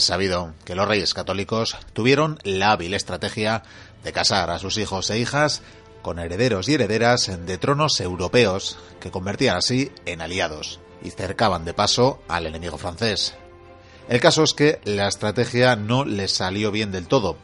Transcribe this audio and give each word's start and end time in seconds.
Es 0.00 0.06
sabido 0.06 0.54
que 0.64 0.74
los 0.74 0.88
reyes 0.88 1.12
católicos 1.12 1.76
tuvieron 1.92 2.38
la 2.42 2.72
hábil 2.72 2.94
estrategia 2.94 3.64
de 4.02 4.14
casar 4.14 4.48
a 4.48 4.58
sus 4.58 4.78
hijos 4.78 5.10
e 5.10 5.18
hijas 5.18 5.60
con 6.00 6.18
herederos 6.18 6.70
y 6.70 6.74
herederas 6.74 7.30
de 7.44 7.58
tronos 7.58 8.00
europeos 8.00 8.78
que 8.98 9.10
convertían 9.10 9.58
así 9.58 9.92
en 10.06 10.22
aliados 10.22 10.80
y 11.02 11.10
cercaban 11.10 11.66
de 11.66 11.74
paso 11.74 12.22
al 12.28 12.46
enemigo 12.46 12.78
francés. 12.78 13.34
El 14.08 14.22
caso 14.22 14.42
es 14.42 14.54
que 14.54 14.80
la 14.84 15.06
estrategia 15.06 15.76
no 15.76 16.06
les 16.06 16.32
salió 16.32 16.70
bien 16.70 16.92
del 16.92 17.06
todo, 17.06 17.36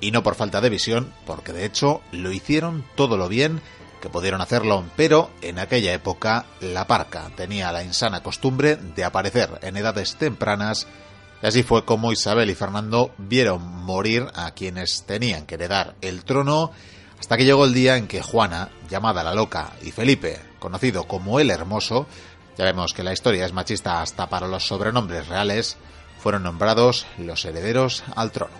y 0.00 0.12
no 0.12 0.22
por 0.22 0.36
falta 0.36 0.60
de 0.60 0.70
visión, 0.70 1.12
porque 1.26 1.52
de 1.52 1.64
hecho 1.64 2.02
lo 2.12 2.30
hicieron 2.30 2.84
todo 2.94 3.16
lo 3.16 3.28
bien 3.28 3.60
que 4.00 4.10
pudieron 4.10 4.40
hacerlo, 4.40 4.84
pero 4.94 5.28
en 5.42 5.58
aquella 5.58 5.92
época 5.92 6.46
la 6.60 6.86
parca 6.86 7.32
tenía 7.34 7.72
la 7.72 7.82
insana 7.82 8.22
costumbre 8.22 8.76
de 8.76 9.02
aparecer 9.02 9.58
en 9.62 9.76
edades 9.76 10.14
tempranas 10.14 10.86
y 11.42 11.46
así 11.46 11.62
fue 11.62 11.84
como 11.84 12.12
Isabel 12.12 12.50
y 12.50 12.54
Fernando 12.54 13.14
vieron 13.18 13.62
morir 13.62 14.26
a 14.34 14.52
quienes 14.52 15.04
tenían 15.04 15.46
que 15.46 15.56
heredar 15.56 15.94
el 16.00 16.24
trono, 16.24 16.72
hasta 17.18 17.36
que 17.36 17.44
llegó 17.44 17.64
el 17.64 17.74
día 17.74 17.96
en 17.96 18.08
que 18.08 18.22
Juana, 18.22 18.70
llamada 18.88 19.22
la 19.22 19.34
loca, 19.34 19.72
y 19.82 19.90
Felipe, 19.90 20.40
conocido 20.58 21.04
como 21.04 21.40
el 21.40 21.50
hermoso, 21.50 22.06
ya 22.56 22.64
vemos 22.64 22.94
que 22.94 23.02
la 23.02 23.12
historia 23.12 23.44
es 23.44 23.52
machista 23.52 24.00
hasta 24.00 24.28
para 24.28 24.48
los 24.48 24.66
sobrenombres 24.66 25.28
reales, 25.28 25.76
fueron 26.18 26.42
nombrados 26.42 27.06
los 27.18 27.44
herederos 27.44 28.02
al 28.14 28.32
trono. 28.32 28.54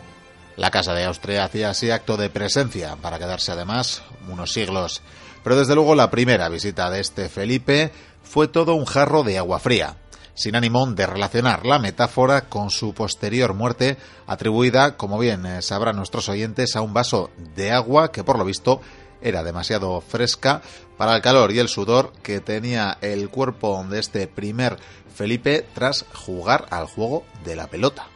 La 0.57 0.71
Casa 0.71 0.95
de 0.95 1.05
Austria 1.05 1.45
hacía 1.45 1.71
así 1.71 1.91
acto 1.91 2.17
de 2.17 2.31
presencia 2.31 2.97
para 2.97 3.19
quedarse 3.19 3.53
además 3.53 4.03
unos 4.29 4.53
siglos, 4.53 5.03
pero 5.43 5.57
desde 5.57 5.75
luego 5.75 5.95
la 5.95 6.11
primera 6.11 6.49
visita 6.49 6.91
de 6.91 7.01
este 7.01 7.29
Felipe 7.29 7.93
fue 8.23 8.49
todo 8.49 8.75
un 8.75 8.85
jarro 8.85 9.23
de 9.23 9.39
agua 9.39 9.59
fría 9.59 9.97
sin 10.37 10.55
ánimo 10.55 10.87
de 10.87 11.06
relacionar 11.06 11.67
la 11.67 11.81
metáfora 11.81 12.42
con 12.42 12.70
su 12.70 12.95
posterior 12.95 13.55
muerte, 13.55 13.97
atribuida, 14.27 14.97
como 14.97 15.19
bien 15.19 15.45
eh, 15.47 15.62
sabrán 15.62 15.97
nuestros 15.97 16.28
oyentes, 16.28 16.77
a 16.77 16.83
un 16.83 16.95
vaso 16.95 17.31
de 17.56 17.73
agua 17.73 18.12
que 18.12 18.23
por 18.23 18.39
lo 18.39 18.45
visto 18.45 18.81
era 19.20 19.43
demasiado 19.43 20.01
fresca 20.03 20.62
para 20.98 21.17
el 21.17 21.23
calor 21.23 21.51
y 21.51 21.59
el 21.59 21.69
sudor 21.69 22.12
que 22.23 22.41
tenía 22.41 22.98
el 23.01 23.31
cuerpo 23.31 23.84
de 23.89 23.98
este 23.98 24.28
primer 24.28 24.77
Felipe 25.15 25.67
tras 25.75 26.05
jugar 26.15 26.67
al 26.71 26.87
juego 26.87 27.25
de 27.45 27.56
la 27.56 27.67
pelota. 27.67 28.06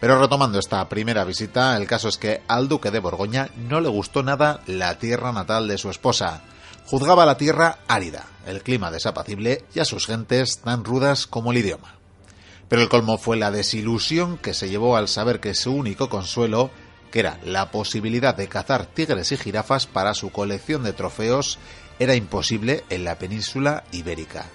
Pero 0.00 0.18
retomando 0.20 0.58
esta 0.58 0.86
primera 0.88 1.24
visita, 1.24 1.76
el 1.76 1.86
caso 1.86 2.08
es 2.08 2.16
que 2.16 2.42
al 2.48 2.68
duque 2.68 2.90
de 2.90 3.00
Borgoña 3.00 3.50
no 3.56 3.80
le 3.80 3.88
gustó 3.88 4.22
nada 4.22 4.60
la 4.66 4.98
tierra 4.98 5.32
natal 5.32 5.68
de 5.68 5.78
su 5.78 5.90
esposa 5.90 6.42
juzgaba 6.86 7.26
la 7.26 7.36
tierra 7.36 7.78
árida, 7.88 8.26
el 8.46 8.62
clima 8.62 8.90
desapacible 8.90 9.64
y 9.74 9.80
a 9.80 9.84
sus 9.84 10.06
gentes 10.06 10.58
tan 10.58 10.84
rudas 10.84 11.26
como 11.26 11.52
el 11.52 11.58
idioma. 11.58 11.94
Pero 12.68 12.82
el 12.82 12.88
colmo 12.88 13.18
fue 13.18 13.36
la 13.36 13.50
desilusión 13.50 14.38
que 14.38 14.54
se 14.54 14.68
llevó 14.68 14.96
al 14.96 15.08
saber 15.08 15.40
que 15.40 15.54
su 15.54 15.72
único 15.72 16.08
consuelo, 16.08 16.70
que 17.10 17.20
era 17.20 17.38
la 17.44 17.70
posibilidad 17.70 18.34
de 18.34 18.48
cazar 18.48 18.86
tigres 18.86 19.32
y 19.32 19.36
jirafas 19.36 19.86
para 19.86 20.14
su 20.14 20.30
colección 20.30 20.82
de 20.82 20.92
trofeos, 20.92 21.58
era 21.98 22.14
imposible 22.14 22.84
en 22.90 23.04
la 23.04 23.18
península 23.18 23.84
ibérica 23.92 24.46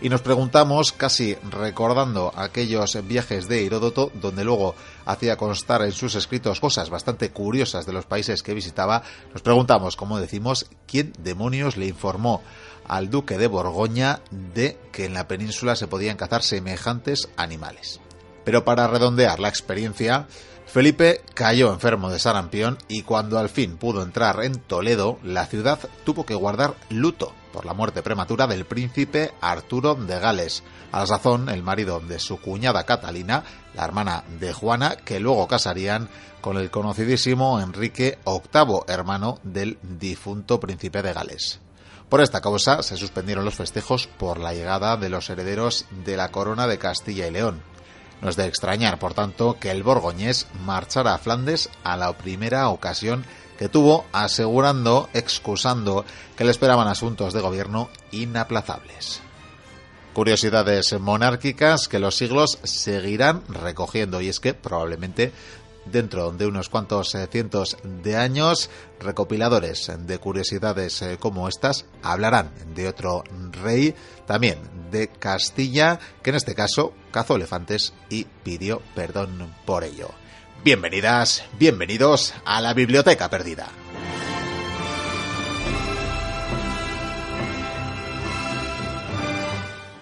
y 0.00 0.08
nos 0.08 0.20
preguntamos, 0.20 0.92
casi 0.92 1.36
recordando 1.50 2.32
aquellos 2.36 2.98
viajes 3.06 3.48
de 3.48 3.64
Heródoto, 3.64 4.10
donde 4.14 4.44
luego 4.44 4.74
hacía 5.06 5.36
constar 5.36 5.82
en 5.82 5.92
sus 5.92 6.14
escritos 6.14 6.60
cosas 6.60 6.90
bastante 6.90 7.30
curiosas 7.30 7.86
de 7.86 7.92
los 7.92 8.04
países 8.04 8.42
que 8.42 8.54
visitaba, 8.54 9.02
nos 9.32 9.40
preguntamos, 9.40 9.96
como 9.96 10.20
decimos, 10.20 10.66
quién 10.86 11.12
demonios 11.18 11.76
le 11.76 11.86
informó 11.86 12.42
al 12.86 13.08
duque 13.08 13.38
de 13.38 13.46
Borgoña 13.46 14.20
de 14.30 14.78
que 14.92 15.06
en 15.06 15.14
la 15.14 15.28
península 15.28 15.76
se 15.76 15.86
podían 15.86 16.16
cazar 16.16 16.42
semejantes 16.42 17.28
animales. 17.36 18.00
Pero 18.44 18.64
para 18.64 18.86
redondear 18.86 19.40
la 19.40 19.48
experiencia, 19.48 20.26
Felipe 20.66 21.22
cayó 21.34 21.72
enfermo 21.72 22.10
de 22.10 22.18
sarampión 22.18 22.78
y 22.88 23.02
cuando 23.02 23.38
al 23.38 23.48
fin 23.48 23.76
pudo 23.76 24.02
entrar 24.02 24.44
en 24.44 24.56
Toledo, 24.56 25.18
la 25.22 25.46
ciudad 25.46 25.78
tuvo 26.04 26.26
que 26.26 26.34
guardar 26.34 26.74
luto 26.90 27.32
por 27.56 27.64
la 27.64 27.72
muerte 27.72 28.02
prematura 28.02 28.46
del 28.46 28.66
príncipe 28.66 29.32
Arturo 29.40 29.94
de 29.94 30.20
Gales, 30.20 30.62
a 30.92 31.00
la 31.00 31.06
sazón 31.06 31.48
el 31.48 31.62
marido 31.62 32.00
de 32.00 32.18
su 32.18 32.38
cuñada 32.38 32.84
Catalina, 32.84 33.44
la 33.72 33.82
hermana 33.82 34.24
de 34.38 34.52
Juana, 34.52 34.96
que 34.96 35.20
luego 35.20 35.48
casarían 35.48 36.10
con 36.42 36.58
el 36.58 36.70
conocidísimo 36.70 37.58
Enrique 37.58 38.18
VIII, 38.26 38.80
hermano 38.88 39.38
del 39.42 39.78
difunto 39.80 40.60
príncipe 40.60 41.00
de 41.00 41.14
Gales. 41.14 41.60
Por 42.10 42.20
esta 42.20 42.42
causa 42.42 42.82
se 42.82 42.98
suspendieron 42.98 43.46
los 43.46 43.54
festejos 43.54 44.06
por 44.06 44.38
la 44.38 44.52
llegada 44.52 44.98
de 44.98 45.08
los 45.08 45.30
herederos 45.30 45.86
de 46.04 46.18
la 46.18 46.30
corona 46.30 46.66
de 46.66 46.76
Castilla 46.76 47.26
y 47.26 47.30
León. 47.30 47.62
No 48.20 48.28
es 48.28 48.36
de 48.36 48.44
extrañar, 48.44 48.98
por 48.98 49.14
tanto, 49.14 49.56
que 49.58 49.70
el 49.70 49.82
borgoñés 49.82 50.46
marchara 50.66 51.14
a 51.14 51.18
Flandes 51.18 51.70
a 51.84 51.96
la 51.96 52.12
primera 52.18 52.68
ocasión 52.68 53.24
que 53.58 53.68
tuvo, 53.68 54.06
asegurando, 54.12 55.08
excusando 55.12 56.04
que 56.36 56.44
le 56.44 56.50
esperaban 56.50 56.88
asuntos 56.88 57.32
de 57.32 57.40
gobierno 57.40 57.88
inaplazables. 58.12 59.20
Curiosidades 60.12 60.98
monárquicas 60.98 61.88
que 61.88 61.98
los 61.98 62.16
siglos 62.16 62.58
seguirán 62.62 63.42
recogiendo 63.48 64.20
y 64.20 64.28
es 64.28 64.40
que 64.40 64.54
probablemente 64.54 65.32
dentro 65.84 66.32
de 66.32 66.46
unos 66.46 66.68
cuantos 66.68 67.14
eh, 67.14 67.28
cientos 67.30 67.76
de 67.82 68.16
años, 68.16 68.70
recopiladores 69.00 69.92
de 69.98 70.18
curiosidades 70.18 71.02
eh, 71.02 71.16
como 71.18 71.48
estas 71.48 71.86
hablarán 72.02 72.50
de 72.74 72.88
otro 72.88 73.24
rey, 73.62 73.94
también 74.26 74.58
de 74.90 75.08
Castilla, 75.08 75.98
que 76.22 76.30
en 76.30 76.36
este 76.36 76.54
caso 76.54 76.92
cazó 77.10 77.36
elefantes 77.36 77.92
y 78.08 78.24
pidió 78.24 78.82
perdón 78.94 79.54
por 79.64 79.84
ello. 79.84 80.10
Bienvenidas, 80.64 81.44
bienvenidos 81.58 82.34
a 82.44 82.60
la 82.60 82.74
Biblioteca 82.74 83.30
Perdida. 83.30 83.68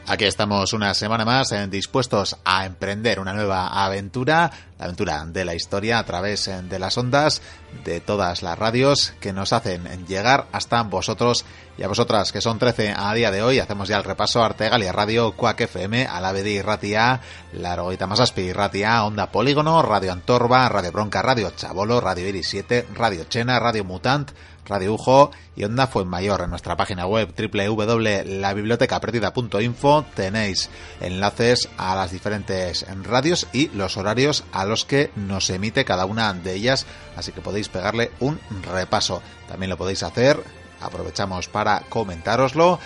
Aquí 0.06 0.26
estamos 0.26 0.74
una 0.74 0.92
semana 0.92 1.24
más 1.24 1.54
dispuestos 1.70 2.36
a 2.44 2.66
emprender 2.66 3.18
una 3.18 3.32
nueva 3.32 3.68
aventura, 3.68 4.50
la 4.78 4.84
aventura 4.84 5.24
de 5.24 5.46
la 5.46 5.54
historia 5.54 5.98
a 5.98 6.04
través 6.04 6.46
eh, 6.46 6.60
de 6.60 6.78
las 6.78 6.98
ondas 6.98 7.40
de 7.84 8.00
todas 8.00 8.42
las 8.42 8.58
radios 8.58 9.14
que 9.18 9.32
nos 9.32 9.54
hacen 9.54 10.06
llegar 10.06 10.46
hasta 10.52 10.82
vosotros 10.82 11.46
y 11.78 11.84
a 11.84 11.88
vosotras 11.88 12.32
que 12.32 12.42
son 12.42 12.58
13 12.58 12.92
a 12.94 13.14
día 13.14 13.30
de 13.30 13.42
hoy. 13.42 13.60
Hacemos 13.60 13.88
ya 13.88 13.96
el 13.96 14.04
repaso 14.04 14.44
Artegalia 14.44 14.92
Radio, 14.92 15.32
Cuac 15.32 15.62
FM, 15.62 16.06
Alavedi 16.06 16.60
Ratia, 16.60 17.22
Largoita 17.54 18.06
Masaspi 18.06 18.52
Ratia, 18.52 19.04
Onda 19.04 19.32
Polígono, 19.32 19.80
Radio 19.80 20.12
Antorba, 20.12 20.68
Radio 20.68 20.92
Bronca, 20.92 21.22
Radio 21.22 21.50
Chabolo, 21.56 22.02
Radio 22.02 22.28
Iris 22.28 22.48
7, 22.50 22.88
Radio 22.94 23.24
Chena, 23.24 23.58
Radio 23.58 23.84
Mutant, 23.84 24.32
Radio 24.66 24.94
Ujo 24.94 25.30
y 25.56 25.64
Onda 25.64 25.90
Mayor 26.04 26.42
En 26.42 26.50
nuestra 26.50 26.76
página 26.76 27.06
web 27.06 27.32
www.labibliotecaperdida.info 27.36 30.04
tenéis 30.14 30.70
enlaces 31.00 31.68
a 31.76 31.94
las 31.94 32.10
diferentes 32.12 32.86
radios 33.02 33.46
y 33.52 33.68
los 33.68 33.96
horarios 33.96 34.44
a 34.52 34.64
los 34.64 34.84
que 34.84 35.10
nos 35.16 35.50
emite 35.50 35.84
cada 35.84 36.06
una 36.06 36.32
de 36.32 36.54
ellas, 36.54 36.86
así 37.16 37.32
que 37.32 37.40
podéis 37.40 37.68
pegarle 37.68 38.10
un 38.20 38.40
repaso. 38.62 39.22
También 39.48 39.70
lo 39.70 39.76
podéis 39.76 40.02
hacer, 40.02 40.42
aprovechamos 40.80 41.48
para 41.48 41.80
comentároslo 41.88 42.78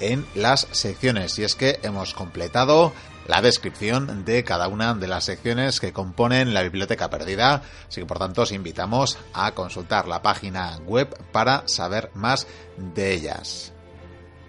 en 0.00 0.26
las 0.34 0.66
secciones. 0.72 1.38
Y 1.38 1.44
es 1.44 1.54
que 1.54 1.78
hemos 1.82 2.14
completado 2.14 2.92
la 3.26 3.42
descripción 3.42 4.24
de 4.24 4.44
cada 4.44 4.68
una 4.68 4.94
de 4.94 5.06
las 5.06 5.24
secciones 5.24 5.80
que 5.80 5.92
componen 5.92 6.54
la 6.54 6.62
biblioteca 6.62 7.10
perdida, 7.10 7.62
así 7.88 8.00
que 8.00 8.06
por 8.06 8.18
tanto 8.18 8.42
os 8.42 8.52
invitamos 8.52 9.18
a 9.32 9.52
consultar 9.52 10.08
la 10.08 10.22
página 10.22 10.78
web 10.86 11.14
para 11.32 11.66
saber 11.66 12.10
más 12.14 12.46
de 12.76 13.12
ellas. 13.12 13.73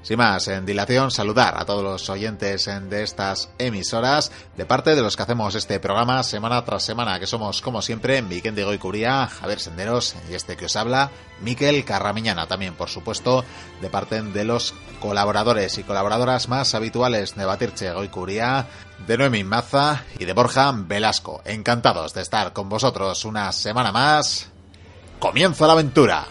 Sin 0.05 0.19
más, 0.19 0.47
en 0.49 0.67
dilación, 0.67 1.09
saludar 1.09 1.55
a 1.57 1.65
todos 1.65 1.83
los 1.83 2.11
oyentes 2.11 2.65
de 2.65 3.01
estas 3.01 3.49
emisoras, 3.57 4.31
de 4.55 4.63
parte 4.63 4.93
de 4.93 5.01
los 5.01 5.15
que 5.15 5.23
hacemos 5.23 5.55
este 5.55 5.79
programa 5.79 6.21
semana 6.21 6.63
tras 6.63 6.83
semana, 6.83 7.19
que 7.19 7.25
somos, 7.25 7.59
como 7.59 7.81
siempre, 7.81 8.21
Vicente 8.21 8.63
Goicuría, 8.63 9.25
Javier 9.25 9.59
Senderos 9.59 10.15
y 10.29 10.35
este 10.35 10.57
que 10.57 10.65
os 10.65 10.75
habla, 10.75 11.09
Miquel 11.41 11.83
Carramiñana, 11.85 12.45
también, 12.45 12.75
por 12.75 12.87
supuesto, 12.87 13.43
de 13.81 13.89
parte 13.89 14.21
de 14.21 14.45
los 14.45 14.75
colaboradores 14.99 15.75
y 15.79 15.83
colaboradoras 15.83 16.49
más 16.49 16.75
habituales 16.75 17.33
de 17.33 17.45
Batirche 17.45 17.91
Goicuría, 17.91 18.67
de 19.07 19.17
Noemi 19.17 19.43
Maza 19.43 20.03
y 20.19 20.25
de 20.25 20.33
Borja 20.33 20.71
Velasco. 20.71 21.41
Encantados 21.45 22.13
de 22.13 22.21
estar 22.21 22.53
con 22.53 22.69
vosotros 22.69 23.25
una 23.25 23.51
semana 23.51 23.91
más. 23.91 24.51
¡Comienza 25.17 25.65
la 25.65 25.73
aventura! 25.73 26.27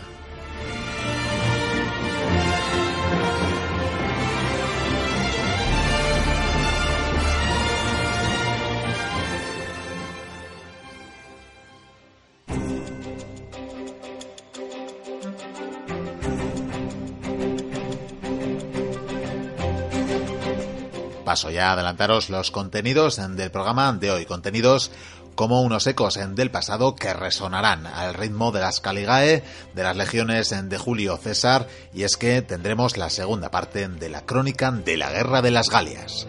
Paso 21.34 21.50
ya 21.50 21.70
a 21.70 21.72
adelantaros 21.72 22.30
los 22.30 22.52
contenidos 22.52 23.16
del 23.16 23.50
programa 23.50 23.92
de 23.92 24.12
hoy. 24.12 24.24
Contenidos 24.24 24.92
como 25.34 25.62
unos 25.62 25.84
ecos 25.88 26.16
del 26.28 26.52
pasado 26.52 26.94
que 26.94 27.12
resonarán 27.12 27.88
al 27.88 28.14
ritmo 28.14 28.52
de 28.52 28.60
las 28.60 28.78
Caligae, 28.78 29.42
de 29.74 29.82
las 29.82 29.96
legiones 29.96 30.50
de 30.50 30.78
Julio 30.78 31.16
César, 31.16 31.66
y 31.92 32.04
es 32.04 32.16
que 32.16 32.40
tendremos 32.40 32.96
la 32.96 33.10
segunda 33.10 33.50
parte 33.50 33.88
de 33.88 34.08
la 34.10 34.24
crónica 34.24 34.70
de 34.70 34.96
la 34.96 35.10
Guerra 35.10 35.42
de 35.42 35.50
las 35.50 35.70
Galias. 35.70 36.28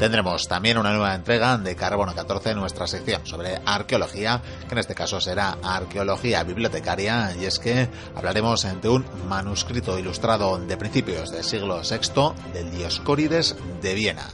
Tendremos 0.00 0.48
también 0.48 0.78
una 0.78 0.92
nueva 0.92 1.14
entrega 1.14 1.58
de 1.58 1.76
Carbono 1.76 2.14
14 2.14 2.52
en 2.52 2.56
nuestra 2.56 2.86
sección 2.86 3.26
sobre 3.26 3.60
arqueología, 3.66 4.40
que 4.66 4.72
en 4.72 4.78
este 4.78 4.94
caso 4.94 5.20
será 5.20 5.58
arqueología 5.62 6.42
bibliotecaria, 6.42 7.36
y 7.38 7.44
es 7.44 7.58
que 7.58 7.86
hablaremos 8.16 8.66
de 8.80 8.88
un 8.88 9.04
manuscrito 9.28 9.98
ilustrado 9.98 10.58
de 10.58 10.76
principios 10.78 11.30
del 11.30 11.44
siglo 11.44 11.82
VI 11.82 12.32
del 12.54 12.70
Dioscórides 12.70 13.56
de 13.82 13.92
Viena 13.92 14.26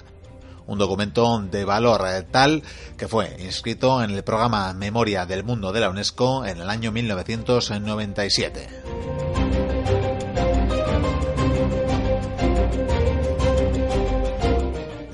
un 0.68 0.78
documento 0.78 1.40
de 1.40 1.64
valor 1.64 2.04
tal 2.30 2.62
que 2.96 3.08
fue 3.08 3.36
inscrito 3.40 4.04
en 4.04 4.10
el 4.10 4.22
programa 4.22 4.72
Memoria 4.72 5.26
del 5.26 5.42
Mundo 5.42 5.72
de 5.72 5.80
la 5.80 5.90
UNESCO 5.90 6.44
en 6.44 6.60
el 6.60 6.70
año 6.70 6.92
1997. 6.92 9.45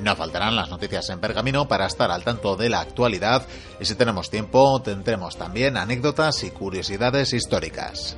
No 0.02 0.16
faltarán 0.16 0.56
las 0.56 0.68
noticias 0.68 1.08
en 1.10 1.20
pergamino 1.20 1.68
para 1.68 1.86
estar 1.86 2.10
al 2.10 2.24
tanto 2.24 2.56
de 2.56 2.68
la 2.68 2.80
actualidad 2.80 3.46
y 3.80 3.84
si 3.84 3.94
tenemos 3.94 4.30
tiempo 4.30 4.82
tendremos 4.82 5.36
también 5.36 5.76
anécdotas 5.76 6.42
y 6.42 6.50
curiosidades 6.50 7.32
históricas. 7.32 8.16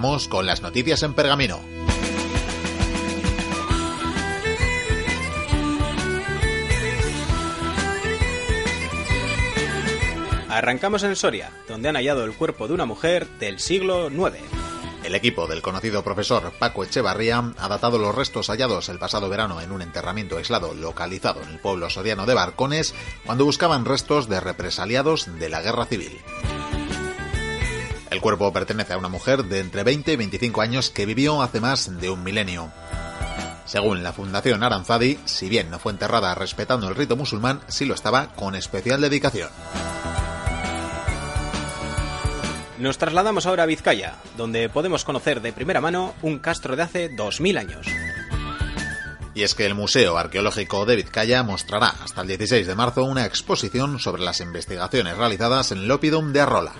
Vamos 0.00 0.28
con 0.28 0.46
las 0.46 0.62
noticias 0.62 1.02
en 1.02 1.12
pergamino. 1.12 1.58
Arrancamos 10.48 11.02
en 11.02 11.16
Soria, 11.16 11.50
donde 11.66 11.88
han 11.88 11.96
hallado 11.96 12.22
el 12.24 12.32
cuerpo 12.34 12.68
de 12.68 12.74
una 12.74 12.86
mujer 12.86 13.26
del 13.40 13.58
siglo 13.58 14.08
IX. 14.08 14.36
El 15.02 15.16
equipo 15.16 15.48
del 15.48 15.62
conocido 15.62 16.04
profesor 16.04 16.52
Paco 16.60 16.84
Echevarría 16.84 17.52
ha 17.58 17.68
datado 17.68 17.98
los 17.98 18.14
restos 18.14 18.50
hallados 18.50 18.88
el 18.88 19.00
pasado 19.00 19.28
verano 19.28 19.60
en 19.60 19.72
un 19.72 19.82
enterramiento 19.82 20.36
aislado 20.36 20.74
localizado 20.74 21.42
en 21.42 21.48
el 21.48 21.58
pueblo 21.58 21.90
soriano 21.90 22.24
de 22.24 22.34
Barcones 22.34 22.94
cuando 23.26 23.44
buscaban 23.44 23.84
restos 23.84 24.28
de 24.28 24.38
represaliados 24.38 25.40
de 25.40 25.48
la 25.48 25.60
guerra 25.60 25.86
civil. 25.86 26.20
El 28.10 28.20
cuerpo 28.20 28.52
pertenece 28.52 28.94
a 28.94 28.98
una 28.98 29.08
mujer 29.08 29.44
de 29.44 29.60
entre 29.60 29.84
20 29.84 30.12
y 30.12 30.16
25 30.16 30.60
años 30.62 30.90
que 30.90 31.06
vivió 31.06 31.42
hace 31.42 31.60
más 31.60 32.00
de 32.00 32.10
un 32.10 32.22
milenio. 32.22 32.70
Según 33.66 34.02
la 34.02 34.14
Fundación 34.14 34.62
Aranzadi, 34.62 35.18
si 35.26 35.50
bien 35.50 35.70
no 35.70 35.78
fue 35.78 35.92
enterrada 35.92 36.34
respetando 36.34 36.88
el 36.88 36.94
rito 36.94 37.16
musulmán, 37.16 37.60
sí 37.68 37.84
lo 37.84 37.94
estaba 37.94 38.28
con 38.34 38.54
especial 38.54 39.02
dedicación. 39.02 39.50
Nos 42.78 42.96
trasladamos 42.96 43.44
ahora 43.44 43.64
a 43.64 43.66
Vizcaya, 43.66 44.14
donde 44.38 44.70
podemos 44.70 45.04
conocer 45.04 45.42
de 45.42 45.52
primera 45.52 45.82
mano 45.82 46.14
un 46.22 46.38
castro 46.38 46.76
de 46.76 46.82
hace 46.82 47.08
2000 47.10 47.58
años. 47.58 47.86
Y 49.34 49.42
es 49.42 49.54
que 49.54 49.66
el 49.66 49.74
Museo 49.74 50.16
Arqueológico 50.16 50.86
de 50.86 50.96
Vizcaya 50.96 51.42
mostrará 51.42 51.88
hasta 51.88 52.22
el 52.22 52.28
16 52.28 52.66
de 52.66 52.74
marzo 52.74 53.04
una 53.04 53.26
exposición 53.26 53.98
sobre 53.98 54.22
las 54.22 54.40
investigaciones 54.40 55.16
realizadas 55.16 55.72
en 55.72 55.78
el 55.78 55.90
Opidum 55.90 56.32
de 56.32 56.40
Arrola. 56.40 56.72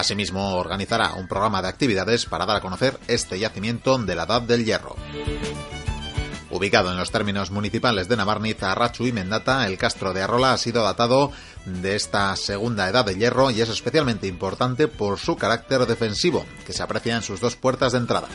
Asimismo, 0.00 0.56
organizará 0.56 1.12
un 1.12 1.28
programa 1.28 1.60
de 1.60 1.68
actividades 1.68 2.24
para 2.24 2.46
dar 2.46 2.56
a 2.56 2.60
conocer 2.62 2.98
este 3.06 3.38
yacimiento 3.38 3.98
de 3.98 4.14
la 4.14 4.22
Edad 4.22 4.40
del 4.40 4.64
Hierro. 4.64 4.96
Ubicado 6.48 6.90
en 6.90 6.96
los 6.96 7.10
términos 7.10 7.50
municipales 7.50 8.08
de 8.08 8.16
Navarniz, 8.16 8.62
Arrachu 8.62 9.06
y 9.06 9.12
Mendata, 9.12 9.66
el 9.66 9.76
castro 9.76 10.14
de 10.14 10.22
Arrola 10.22 10.54
ha 10.54 10.56
sido 10.56 10.82
datado 10.82 11.32
de 11.66 11.96
esta 11.96 12.34
segunda 12.36 12.88
edad 12.88 13.04
de 13.04 13.14
hierro 13.14 13.50
y 13.50 13.60
es 13.60 13.68
especialmente 13.68 14.26
importante 14.26 14.88
por 14.88 15.18
su 15.18 15.36
carácter 15.36 15.84
defensivo, 15.84 16.46
que 16.64 16.72
se 16.72 16.82
aprecia 16.82 17.14
en 17.14 17.22
sus 17.22 17.38
dos 17.38 17.56
puertas 17.56 17.92
de 17.92 17.98
entrada. 17.98 18.28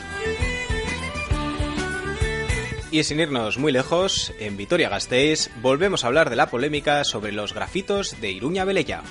Y 2.92 3.02
sin 3.02 3.18
irnos 3.18 3.58
muy 3.58 3.72
lejos, 3.72 4.32
en 4.38 4.56
Vitoria-Gasteiz 4.56 5.50
volvemos 5.60 6.04
a 6.04 6.06
hablar 6.06 6.30
de 6.30 6.36
la 6.36 6.48
polémica 6.48 7.02
sobre 7.02 7.32
los 7.32 7.54
grafitos 7.54 8.20
de 8.20 8.30
Iruña 8.30 8.64
Velella. 8.64 9.02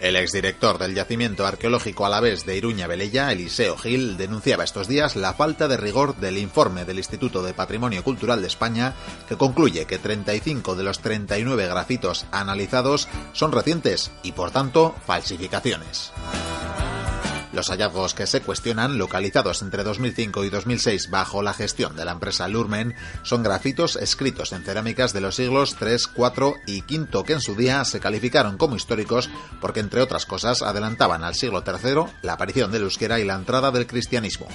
El 0.00 0.14
exdirector 0.14 0.78
del 0.78 0.94
yacimiento 0.94 1.44
arqueológico 1.44 2.06
a 2.06 2.08
la 2.08 2.20
vez 2.20 2.46
de 2.46 2.56
Iruña 2.56 2.86
Velella, 2.86 3.32
Eliseo 3.32 3.76
Gil, 3.76 4.16
denunciaba 4.16 4.62
estos 4.62 4.86
días 4.86 5.16
la 5.16 5.34
falta 5.34 5.66
de 5.66 5.76
rigor 5.76 6.16
del 6.16 6.38
informe 6.38 6.84
del 6.84 6.98
Instituto 6.98 7.42
de 7.42 7.52
Patrimonio 7.52 8.04
Cultural 8.04 8.40
de 8.40 8.46
España, 8.46 8.94
que 9.28 9.36
concluye 9.36 9.86
que 9.86 9.98
35 9.98 10.76
de 10.76 10.84
los 10.84 11.00
39 11.00 11.66
grafitos 11.66 12.26
analizados 12.30 13.08
son 13.32 13.50
recientes 13.50 14.12
y, 14.22 14.32
por 14.32 14.52
tanto, 14.52 14.94
falsificaciones. 15.04 16.12
Los 17.58 17.70
hallazgos 17.70 18.14
que 18.14 18.28
se 18.28 18.40
cuestionan, 18.40 18.98
localizados 18.98 19.62
entre 19.62 19.82
2005 19.82 20.44
y 20.44 20.48
2006 20.48 21.10
bajo 21.10 21.42
la 21.42 21.52
gestión 21.52 21.96
de 21.96 22.04
la 22.04 22.12
empresa 22.12 22.46
Lurmen, 22.46 22.94
son 23.24 23.42
grafitos 23.42 23.96
escritos 23.96 24.52
en 24.52 24.62
cerámicas 24.62 25.12
de 25.12 25.20
los 25.20 25.34
siglos 25.34 25.76
III, 25.80 25.96
IV 26.16 26.54
y 26.68 26.82
V 26.82 27.24
que 27.24 27.32
en 27.32 27.40
su 27.40 27.56
día 27.56 27.84
se 27.84 27.98
calificaron 27.98 28.58
como 28.58 28.76
históricos 28.76 29.28
porque, 29.60 29.80
entre 29.80 30.02
otras 30.02 30.24
cosas, 30.24 30.62
adelantaban 30.62 31.24
al 31.24 31.34
siglo 31.34 31.64
III 31.66 32.12
la 32.22 32.34
aparición 32.34 32.70
del 32.70 32.82
euskera 32.82 33.18
y 33.18 33.24
la 33.24 33.34
entrada 33.34 33.72
del 33.72 33.88
cristianismo. 33.88 34.46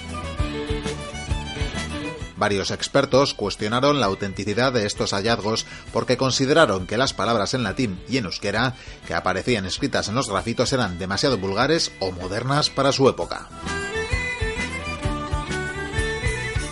Varios 2.36 2.70
expertos 2.70 3.34
cuestionaron 3.34 4.00
la 4.00 4.06
autenticidad 4.06 4.72
de 4.72 4.86
estos 4.86 5.12
hallazgos 5.12 5.66
porque 5.92 6.16
consideraron 6.16 6.86
que 6.86 6.96
las 6.96 7.14
palabras 7.14 7.54
en 7.54 7.62
latín 7.62 8.02
y 8.08 8.18
en 8.18 8.24
euskera 8.24 8.74
que 9.06 9.14
aparecían 9.14 9.66
escritas 9.66 10.08
en 10.08 10.14
los 10.14 10.28
grafitos 10.28 10.72
eran 10.72 10.98
demasiado 10.98 11.38
vulgares 11.38 11.92
o 12.00 12.10
modernas 12.12 12.70
para 12.70 12.92
su 12.92 13.08
época. 13.08 13.48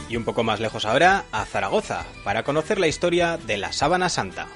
Y 0.08 0.16
un 0.16 0.24
poco 0.24 0.44
más 0.44 0.60
lejos 0.60 0.84
ahora, 0.84 1.24
a 1.32 1.46
Zaragoza, 1.46 2.04
para 2.22 2.42
conocer 2.42 2.78
la 2.78 2.86
historia 2.86 3.38
de 3.38 3.56
la 3.56 3.72
sábana 3.72 4.10
santa. 4.10 4.46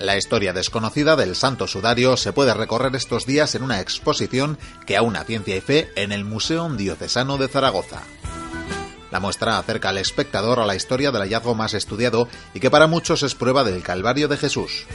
La 0.00 0.18
historia 0.18 0.52
desconocida 0.52 1.16
del 1.16 1.34
Santo 1.34 1.66
Sudario 1.66 2.18
se 2.18 2.34
puede 2.34 2.52
recorrer 2.52 2.94
estos 2.94 3.24
días 3.24 3.54
en 3.54 3.62
una 3.62 3.80
exposición 3.80 4.58
que 4.84 4.98
aúna 4.98 5.24
ciencia 5.24 5.56
y 5.56 5.62
fe 5.62 5.90
en 5.96 6.12
el 6.12 6.26
Museo 6.26 6.68
Diocesano 6.68 7.38
de 7.38 7.48
Zaragoza. 7.48 8.02
La 9.14 9.20
muestra 9.20 9.58
acerca 9.58 9.90
al 9.90 9.98
espectador 9.98 10.58
a 10.58 10.66
la 10.66 10.74
historia 10.74 11.12
del 11.12 11.22
hallazgo 11.22 11.54
más 11.54 11.72
estudiado 11.74 12.26
y 12.52 12.58
que 12.58 12.68
para 12.68 12.88
muchos 12.88 13.22
es 13.22 13.36
prueba 13.36 13.62
del 13.62 13.80
Calvario 13.80 14.26
de 14.26 14.36
Jesús. 14.36 14.86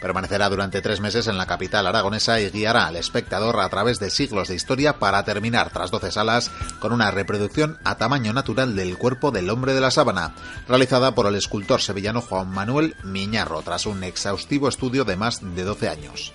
Permanecerá 0.00 0.48
durante 0.48 0.80
tres 0.80 1.00
meses 1.00 1.26
en 1.26 1.36
la 1.36 1.46
capital 1.46 1.88
aragonesa 1.88 2.38
y 2.38 2.48
guiará 2.48 2.86
al 2.86 2.94
espectador 2.94 3.58
a 3.58 3.68
través 3.70 3.98
de 3.98 4.08
siglos 4.08 4.46
de 4.46 4.54
historia 4.54 5.00
para 5.00 5.24
terminar 5.24 5.70
tras 5.70 5.90
12 5.90 6.12
salas 6.12 6.52
con 6.78 6.92
una 6.92 7.10
reproducción 7.10 7.76
a 7.82 7.96
tamaño 7.96 8.32
natural 8.32 8.76
del 8.76 8.96
cuerpo 8.96 9.32
del 9.32 9.50
hombre 9.50 9.74
de 9.74 9.80
la 9.80 9.90
sábana, 9.90 10.36
realizada 10.68 11.12
por 11.12 11.26
el 11.26 11.34
escultor 11.34 11.82
sevillano 11.82 12.20
Juan 12.20 12.48
Manuel 12.50 12.94
Miñarro 13.02 13.62
tras 13.62 13.86
un 13.86 14.04
exhaustivo 14.04 14.68
estudio 14.68 15.04
de 15.04 15.16
más 15.16 15.40
de 15.42 15.64
12 15.64 15.88
años. 15.88 16.32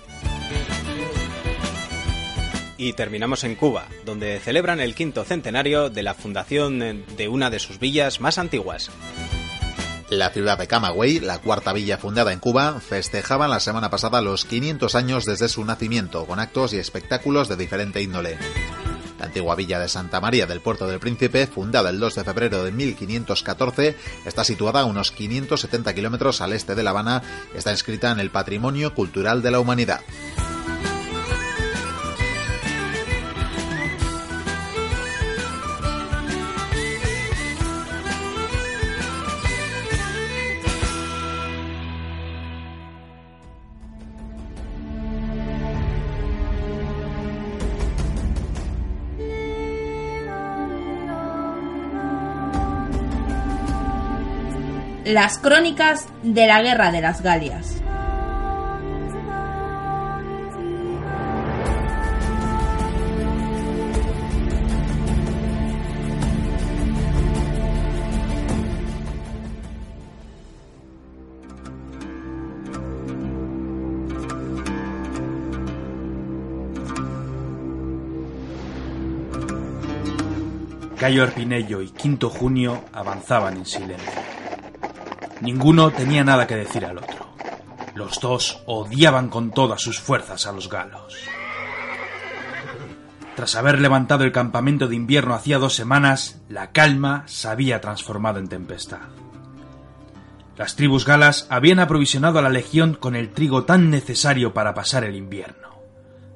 Y 2.82 2.94
terminamos 2.94 3.44
en 3.44 3.54
Cuba, 3.54 3.86
donde 4.04 4.40
celebran 4.40 4.80
el 4.80 4.96
quinto 4.96 5.22
centenario 5.22 5.88
de 5.88 6.02
la 6.02 6.14
fundación 6.14 6.80
de 6.80 7.28
una 7.28 7.48
de 7.48 7.60
sus 7.60 7.78
villas 7.78 8.20
más 8.20 8.38
antiguas. 8.38 8.90
La 10.10 10.30
ciudad 10.30 10.58
de 10.58 10.66
Camagüey, 10.66 11.20
la 11.20 11.38
cuarta 11.38 11.72
villa 11.72 11.96
fundada 11.96 12.32
en 12.32 12.40
Cuba, 12.40 12.80
festejaba 12.80 13.46
la 13.46 13.60
semana 13.60 13.88
pasada 13.88 14.20
los 14.20 14.44
500 14.44 14.96
años 14.96 15.24
desde 15.26 15.48
su 15.48 15.64
nacimiento, 15.64 16.26
con 16.26 16.40
actos 16.40 16.72
y 16.72 16.78
espectáculos 16.78 17.46
de 17.46 17.54
diferente 17.54 18.02
índole. 18.02 18.36
La 19.20 19.26
antigua 19.26 19.54
villa 19.54 19.78
de 19.78 19.88
Santa 19.88 20.20
María 20.20 20.46
del 20.46 20.60
Puerto 20.60 20.88
del 20.88 20.98
Príncipe, 20.98 21.46
fundada 21.46 21.88
el 21.88 22.00
2 22.00 22.16
de 22.16 22.24
febrero 22.24 22.64
de 22.64 22.72
1514, 22.72 23.96
está 24.26 24.42
situada 24.42 24.80
a 24.80 24.86
unos 24.86 25.12
570 25.12 25.94
kilómetros 25.94 26.40
al 26.40 26.52
este 26.52 26.74
de 26.74 26.82
La 26.82 26.90
Habana, 26.90 27.22
está 27.54 27.70
inscrita 27.70 28.10
en 28.10 28.18
el 28.18 28.32
Patrimonio 28.32 28.92
Cultural 28.92 29.40
de 29.40 29.52
la 29.52 29.60
Humanidad. 29.60 30.00
Las 55.12 55.36
crónicas 55.36 56.08
de 56.22 56.46
la 56.46 56.62
Guerra 56.62 56.90
de 56.90 57.02
las 57.02 57.20
Galias. 57.20 57.82
Cayo 80.98 81.22
Arpinello 81.24 81.82
y 81.82 81.90
Quinto 81.90 82.30
Junio 82.30 82.82
avanzaban 82.94 83.58
en 83.58 83.66
silencio. 83.66 84.41
Ninguno 85.42 85.90
tenía 85.90 86.22
nada 86.22 86.46
que 86.46 86.54
decir 86.54 86.86
al 86.86 86.98
otro. 86.98 87.26
Los 87.96 88.20
dos 88.20 88.62
odiaban 88.66 89.28
con 89.28 89.50
todas 89.50 89.82
sus 89.82 89.98
fuerzas 89.98 90.46
a 90.46 90.52
los 90.52 90.68
galos. 90.68 91.16
Tras 93.34 93.56
haber 93.56 93.80
levantado 93.80 94.22
el 94.22 94.30
campamento 94.30 94.86
de 94.86 94.94
invierno 94.94 95.34
hacía 95.34 95.58
dos 95.58 95.74
semanas, 95.74 96.40
la 96.48 96.70
calma 96.70 97.24
se 97.26 97.48
había 97.48 97.80
transformado 97.80 98.38
en 98.38 98.46
tempestad. 98.46 99.00
Las 100.56 100.76
tribus 100.76 101.04
galas 101.04 101.48
habían 101.50 101.80
aprovisionado 101.80 102.38
a 102.38 102.42
la 102.42 102.48
legión 102.48 102.94
con 102.94 103.16
el 103.16 103.32
trigo 103.32 103.64
tan 103.64 103.90
necesario 103.90 104.54
para 104.54 104.74
pasar 104.74 105.02
el 105.02 105.16
invierno. 105.16 105.70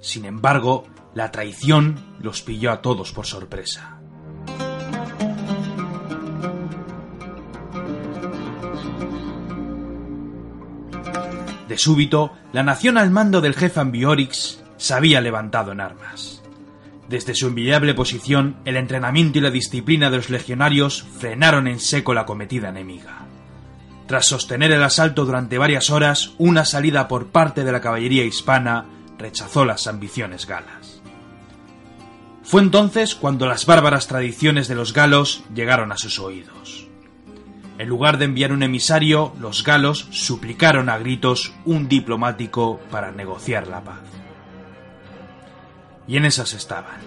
Sin 0.01 0.25
embargo, 0.25 0.85
la 1.15 1.31
traición 1.31 2.17
los 2.19 2.43
pilló 2.43 2.73
a 2.73 2.83
todos 2.83 3.13
por 3.13 3.27
sorpresa. 3.27 3.96
De 11.77 11.83
súbito, 11.83 12.33
la 12.55 12.63
nación 12.63 12.97
al 12.97 13.11
mando 13.11 13.43
del 13.43 13.55
jefe 13.55 13.81
Ambiorix 13.81 14.63
se 14.79 14.95
había 14.95 15.21
levantado 15.21 15.73
en 15.73 15.83
armas. 15.83 16.43
Desde 17.07 17.35
su 17.35 17.49
envidiable 17.49 17.93
posición, 17.93 18.57
el 18.65 18.79
entrenamiento 18.79 19.37
y 19.37 19.43
la 19.43 19.51
disciplina 19.51 20.09
de 20.09 20.17
los 20.17 20.31
legionarios 20.31 21.05
frenaron 21.19 21.69
en 21.69 21.79
seco 21.79 22.15
la 22.15 22.25
cometida 22.25 22.71
enemiga. 22.71 23.27
Tras 24.07 24.25
sostener 24.25 24.73
el 24.73 24.83
asalto 24.83 25.27
durante 25.27 25.59
varias 25.59 25.91
horas, 25.91 26.33
una 26.39 26.65
salida 26.65 27.09
por 27.09 27.27
parte 27.27 27.63
de 27.63 27.73
la 27.73 27.83
caballería 27.83 28.25
hispana 28.25 28.87
rechazó 29.19 29.67
las 29.67 29.87
ambiciones 29.87 30.47
galas. 30.47 31.03
Fue 32.43 32.63
entonces 32.63 33.15
cuando 33.15 33.47
las 33.47 33.67
bárbaras 33.67 34.07
tradiciones 34.07 34.67
de 34.67 34.77
los 34.77 34.95
galos 34.95 35.45
llegaron 35.55 35.93
a 35.93 35.99
sus 35.99 36.21
oídos. 36.21 36.86
En 37.79 37.89
lugar 37.89 38.17
de 38.17 38.25
enviar 38.25 38.53
un 38.53 38.63
emisario, 38.63 39.35
los 39.39 39.63
galos 39.63 40.09
suplicaron 40.11 40.89
a 40.89 40.97
gritos 40.99 41.53
un 41.67 41.89
diplomático 41.89 42.81
para 42.91 43.13
negociar 43.13 43.69
la 43.69 43.83
paz. 43.83 44.01
Y 46.09 46.17
en 46.17 46.25
esas 46.25 46.55
estaban. 46.55 47.01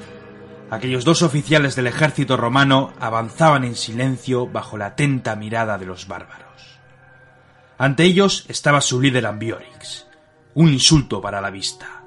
Aquellos 0.69 1.05
dos 1.05 1.23
oficiales 1.23 1.75
del 1.75 1.88
ejército 1.88 2.38
romano 2.38 2.93
avanzaban 2.99 3.63
en 3.63 3.75
silencio 3.75 4.45
bajo 4.45 4.77
la 4.77 4.88
atenta 4.88 5.35
mirada 5.35 5.79
de 5.79 5.88
los 5.88 6.07
bárbaros. 6.07 6.79
Ante 7.79 8.03
ellos 8.03 8.45
estaba 8.49 8.81
su 8.81 9.01
líder 9.01 9.25
Ambiorix, 9.25 10.05
un 10.53 10.69
insulto 10.69 11.21
para 11.21 11.41
la 11.41 11.49
vista, 11.49 12.03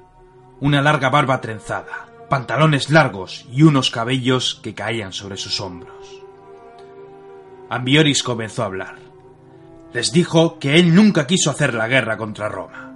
una 0.61 0.81
larga 0.81 1.09
barba 1.09 1.41
trenzada, 1.41 2.07
pantalones 2.29 2.89
largos 2.89 3.45
y 3.51 3.63
unos 3.63 3.91
cabellos 3.91 4.61
que 4.63 4.73
caían 4.73 5.11
sobre 5.11 5.35
sus 5.35 5.59
hombros. 5.59 6.22
Ambioris 7.73 8.21
comenzó 8.21 8.61
a 8.61 8.67
hablar. 8.67 8.97
Les 9.93 10.11
dijo 10.11 10.59
que 10.59 10.75
él 10.75 10.93
nunca 10.93 11.25
quiso 11.25 11.49
hacer 11.49 11.73
la 11.73 11.87
guerra 11.87 12.17
contra 12.17 12.47
Roma. 12.47 12.95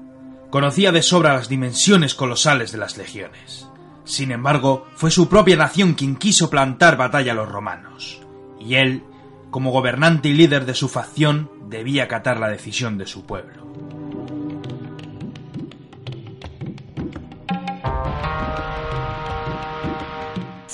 Conocía 0.52 0.92
de 0.92 1.02
sobra 1.02 1.34
las 1.34 1.50
dimensiones 1.50 2.14
colosales 2.14 2.72
de 2.72 2.78
las 2.78 2.96
legiones. 2.96 3.68
Sin 4.04 4.32
embargo, 4.32 4.86
fue 4.96 5.10
su 5.10 5.28
propia 5.28 5.58
nación 5.58 5.96
quien 5.96 6.16
quiso 6.16 6.52
plantar 6.52 6.96
batalla 6.96 7.32
a 7.32 7.36
los 7.36 7.50
romanos. 7.50 8.22
Y 8.60 8.76
él, 8.76 9.04
como 9.50 9.72
gobernante 9.72 10.30
y 10.30 10.34
líder 10.34 10.68
de 10.68 10.76
su 10.76 10.90
facción, 10.90 11.50
debía 11.68 12.04
acatar 12.04 12.40
la 12.40 12.50
decisión 12.50 13.00
de 13.00 13.08
su 13.08 13.26
pueblo. 13.26 13.66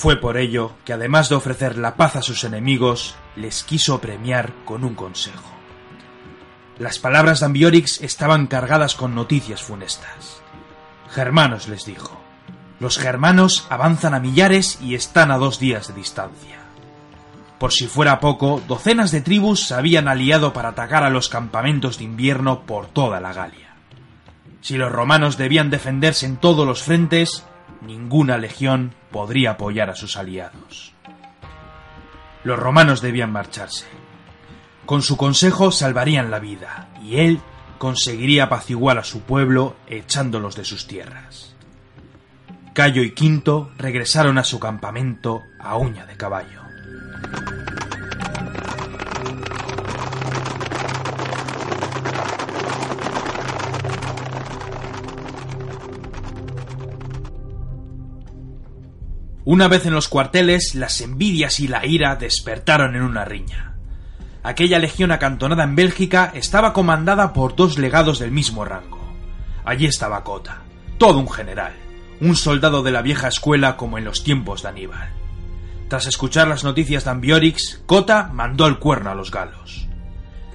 Fue 0.04 0.18
por 0.18 0.36
ello 0.36 0.74
que, 0.84 0.92
además 0.92 1.30
de 1.30 1.36
ofrecer 1.36 1.78
la 1.78 1.96
paz 1.96 2.18
a 2.18 2.22
sus 2.22 2.44
enemigos, 2.44 3.16
les 3.38 3.64
quiso 3.64 4.02
premiar 4.02 4.52
con 4.66 4.84
un 4.84 4.96
consejo. 4.96 5.50
Las 6.78 7.00
palabras 7.00 7.40
de 7.40 7.46
Ambiorix 7.46 8.02
estaban 8.02 8.48
cargadas 8.48 8.96
con 8.96 9.16
noticias 9.16 9.62
funestas. 9.62 10.42
Germanos 11.10 11.70
les 11.70 11.86
dijo. 11.86 12.20
Los 12.82 12.98
germanos 12.98 13.66
avanzan 13.70 14.14
a 14.14 14.20
millares 14.20 14.78
y 14.82 14.96
están 14.96 15.32
a 15.32 15.38
dos 15.38 15.58
días 15.58 15.88
de 15.88 15.94
distancia. 15.94 16.58
Por 17.58 17.72
si 17.72 17.88
fuera 17.88 18.20
poco, 18.20 18.62
docenas 18.68 19.10
de 19.12 19.22
tribus 19.22 19.68
se 19.68 19.74
habían 19.74 20.10
aliado 20.10 20.52
para 20.52 20.68
atacar 20.68 21.06
a 21.06 21.10
los 21.10 21.30
campamentos 21.30 21.98
de 21.98 22.04
invierno 22.04 22.64
por 22.66 22.88
toda 22.88 23.22
la 23.22 23.32
Galia. 23.32 23.78
Si 24.60 24.76
los 24.76 24.92
romanos 24.92 25.38
debían 25.38 25.70
defenderse 25.70 26.26
en 26.26 26.36
todos 26.36 26.68
los 26.68 26.84
frentes, 26.84 27.46
ninguna 27.86 28.38
legión 28.38 28.94
podría 29.12 29.52
apoyar 29.52 29.90
a 29.90 29.96
sus 29.96 30.18
aliados. 30.18 30.94
Los 32.44 32.60
romanos 32.60 33.02
debían 33.02 33.32
marcharse. 33.32 33.86
Con 34.86 35.02
su 35.02 35.16
consejo 35.16 35.72
salvarían 35.72 36.30
la 36.30 36.40
vida, 36.40 36.90
y 37.02 37.20
él 37.20 37.40
conseguiría 37.78 38.46
apaciguar 38.46 38.98
a 38.98 39.04
su 39.04 39.22
pueblo 39.22 39.76
echándolos 39.88 40.56
de 40.56 40.66
sus 40.66 40.88
tierras. 40.88 41.56
Cayo 42.74 43.04
y 43.04 43.12
Quinto 43.12 43.72
regresaron 43.78 44.38
a 44.38 44.44
su 44.44 44.60
campamento 44.60 45.44
a 45.60 45.78
uña 45.78 46.06
de 46.06 46.18
caballo. 46.18 46.62
Una 59.46 59.68
vez 59.68 59.86
en 59.86 59.94
los 59.94 60.08
cuarteles, 60.08 60.74
las 60.74 61.02
envidias 61.02 61.60
y 61.60 61.68
la 61.68 61.86
ira 61.86 62.16
despertaron 62.16 62.96
en 62.96 63.02
una 63.02 63.26
riña. 63.26 63.76
Aquella 64.42 64.80
legión 64.80 65.12
acantonada 65.12 65.64
en 65.66 65.76
Bélgica 65.76 66.32
estaba 66.34 66.72
comandada 66.72 67.34
por 67.34 67.56
dos 67.56 67.78
legados 67.78 68.20
del 68.20 68.32
mismo 68.32 68.64
rango. 68.64 69.02
Allí 69.66 69.86
estaba 69.86 70.24
Cota, 70.24 70.62
todo 70.98 71.20
un 71.20 71.30
general, 71.30 71.74
un 72.22 72.38
soldado 72.38 72.84
de 72.84 72.92
la 72.92 73.02
vieja 73.02 73.28
escuela 73.28 73.76
como 73.76 73.98
en 73.98 74.06
los 74.06 74.24
tiempos 74.24 74.64
de 74.64 74.70
Aníbal. 74.70 75.10
Tras 75.90 76.08
escuchar 76.08 76.48
las 76.48 76.64
noticias 76.64 77.04
de 77.04 77.12
Ambiorix, 77.12 77.82
Cota 77.86 78.30
mandó 78.34 78.66
el 78.68 78.80
cuerno 78.80 79.12
a 79.12 79.16
los 79.16 79.30
galos. 79.30 79.88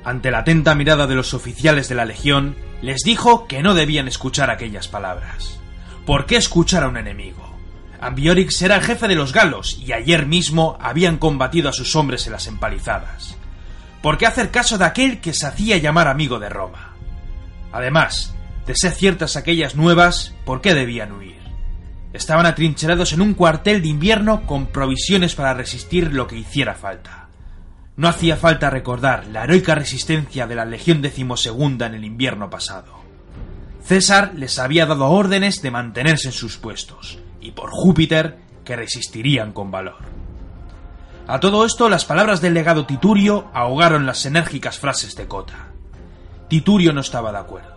Ante 0.03 0.31
la 0.31 0.39
atenta 0.39 0.75
mirada 0.75 1.07
de 1.07 1.15
los 1.15 1.35
oficiales 1.35 1.89
de 1.91 1.95
la 1.95 2.07
Legión, 2.07 2.57
les 2.81 3.03
dijo 3.03 3.47
que 3.47 3.63
no 3.63 3.75
debían 3.75 4.09
escuchar 4.09 4.51
aquellas 4.51 4.89
palabras. 4.89 5.61
¿Por 6.07 6.25
qué 6.25 6.37
escuchar 6.37 6.85
a 6.85 6.89
un 6.89 6.97
enemigo? 6.97 7.48
Ambiorix 8.01 8.63
era 8.63 8.77
el 8.77 8.83
jefe 8.83 9.09
de 9.09 9.15
los 9.15 9.33
galos 9.33 9.79
y 9.85 9.93
ayer 9.93 10.27
mismo 10.27 10.79
habían 10.81 11.19
combatido 11.19 11.69
a 11.69 11.73
sus 11.73 11.97
hombres 11.97 12.27
en 12.27 12.33
las 12.33 12.47
empalizadas. 12.47 13.37
¿Por 14.03 14.19
qué 14.19 14.27
hacer 14.27 14.51
caso 14.51 14.79
de 14.79 14.85
aquel 14.85 15.21
que 15.21 15.35
se 15.35 15.47
hacía 15.47 15.77
llamar 15.79 16.07
amigo 16.07 16.39
de 16.39 16.49
Roma? 16.49 16.95
Además, 17.73 18.35
de 18.67 18.75
ser 18.77 18.93
ciertas 18.93 19.37
aquellas 19.37 19.75
nuevas, 19.75 20.35
¿por 20.45 20.61
qué 20.61 20.75
debían 20.75 21.13
huir? 21.13 21.39
Estaban 22.13 22.47
atrincherados 22.47 23.13
en 23.13 23.21
un 23.21 23.35
cuartel 23.35 23.83
de 23.83 23.89
invierno 23.89 24.47
con 24.47 24.67
provisiones 24.67 25.35
para 25.35 25.55
resistir 25.55 26.13
lo 26.13 26.27
que 26.27 26.37
hiciera 26.37 26.75
falta. 26.75 27.29
No 27.97 28.09
hacía 28.09 28.37
falta 28.37 28.71
recordar 28.71 29.27
la 29.27 29.45
heroica 29.45 29.75
resistencia 29.75 30.47
de 30.47 30.55
la 30.55 30.65
Legión 30.65 31.03
XII 31.03 31.85
en 31.87 31.95
el 31.95 32.05
invierno 32.05 32.49
pasado. 32.49 32.99
César 33.85 34.33
les 34.37 34.59
había 34.59 34.87
dado 34.87 35.07
órdenes 35.07 35.63
de 35.63 35.71
mantenerse 35.71 36.29
en 36.29 36.33
sus 36.33 36.59
puestos, 36.59 37.19
y 37.41 37.53
por 37.53 37.71
Júpiter 37.71 38.39
que 38.65 38.77
resistirían 38.77 39.53
con 39.53 39.71
valor. 39.71 39.97
A 41.27 41.41
todo 41.41 41.65
esto, 41.65 41.89
las 41.89 42.05
palabras 42.05 42.41
del 42.41 42.55
legado 42.55 42.87
Titurio 42.87 43.51
ahogaron 43.53 44.07
las 44.07 44.25
enérgicas 44.25 44.79
frases 44.79 45.15
de 45.15 45.29
Cota. 45.29 45.69
Titurio 46.49 46.93
no 46.93 47.03
estaba 47.03 47.33
de 47.33 47.39
acuerdo. 47.39 47.77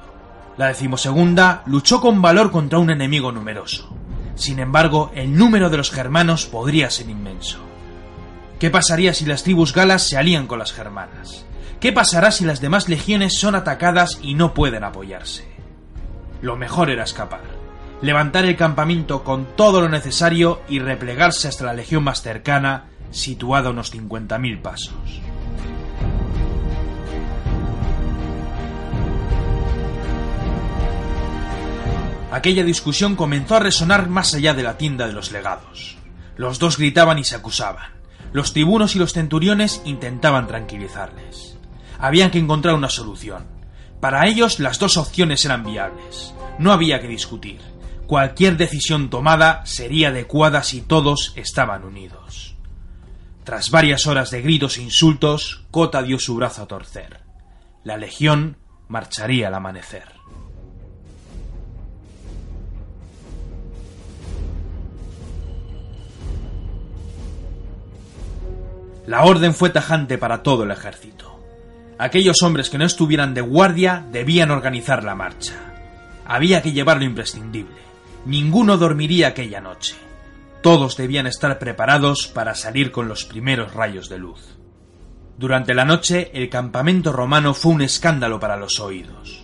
La 0.57 0.67
decimosegunda 0.67 1.63
luchó 1.65 1.99
con 1.99 2.21
valor 2.21 2.51
contra 2.51 2.79
un 2.79 2.91
enemigo 2.91 3.31
numeroso. 3.31 3.93
Sin 4.35 4.59
embargo, 4.59 5.11
el 5.15 5.35
número 5.35 5.69
de 5.69 5.77
los 5.77 5.91
germanos 5.91 6.45
podría 6.45 6.89
ser 6.89 7.09
inmenso. 7.09 7.59
¿Qué 8.59 8.69
pasaría 8.69 9.13
si 9.13 9.25
las 9.25 9.43
tribus 9.43 9.73
galas 9.73 10.07
se 10.07 10.17
alían 10.17 10.47
con 10.47 10.59
las 10.59 10.71
germanas? 10.71 11.45
¿Qué 11.79 11.91
pasará 11.91 12.31
si 12.31 12.45
las 12.45 12.61
demás 12.61 12.87
legiones 12.89 13.37
son 13.37 13.55
atacadas 13.55 14.19
y 14.21 14.35
no 14.35 14.53
pueden 14.53 14.83
apoyarse? 14.83 15.49
Lo 16.41 16.55
mejor 16.55 16.89
era 16.89 17.03
escapar, 17.03 17.41
levantar 18.01 18.45
el 18.45 18.55
campamento 18.55 19.23
con 19.23 19.55
todo 19.55 19.81
lo 19.81 19.89
necesario 19.89 20.61
y 20.67 20.79
replegarse 20.79 21.47
hasta 21.47 21.65
la 21.65 21.73
legión 21.73 22.03
más 22.03 22.21
cercana, 22.21 22.85
situada 23.11 23.69
a 23.69 23.71
unos 23.71 23.93
50.000 23.93 24.61
pasos. 24.61 25.21
Aquella 32.31 32.63
discusión 32.63 33.17
comenzó 33.17 33.57
a 33.57 33.59
resonar 33.59 34.07
más 34.07 34.33
allá 34.33 34.53
de 34.53 34.63
la 34.63 34.77
tienda 34.77 35.05
de 35.05 35.13
los 35.13 35.33
legados. 35.33 35.97
Los 36.37 36.59
dos 36.59 36.77
gritaban 36.77 37.19
y 37.19 37.25
se 37.25 37.35
acusaban. 37.35 37.91
Los 38.31 38.53
tribunos 38.53 38.95
y 38.95 38.99
los 38.99 39.11
centuriones 39.11 39.81
intentaban 39.83 40.47
tranquilizarles. 40.47 41.57
Habían 41.99 42.31
que 42.31 42.39
encontrar 42.39 42.75
una 42.75 42.89
solución. 42.89 43.45
Para 43.99 44.25
ellos 44.27 44.61
las 44.61 44.79
dos 44.79 44.95
opciones 44.95 45.43
eran 45.43 45.65
viables. 45.65 46.33
No 46.57 46.71
había 46.71 47.01
que 47.01 47.09
discutir. 47.09 47.59
Cualquier 48.11 48.57
decisión 48.57 49.09
tomada 49.09 49.65
sería 49.65 50.09
adecuada 50.09 50.63
si 50.63 50.81
todos 50.81 51.31
estaban 51.37 51.85
unidos. 51.85 52.57
Tras 53.45 53.71
varias 53.71 54.05
horas 54.05 54.31
de 54.31 54.41
gritos 54.41 54.77
e 54.77 54.81
insultos, 54.81 55.63
Cota 55.71 56.03
dio 56.03 56.19
su 56.19 56.35
brazo 56.35 56.63
a 56.63 56.67
torcer. 56.67 57.21
La 57.85 57.95
legión 57.95 58.57
marcharía 58.89 59.47
al 59.47 59.53
amanecer. 59.53 60.09
La 69.07 69.23
orden 69.23 69.53
fue 69.53 69.69
tajante 69.69 70.17
para 70.17 70.43
todo 70.43 70.63
el 70.63 70.71
ejército. 70.71 71.39
Aquellos 71.97 72.43
hombres 72.43 72.69
que 72.69 72.77
no 72.77 72.83
estuvieran 72.83 73.33
de 73.33 73.39
guardia 73.39 74.05
debían 74.11 74.51
organizar 74.51 75.05
la 75.05 75.15
marcha. 75.15 75.53
Había 76.25 76.61
que 76.61 76.73
llevar 76.73 76.97
lo 76.97 77.05
imprescindible. 77.05 77.90
Ninguno 78.25 78.77
dormiría 78.77 79.29
aquella 79.29 79.61
noche. 79.61 79.95
Todos 80.61 80.95
debían 80.95 81.25
estar 81.25 81.57
preparados 81.57 82.27
para 82.27 82.53
salir 82.53 82.91
con 82.91 83.07
los 83.07 83.25
primeros 83.25 83.73
rayos 83.73 84.09
de 84.09 84.19
luz. 84.19 84.57
Durante 85.37 85.73
la 85.73 85.85
noche 85.85 86.29
el 86.35 86.49
campamento 86.49 87.11
romano 87.11 87.55
fue 87.55 87.71
un 87.71 87.81
escándalo 87.81 88.39
para 88.39 88.57
los 88.57 88.79
oídos. 88.79 89.43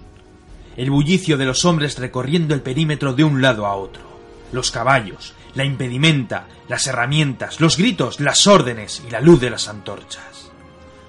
El 0.76 0.92
bullicio 0.92 1.38
de 1.38 1.46
los 1.46 1.66
hombres 1.66 1.98
recorriendo 1.98 2.54
el 2.54 2.62
perímetro 2.62 3.14
de 3.14 3.24
un 3.24 3.42
lado 3.42 3.66
a 3.66 3.74
otro, 3.74 4.04
los 4.52 4.70
caballos, 4.70 5.34
la 5.56 5.66
impedimenta, 5.66 6.46
las 6.70 6.86
herramientas, 6.86 7.60
los 7.60 7.78
gritos, 7.78 8.20
las 8.20 8.46
órdenes 8.46 9.04
y 9.08 9.10
la 9.10 9.22
luz 9.22 9.42
de 9.42 9.50
las 9.50 9.68
antorchas. 9.68 10.52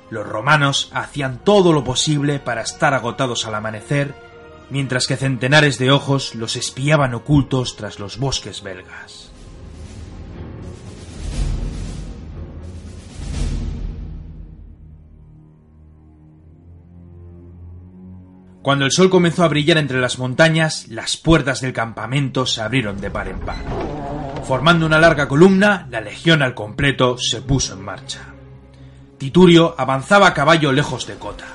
Los 0.08 0.26
romanos 0.26 0.90
hacían 0.94 1.44
todo 1.44 1.74
lo 1.74 1.84
posible 1.84 2.38
para 2.38 2.62
estar 2.62 2.94
agotados 2.94 3.46
al 3.46 3.56
amanecer, 3.56 4.14
mientras 4.70 5.06
que 5.06 5.16
centenares 5.16 5.78
de 5.78 5.90
ojos 5.90 6.34
los 6.34 6.56
espiaban 6.56 7.14
ocultos 7.14 7.76
tras 7.76 7.98
los 7.98 8.18
bosques 8.18 8.62
belgas. 8.62 9.32
Cuando 18.62 18.84
el 18.84 18.92
sol 18.92 19.08
comenzó 19.08 19.44
a 19.44 19.48
brillar 19.48 19.78
entre 19.78 19.98
las 19.98 20.18
montañas, 20.18 20.88
las 20.88 21.16
puertas 21.16 21.62
del 21.62 21.72
campamento 21.72 22.44
se 22.44 22.60
abrieron 22.60 23.00
de 23.00 23.10
par 23.10 23.28
en 23.28 23.40
par. 23.40 23.64
Formando 24.44 24.84
una 24.84 24.98
larga 24.98 25.26
columna, 25.26 25.88
la 25.90 26.02
legión 26.02 26.42
al 26.42 26.54
completo 26.54 27.16
se 27.16 27.40
puso 27.40 27.72
en 27.72 27.82
marcha. 27.82 28.34
Titurio 29.16 29.74
avanzaba 29.78 30.26
a 30.28 30.34
caballo 30.34 30.72
lejos 30.72 31.06
de 31.06 31.14
Cota. 31.14 31.46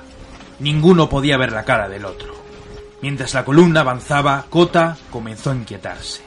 Ninguno 0.59 1.07
podía 1.07 1.37
ver 1.37 1.51
la 1.51 1.65
cara 1.65 1.87
del 1.87 2.05
otro. 2.05 2.42
Mientras 3.03 3.33
la 3.33 3.43
columna 3.43 3.81
avanzaba, 3.81 4.45
Cota 4.49 4.95
comenzó 5.11 5.51
a 5.51 5.55
inquietarse. 5.55 6.21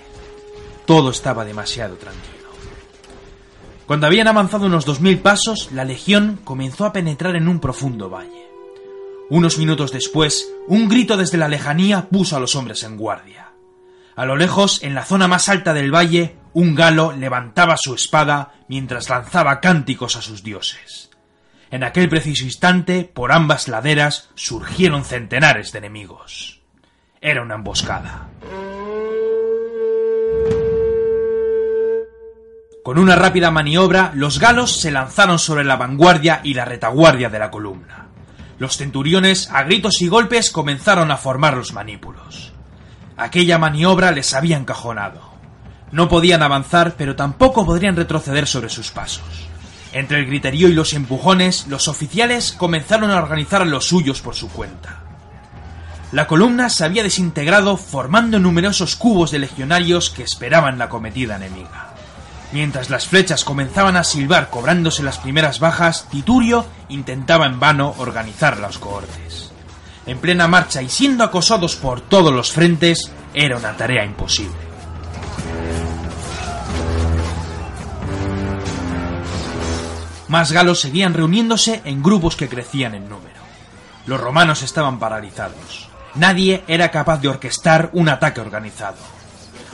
Todo 0.84 1.08
estaba 1.08 1.42
demasiado 1.42 1.96
tranquilo. 1.96 2.50
Cuando 3.86 4.06
habían 4.06 4.28
avanzado 4.28 4.66
unos 4.66 4.84
dos 4.84 5.00
mil 5.00 5.20
pasos, 5.20 5.72
la 5.72 5.84
legión 5.84 6.38
comenzó 6.44 6.84
a 6.84 6.92
penetrar 6.92 7.34
en 7.34 7.48
un 7.48 7.60
profundo 7.60 8.10
valle. 8.10 8.46
Unos 9.30 9.56
minutos 9.56 9.90
después, 9.90 10.52
un 10.68 10.86
grito 10.86 11.16
desde 11.16 11.38
la 11.38 11.48
lejanía 11.48 12.10
puso 12.10 12.36
a 12.36 12.40
los 12.40 12.54
hombres 12.56 12.82
en 12.82 12.98
guardia. 12.98 13.52
A 14.14 14.26
lo 14.26 14.36
lejos, 14.36 14.82
en 14.82 14.94
la 14.94 15.06
zona 15.06 15.28
más 15.28 15.48
alta 15.48 15.72
del 15.72 15.94
valle, 15.94 16.36
un 16.52 16.74
galo 16.74 17.12
levantaba 17.12 17.78
su 17.78 17.94
espada 17.94 18.52
mientras 18.68 19.08
lanzaba 19.08 19.60
cánticos 19.60 20.16
a 20.16 20.20
sus 20.20 20.42
dioses. 20.42 21.08
En 21.70 21.84
aquel 21.84 22.10
preciso 22.10 22.44
instante, 22.44 23.04
por 23.04 23.32
ambas 23.32 23.66
laderas 23.66 24.28
surgieron 24.34 25.06
centenares 25.06 25.72
de 25.72 25.78
enemigos. 25.78 26.55
Era 27.20 27.42
una 27.42 27.54
emboscada. 27.54 28.28
Con 32.82 32.98
una 32.98 33.16
rápida 33.16 33.50
maniobra, 33.50 34.12
los 34.14 34.38
galos 34.38 34.76
se 34.80 34.90
lanzaron 34.90 35.38
sobre 35.38 35.64
la 35.64 35.76
vanguardia 35.76 36.40
y 36.44 36.54
la 36.54 36.64
retaguardia 36.64 37.28
de 37.28 37.38
la 37.38 37.50
columna. 37.50 38.06
Los 38.58 38.76
centuriones, 38.76 39.50
a 39.50 39.64
gritos 39.64 40.00
y 40.02 40.08
golpes, 40.08 40.50
comenzaron 40.50 41.10
a 41.10 41.16
formar 41.16 41.56
los 41.56 41.72
manípulos. 41.72 42.52
Aquella 43.16 43.58
maniobra 43.58 44.12
les 44.12 44.34
había 44.34 44.56
encajonado. 44.56 45.20
No 45.90 46.08
podían 46.08 46.42
avanzar, 46.42 46.94
pero 46.96 47.16
tampoco 47.16 47.66
podrían 47.66 47.96
retroceder 47.96 48.46
sobre 48.46 48.68
sus 48.68 48.90
pasos. 48.90 49.48
Entre 49.92 50.18
el 50.18 50.26
griterío 50.26 50.68
y 50.68 50.72
los 50.74 50.92
empujones, 50.92 51.66
los 51.68 51.88
oficiales 51.88 52.52
comenzaron 52.52 53.10
a 53.10 53.16
organizar 53.16 53.62
a 53.62 53.64
los 53.64 53.86
suyos 53.86 54.20
por 54.20 54.34
su 54.34 54.48
cuenta. 54.48 54.95
La 56.12 56.28
columna 56.28 56.68
se 56.68 56.84
había 56.84 57.02
desintegrado 57.02 57.76
formando 57.76 58.38
numerosos 58.38 58.94
cubos 58.94 59.32
de 59.32 59.40
legionarios 59.40 60.08
que 60.08 60.22
esperaban 60.22 60.78
la 60.78 60.88
cometida 60.88 61.36
enemiga. 61.36 61.94
Mientras 62.52 62.90
las 62.90 63.08
flechas 63.08 63.42
comenzaban 63.42 63.96
a 63.96 64.04
silbar 64.04 64.48
cobrándose 64.48 65.02
las 65.02 65.18
primeras 65.18 65.58
bajas, 65.58 66.08
Titurio 66.08 66.64
intentaba 66.88 67.46
en 67.46 67.58
vano 67.58 67.92
organizar 67.98 68.58
los 68.60 68.78
cohortes. 68.78 69.50
En 70.06 70.18
plena 70.18 70.46
marcha 70.46 70.80
y 70.80 70.88
siendo 70.88 71.24
acosados 71.24 71.74
por 71.74 72.00
todos 72.00 72.32
los 72.32 72.52
frentes, 72.52 73.10
era 73.34 73.56
una 73.56 73.76
tarea 73.76 74.04
imposible. 74.04 74.54
Más 80.28 80.52
galos 80.52 80.80
seguían 80.80 81.14
reuniéndose 81.14 81.82
en 81.84 82.02
grupos 82.02 82.36
que 82.36 82.48
crecían 82.48 82.94
en 82.94 83.08
número. 83.08 83.40
Los 84.06 84.20
romanos 84.20 84.62
estaban 84.62 85.00
paralizados. 85.00 85.88
Nadie 86.18 86.64
era 86.66 86.90
capaz 86.90 87.20
de 87.20 87.28
orquestar 87.28 87.90
un 87.92 88.08
ataque 88.08 88.40
organizado. 88.40 88.96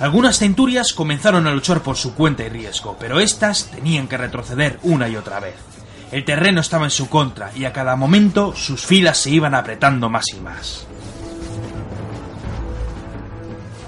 Algunas 0.01 0.39
centurias 0.39 0.93
comenzaron 0.93 1.47
a 1.47 1.53
luchar 1.53 1.83
por 1.83 1.97
su 1.97 2.15
cuenta 2.15 2.43
y 2.43 2.49
riesgo, 2.49 2.97
pero 2.99 3.21
éstas 3.21 3.71
tenían 3.71 4.09
que 4.09 4.17
retroceder 4.17 4.81
una 4.83 5.09
y 5.09 5.17
otra 5.17 5.39
vez. 5.39 5.55
El 6.11 6.25
terreno 6.25 6.61
estaba 6.61 6.85
en 6.85 6.91
su 6.91 7.09
contra 7.09 7.53
y 7.55 7.65
a 7.65 7.73
cada 7.73 7.95
momento 7.95 8.55
sus 8.57 8.85
filas 8.85 9.19
se 9.19 9.31
iban 9.31 9.55
apretando 9.55 10.11
más 10.11 10.27
y 10.35 10.41
más. 10.41 10.87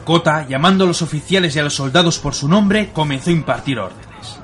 Cota, 0.04 0.46
llamando 0.46 0.84
a 0.84 0.86
los 0.86 1.02
oficiales 1.02 1.56
y 1.56 1.58
a 1.58 1.64
los 1.64 1.74
soldados 1.74 2.18
por 2.18 2.34
su 2.34 2.46
nombre, 2.46 2.92
comenzó 2.92 3.30
a 3.30 3.34
impartir 3.34 3.78
órdenes. 3.78 4.38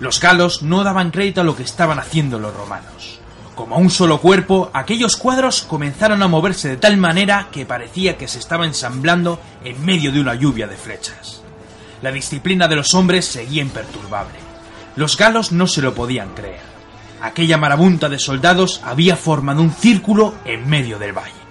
Los 0.00 0.20
galos 0.20 0.62
no 0.62 0.84
daban 0.84 1.10
crédito 1.10 1.40
a 1.40 1.44
lo 1.44 1.56
que 1.56 1.62
estaban 1.62 1.98
haciendo 1.98 2.38
los 2.38 2.54
romanos. 2.54 3.13
Como 3.54 3.76
un 3.76 3.88
solo 3.88 4.20
cuerpo, 4.20 4.70
aquellos 4.72 5.16
cuadros 5.16 5.62
comenzaron 5.62 6.22
a 6.22 6.28
moverse 6.28 6.68
de 6.68 6.76
tal 6.76 6.96
manera 6.96 7.48
que 7.52 7.64
parecía 7.64 8.18
que 8.18 8.26
se 8.26 8.40
estaba 8.40 8.66
ensamblando 8.66 9.40
en 9.64 9.84
medio 9.84 10.10
de 10.10 10.20
una 10.20 10.34
lluvia 10.34 10.66
de 10.66 10.76
flechas. 10.76 11.40
La 12.02 12.10
disciplina 12.10 12.66
de 12.66 12.76
los 12.76 12.94
hombres 12.94 13.24
seguía 13.26 13.62
imperturbable. 13.62 14.38
Los 14.96 15.16
galos 15.16 15.52
no 15.52 15.68
se 15.68 15.82
lo 15.82 15.94
podían 15.94 16.34
creer. 16.34 16.60
Aquella 17.22 17.56
marabunta 17.56 18.08
de 18.08 18.18
soldados 18.18 18.80
había 18.84 19.16
formado 19.16 19.62
un 19.62 19.72
círculo 19.72 20.34
en 20.44 20.68
medio 20.68 20.98
del 20.98 21.16
valle. 21.16 21.43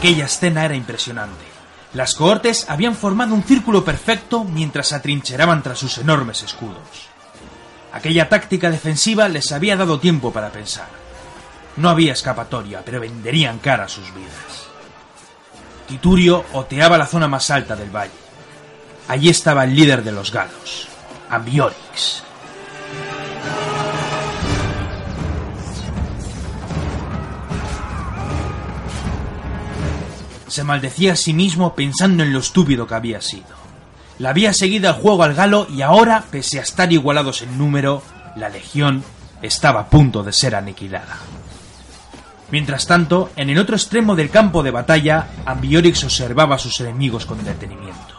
Aquella 0.00 0.24
escena 0.24 0.64
era 0.64 0.74
impresionante. 0.74 1.44
Las 1.92 2.14
cohortes 2.14 2.64
habían 2.70 2.94
formado 2.94 3.34
un 3.34 3.42
círculo 3.42 3.84
perfecto 3.84 4.44
mientras 4.44 4.88
se 4.88 4.94
atrincheraban 4.94 5.62
tras 5.62 5.78
sus 5.78 5.98
enormes 5.98 6.42
escudos. 6.42 7.10
Aquella 7.92 8.26
táctica 8.26 8.70
defensiva 8.70 9.28
les 9.28 9.52
había 9.52 9.76
dado 9.76 10.00
tiempo 10.00 10.32
para 10.32 10.48
pensar. 10.48 10.88
No 11.76 11.90
había 11.90 12.14
escapatoria, 12.14 12.82
pero 12.82 12.98
venderían 12.98 13.58
cara 13.58 13.88
sus 13.88 14.14
vidas. 14.14 14.68
Titurio 15.86 16.46
oteaba 16.54 16.96
la 16.96 17.06
zona 17.06 17.28
más 17.28 17.50
alta 17.50 17.76
del 17.76 17.94
valle. 17.94 18.10
Allí 19.06 19.28
estaba 19.28 19.64
el 19.64 19.74
líder 19.74 20.02
de 20.02 20.12
los 20.12 20.32
galos, 20.32 20.88
Ambiorix. 21.28 22.22
Se 30.50 30.64
maldecía 30.64 31.12
a 31.12 31.16
sí 31.16 31.32
mismo 31.32 31.76
pensando 31.76 32.24
en 32.24 32.32
lo 32.32 32.40
estúpido 32.40 32.84
que 32.84 32.96
había 32.96 33.20
sido. 33.20 33.46
La 34.18 34.30
había 34.30 34.52
seguido 34.52 34.88
al 34.88 35.00
juego 35.00 35.22
al 35.22 35.34
galo 35.34 35.68
y 35.70 35.82
ahora, 35.82 36.24
pese 36.28 36.58
a 36.58 36.62
estar 36.62 36.92
igualados 36.92 37.42
en 37.42 37.56
número, 37.56 38.02
la 38.34 38.48
legión 38.48 39.04
estaba 39.42 39.82
a 39.82 39.88
punto 39.88 40.24
de 40.24 40.32
ser 40.32 40.56
aniquilada. 40.56 41.18
Mientras 42.50 42.88
tanto, 42.88 43.30
en 43.36 43.48
el 43.48 43.58
otro 43.58 43.76
extremo 43.76 44.16
del 44.16 44.30
campo 44.30 44.64
de 44.64 44.72
batalla, 44.72 45.28
Ambiorix 45.46 46.02
observaba 46.02 46.56
a 46.56 46.58
sus 46.58 46.80
enemigos 46.80 47.26
con 47.26 47.44
detenimiento. 47.44 48.16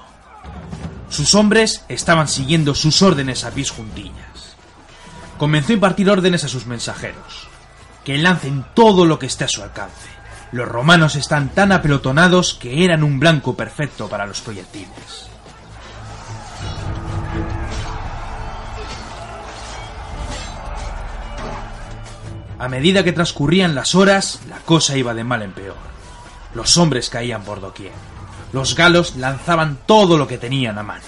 Sus 1.09 1.35
hombres 1.35 1.83
estaban 1.89 2.29
siguiendo 2.29 2.75
sus 2.75 3.01
órdenes 3.01 3.43
a 3.43 3.51
pies 3.51 3.71
juntillas. 3.71 4.55
Comenzó 5.37 5.73
a 5.73 5.75
impartir 5.75 6.09
órdenes 6.09 6.45
a 6.45 6.47
sus 6.47 6.65
mensajeros, 6.65 7.49
que 8.05 8.17
lancen 8.17 8.63
todo 8.73 9.03
lo 9.03 9.19
que 9.19 9.25
esté 9.25 9.43
a 9.43 9.49
su 9.49 9.61
alcance. 9.61 10.10
Los 10.51 10.67
romanos 10.67 11.15
están 11.15 11.49
tan 11.49 11.71
apelotonados 11.71 12.53
que 12.53 12.83
eran 12.83 13.03
un 13.03 13.19
blanco 13.19 13.55
perfecto 13.55 14.09
para 14.09 14.25
los 14.25 14.41
proyectiles. 14.41 15.29
A 22.59 22.67
medida 22.67 23.03
que 23.03 23.13
transcurrían 23.13 23.73
las 23.73 23.95
horas, 23.95 24.41
la 24.47 24.57
cosa 24.57 24.97
iba 24.97 25.13
de 25.13 25.23
mal 25.23 25.41
en 25.41 25.53
peor. 25.53 25.77
Los 26.53 26.77
hombres 26.77 27.09
caían 27.09 27.43
por 27.43 27.61
doquier. 27.61 27.93
Los 28.51 28.75
galos 28.75 29.15
lanzaban 29.15 29.79
todo 29.85 30.17
lo 30.17 30.27
que 30.27 30.37
tenían 30.37 30.77
a 30.77 30.83
mano. 30.83 31.05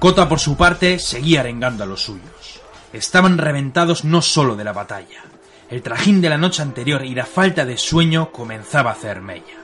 Cota, 0.00 0.28
por 0.28 0.40
su 0.40 0.56
parte, 0.56 0.98
seguía 0.98 1.40
arengando 1.40 1.84
a 1.84 1.86
los 1.86 2.02
suyos. 2.02 2.60
Estaban 2.92 3.38
reventados 3.38 4.04
no 4.04 4.20
solo 4.20 4.56
de 4.56 4.64
la 4.64 4.72
batalla. 4.72 5.22
El 5.74 5.82
trajín 5.82 6.20
de 6.20 6.30
la 6.30 6.38
noche 6.38 6.62
anterior 6.62 7.04
y 7.04 7.16
la 7.16 7.26
falta 7.26 7.64
de 7.64 7.76
sueño 7.76 8.30
comenzaba 8.30 8.90
a 8.90 8.92
hacer 8.92 9.20
mella. 9.20 9.58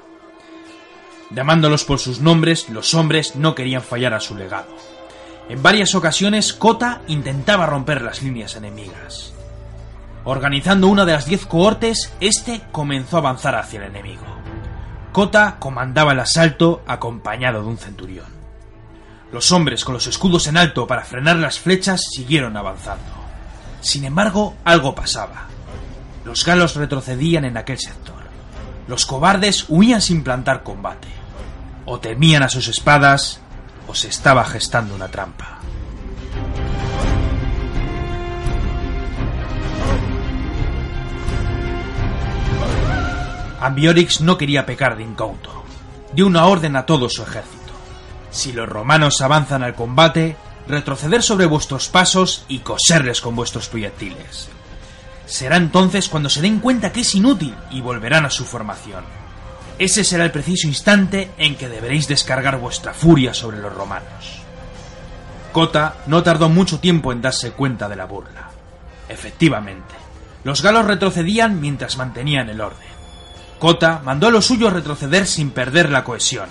Llamándolos 1.31 1.85
por 1.85 2.01
sus 2.01 2.18
nombres, 2.18 2.68
los 2.68 2.94
hombres 2.94 3.37
no 3.37 3.55
querían 3.55 3.81
fallar 3.81 4.14
a 4.14 4.18
su 4.18 4.37
legado. 4.37 4.75
En 5.49 5.62
varias 5.62 5.94
ocasiones, 5.94 6.53
Cota 6.53 7.01
intentaba 7.07 7.66
romper 7.66 8.03
las 8.03 8.23
líneas 8.23 8.57
enemigas. 8.57 9.33
Organizando 10.25 10.88
una 10.88 11.05
de 11.05 11.12
las 11.12 11.27
diez 11.27 11.46
cohortes, 11.46 12.12
este 12.18 12.61
comenzó 12.73 13.14
a 13.14 13.20
avanzar 13.20 13.55
hacia 13.55 13.79
el 13.79 13.90
enemigo. 13.90 14.27
Cota 15.12 15.59
comandaba 15.61 16.11
el 16.11 16.18
asalto 16.18 16.83
acompañado 16.88 17.62
de 17.62 17.68
un 17.68 17.79
centurión. 17.79 18.27
Los 19.33 19.53
hombres 19.53 19.85
con 19.85 19.94
los 19.94 20.09
escudos 20.09 20.49
en 20.49 20.57
alto 20.57 20.88
para 20.88 21.05
frenar 21.05 21.37
las 21.37 21.61
flechas 21.61 22.03
siguieron 22.11 22.57
avanzando. 22.57 23.12
Sin 23.81 24.05
embargo, 24.05 24.57
algo 24.64 24.92
pasaba. 24.92 25.46
Los 26.24 26.44
galos 26.44 26.76
retrocedían 26.76 27.44
en 27.44 27.56
aquel 27.56 27.78
sector. 27.78 28.20
Los 28.87 29.06
cobardes 29.06 29.66
huían 29.68 30.02
sin 30.02 30.22
plantar 30.22 30.62
combate. 30.62 31.09
O 31.87 31.98
temían 31.98 32.42
a 32.42 32.48
sus 32.48 32.68
espadas, 32.68 33.40
o 33.88 33.94
se 33.94 34.09
estaba 34.09 34.44
gestando 34.44 34.94
una 34.94 35.09
trampa. 35.09 35.59
Ambiorix 43.61 44.20
no 44.22 44.38
quería 44.38 44.64
pecar 44.64 44.96
de 44.96 45.02
incauto. 45.02 45.64
Dio 46.14 46.26
una 46.26 46.46
orden 46.46 46.76
a 46.76 46.87
todo 46.87 47.09
su 47.09 47.22
ejército. 47.22 47.72
Si 48.30 48.52
los 48.52 48.68
romanos 48.68 49.20
avanzan 49.20 49.62
al 49.62 49.74
combate, 49.74 50.37
retroceder 50.66 51.22
sobre 51.22 51.46
vuestros 51.46 51.88
pasos 51.88 52.44
y 52.48 52.61
coserles 52.61 53.20
con 53.20 53.37
vuestros 53.37 53.68
proyectiles. 53.68 54.48
Será 55.31 55.59
entonces 55.59 56.09
cuando 56.09 56.29
se 56.29 56.43
den 56.43 56.59
cuenta 56.59 56.90
que 56.90 57.03
es 57.03 57.14
inútil 57.14 57.55
y 57.71 57.81
volverán 57.81 58.27
a 58.27 58.31
su 58.31 58.45
formación. 58.45 59.05
Ese 59.79 60.03
será 60.03 60.25
el 60.25 60.33
preciso 60.33 60.66
instante 60.66 61.31
en 61.38 61.55
que 61.55 61.69
deberéis 61.69 62.09
descargar 62.09 62.59
vuestra 62.59 62.93
furia 62.93 63.33
sobre 63.33 63.61
los 63.61 63.73
romanos. 63.73 64.43
Cota 65.53 65.95
no 66.07 66.25
tardó 66.25 66.49
mucho 66.49 66.81
tiempo 66.81 67.12
en 67.12 67.23
darse 67.23 67.53
cuenta 67.53 67.88
de 67.88 67.95
la 67.95 68.07
burla. 68.07 68.51
Efectivamente, 69.09 69.95
los 70.43 70.62
galos 70.62 70.87
retrocedían 70.87 71.61
mientras 71.61 71.97
mantenían 71.97 72.51
el 72.51 72.61
orden. 72.61 72.88
Cota 73.61 74.01
mandó 74.05 74.27
a 74.27 74.31
los 74.33 74.47
suyos 74.47 74.73
retroceder 74.73 75.29
sin 75.29 75.53
perder 75.53 75.90
la 75.90 76.03
cohesión. 76.03 76.49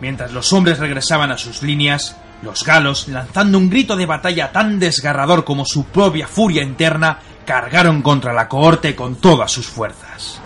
Mientras 0.00 0.32
los 0.32 0.50
hombres 0.54 0.78
regresaban 0.78 1.30
a 1.30 1.36
sus 1.36 1.62
líneas, 1.62 2.16
los 2.40 2.64
galos, 2.64 3.06
lanzando 3.08 3.58
un 3.58 3.68
grito 3.68 3.96
de 3.96 4.06
batalla 4.06 4.50
tan 4.50 4.78
desgarrador 4.78 5.44
como 5.44 5.66
su 5.66 5.84
propia 5.84 6.26
furia 6.26 6.62
interna, 6.62 7.18
cargaron 7.48 8.02
contra 8.02 8.34
la 8.34 8.46
cohorte 8.46 8.94
con 8.94 9.16
todas 9.16 9.50
sus 9.50 9.66
fuerzas. 9.66 10.38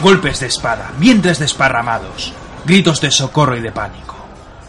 Golpes 0.00 0.40
de 0.40 0.48
espada, 0.48 0.90
vientres 0.98 1.38
desparramados, 1.38 2.32
gritos 2.66 3.00
de 3.00 3.12
socorro 3.12 3.56
y 3.56 3.60
de 3.60 3.70
pánico. 3.70 4.16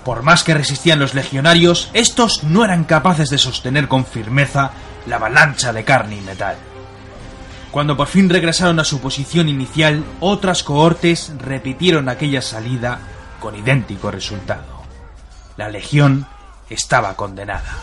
Por 0.05 0.21
más 0.21 0.43
que 0.43 0.53
resistían 0.53 0.99
los 0.99 1.15
legionarios, 1.15 1.89
estos 1.93 2.43
no 2.43 2.63
eran 2.63 2.83
capaces 2.83 3.31
de 3.31 3.39
sostener 3.39 3.87
con 3.87 4.05
firmeza 4.05 4.73
la 5.07 5.15
avalancha 5.15 5.73
de 5.73 5.83
carne 5.83 6.17
y 6.17 6.21
metal. 6.21 6.55
Cuando 7.71 7.97
por 7.97 8.05
fin 8.05 8.29
regresaron 8.29 8.79
a 8.79 8.83
su 8.83 9.01
posición 9.01 9.49
inicial, 9.49 10.03
otras 10.19 10.61
cohortes 10.61 11.33
repitieron 11.39 12.09
aquella 12.09 12.43
salida 12.43 12.99
con 13.43 13.57
idéntico 13.57 14.09
resultado. 14.09 14.63
La 15.57 15.67
legión 15.67 16.25
estaba 16.69 17.17
condenada. 17.17 17.73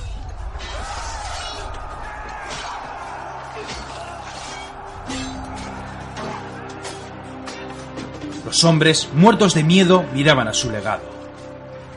Los 8.46 8.64
hombres, 8.64 9.10
muertos 9.12 9.52
de 9.52 9.62
miedo, 9.62 10.06
miraban 10.14 10.48
a 10.48 10.54
su 10.54 10.70
legado. 10.70 11.02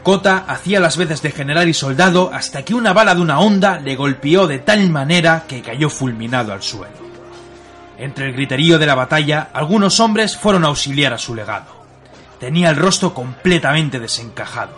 Cota 0.03 0.43
hacía 0.45 0.81
las 0.81 0.97
veces 0.97 1.21
de 1.21 1.31
general 1.31 1.69
y 1.69 1.73
soldado 1.73 2.31
hasta 2.33 2.63
que 2.65 2.73
una 2.73 2.91
bala 2.91 3.15
de 3.15 3.21
una 3.21 3.39
onda 3.39 3.79
le 3.79 3.95
golpeó 3.95 4.45
de 4.45 4.59
tal 4.59 4.89
manera 4.89 5.45
que 5.47 5.61
cayó 5.61 5.89
fulminado 5.89 6.51
al 6.51 6.61
suelo. 6.61 6.97
Entre 7.97 8.27
el 8.27 8.33
griterío 8.33 8.77
de 8.77 8.87
la 8.87 8.95
batalla, 8.95 9.51
algunos 9.53 10.01
hombres 10.01 10.35
fueron 10.35 10.65
a 10.65 10.67
auxiliar 10.67 11.13
a 11.13 11.17
su 11.17 11.33
legado. 11.33 11.82
Tenía 12.43 12.71
el 12.71 12.75
rostro 12.75 13.13
completamente 13.13 14.01
desencajado. 14.01 14.73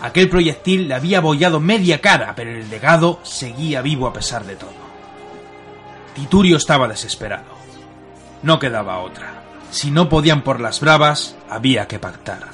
Aquel 0.00 0.28
proyectil 0.28 0.88
le 0.88 0.94
había 0.94 1.18
abollado 1.18 1.60
media 1.60 2.00
cara, 2.00 2.34
pero 2.34 2.50
el 2.50 2.68
legado 2.68 3.20
seguía 3.22 3.80
vivo 3.80 4.08
a 4.08 4.12
pesar 4.12 4.44
de 4.44 4.56
todo. 4.56 4.74
Titurio 6.16 6.56
estaba 6.56 6.88
desesperado. 6.88 7.44
No 8.42 8.58
quedaba 8.58 8.98
otra. 8.98 9.44
Si 9.70 9.92
no 9.92 10.08
podían 10.08 10.42
por 10.42 10.58
las 10.58 10.80
bravas, 10.80 11.36
había 11.48 11.86
que 11.86 12.00
pactar. 12.00 12.48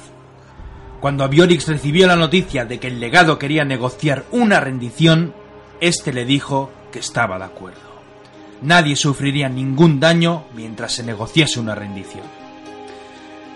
Cuando 1.01 1.23
Abiorix 1.23 1.67
recibió 1.67 2.05
la 2.05 2.15
noticia 2.15 2.63
de 2.63 2.79
que 2.79 2.89
el 2.89 2.99
legado 2.99 3.39
quería 3.39 3.65
negociar 3.65 4.23
una 4.29 4.59
rendición, 4.59 5.33
éste 5.81 6.13
le 6.13 6.25
dijo 6.25 6.69
que 6.91 6.99
estaba 6.99 7.39
de 7.39 7.45
acuerdo. 7.45 8.03
Nadie 8.61 8.95
sufriría 8.97 9.49
ningún 9.49 9.99
daño 9.99 10.43
mientras 10.53 10.93
se 10.93 11.01
negociase 11.01 11.59
una 11.59 11.73
rendición. 11.73 12.42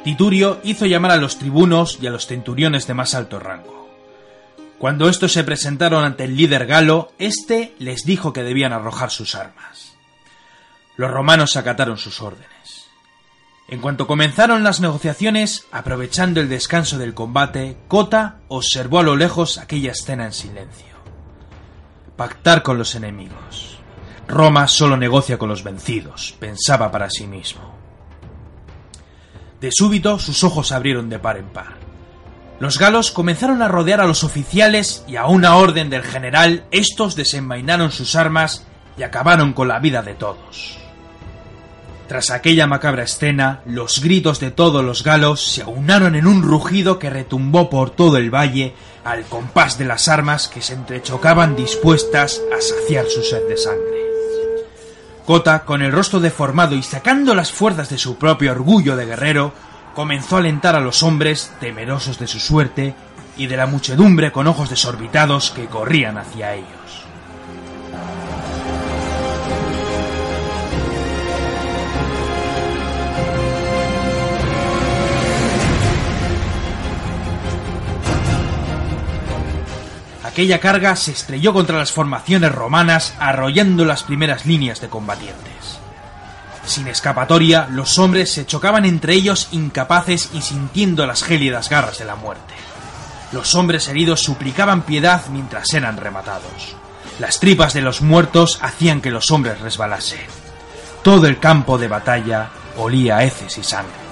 Titurio 0.07 0.61
hizo 0.63 0.85
llamar 0.85 1.11
a 1.11 1.17
los 1.17 1.37
tribunos 1.37 1.99
y 2.01 2.07
a 2.07 2.09
los 2.09 2.27
centuriones 2.27 2.87
de 2.87 2.93
más 2.93 3.13
alto 3.13 3.39
rango. 3.39 3.89
Cuando 4.79 5.09
estos 5.09 5.33
se 5.33 5.43
presentaron 5.43 6.05
ante 6.05 6.23
el 6.23 6.37
líder 6.37 6.65
galo, 6.65 7.11
éste 7.19 7.75
les 7.77 8.05
dijo 8.05 8.31
que 8.31 8.43
debían 8.43 8.71
arrojar 8.71 9.11
sus 9.11 9.35
armas. 9.35 9.97
Los 10.95 11.11
romanos 11.11 11.57
acataron 11.57 11.97
sus 11.97 12.21
órdenes. 12.21 12.87
En 13.67 13.81
cuanto 13.81 14.07
comenzaron 14.07 14.63
las 14.63 14.79
negociaciones, 14.79 15.67
aprovechando 15.73 16.39
el 16.39 16.47
descanso 16.47 16.97
del 16.97 17.13
combate, 17.13 17.75
Cota 17.89 18.37
observó 18.47 18.99
a 18.99 19.03
lo 19.03 19.17
lejos 19.17 19.57
aquella 19.57 19.91
escena 19.91 20.23
en 20.23 20.31
silencio. 20.31 20.95
Pactar 22.15 22.63
con 22.63 22.77
los 22.77 22.95
enemigos. 22.95 23.77
Roma 24.25 24.69
solo 24.69 24.95
negocia 24.95 25.37
con 25.37 25.49
los 25.49 25.65
vencidos, 25.65 26.33
pensaba 26.39 26.91
para 26.91 27.09
sí 27.09 27.27
mismo. 27.27 27.76
De 29.61 29.71
súbito 29.71 30.19
sus 30.19 30.43
ojos 30.43 30.67
se 30.67 30.75
abrieron 30.75 31.09
de 31.09 31.19
par 31.19 31.37
en 31.37 31.47
par. 31.47 31.75
Los 32.59 32.79
galos 32.79 33.11
comenzaron 33.11 33.61
a 33.61 33.67
rodear 33.67 34.01
a 34.01 34.07
los 34.07 34.23
oficiales 34.23 35.03
y 35.07 35.15
a 35.15 35.25
una 35.27 35.55
orden 35.55 35.89
del 35.89 36.03
general 36.03 36.65
estos 36.71 37.15
desenvainaron 37.15 37.91
sus 37.91 38.15
armas 38.15 38.65
y 38.97 39.03
acabaron 39.03 39.53
con 39.53 39.67
la 39.67 39.79
vida 39.79 40.01
de 40.01 40.15
todos. 40.15 40.77
Tras 42.07 42.31
aquella 42.31 42.67
macabra 42.67 43.03
escena, 43.03 43.61
los 43.65 44.01
gritos 44.01 44.39
de 44.39 44.49
todos 44.49 44.83
los 44.83 45.03
galos 45.03 45.43
se 45.43 45.61
aunaron 45.61 46.15
en 46.15 46.25
un 46.25 46.41
rugido 46.41 46.99
que 46.99 47.09
retumbó 47.09 47.69
por 47.69 47.89
todo 47.89 48.17
el 48.17 48.33
valle 48.33 48.73
al 49.03 49.25
compás 49.25 49.77
de 49.77 49.85
las 49.85 50.07
armas 50.07 50.47
que 50.47 50.61
se 50.61 50.73
entrechocaban 50.73 51.55
dispuestas 51.55 52.41
a 52.57 52.61
saciar 52.61 53.07
su 53.07 53.23
sed 53.23 53.47
de 53.49 53.57
sangre. 53.57 54.06
Cota, 55.27 55.65
con 55.65 55.81
el 55.81 55.91
rostro 55.91 56.21
deformado 56.21 56.73
y 56.73 56.81
sacando 56.81 57.35
las 57.35 57.51
fuerzas 57.51 57.89
de 57.89 57.97
su 57.97 58.17
propio 58.17 58.49
orgullo 58.49 58.95
de 58.95 59.05
guerrero, 59.05 59.51
comenzó 59.93 60.37
a 60.37 60.39
alentar 60.39 60.73
a 60.77 60.79
los 60.79 61.03
hombres, 61.03 61.51
temerosos 61.59 62.17
de 62.17 62.27
su 62.27 62.39
suerte, 62.39 62.95
y 63.35 63.47
de 63.47 63.57
la 63.57 63.67
muchedumbre 63.67 64.31
con 64.31 64.47
ojos 64.47 64.69
desorbitados 64.69 65.51
que 65.51 65.65
corrían 65.65 66.17
hacia 66.17 66.53
ellos. 66.53 66.76
Aquella 80.37 80.59
carga 80.59 80.95
se 80.95 81.13
estrelló 81.13 81.51
contra 81.51 81.79
las 81.79 81.91
formaciones 81.91 82.51
romanas, 82.51 83.15
arrollando 83.17 83.85
las 83.85 84.03
primeras 84.03 84.45
líneas 84.45 84.79
de 84.79 84.87
combatientes. 84.87 85.79
Sin 86.63 86.87
escapatoria, 86.87 87.67
los 87.71 87.97
hombres 87.97 88.33
se 88.33 88.45
chocaban 88.45 88.85
entre 88.85 89.15
ellos 89.15 89.47
incapaces 89.51 90.29
y 90.33 90.43
sintiendo 90.43 91.07
las 91.07 91.23
gélidas 91.23 91.71
garras 91.71 91.97
de 91.97 92.05
la 92.05 92.15
muerte. 92.15 92.53
Los 93.31 93.55
hombres 93.55 93.87
heridos 93.87 94.21
suplicaban 94.21 94.83
piedad 94.83 95.25
mientras 95.31 95.73
eran 95.73 95.97
rematados. 95.97 96.75
Las 97.17 97.39
tripas 97.39 97.73
de 97.73 97.81
los 97.81 98.03
muertos 98.03 98.59
hacían 98.61 99.01
que 99.01 99.09
los 99.09 99.31
hombres 99.31 99.59
resbalasen. 99.59 100.21
Todo 101.01 101.25
el 101.25 101.39
campo 101.39 101.79
de 101.79 101.87
batalla 101.87 102.51
olía 102.77 103.17
a 103.17 103.23
heces 103.23 103.57
y 103.57 103.63
sangre. 103.63 104.06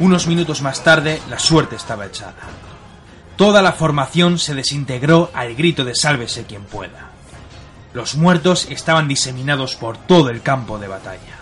Unos 0.00 0.28
minutos 0.28 0.62
más 0.62 0.84
tarde, 0.84 1.20
la 1.28 1.40
suerte 1.40 1.74
estaba 1.74 2.06
echada. 2.06 2.34
Toda 3.36 3.62
la 3.62 3.72
formación 3.72 4.38
se 4.38 4.54
desintegró 4.54 5.30
al 5.34 5.56
grito 5.56 5.84
de 5.84 5.96
sálvese 5.96 6.44
quien 6.44 6.62
pueda. 6.62 7.10
Los 7.94 8.14
muertos 8.14 8.68
estaban 8.70 9.08
diseminados 9.08 9.74
por 9.74 9.98
todo 9.98 10.30
el 10.30 10.40
campo 10.40 10.78
de 10.78 10.86
batalla. 10.86 11.38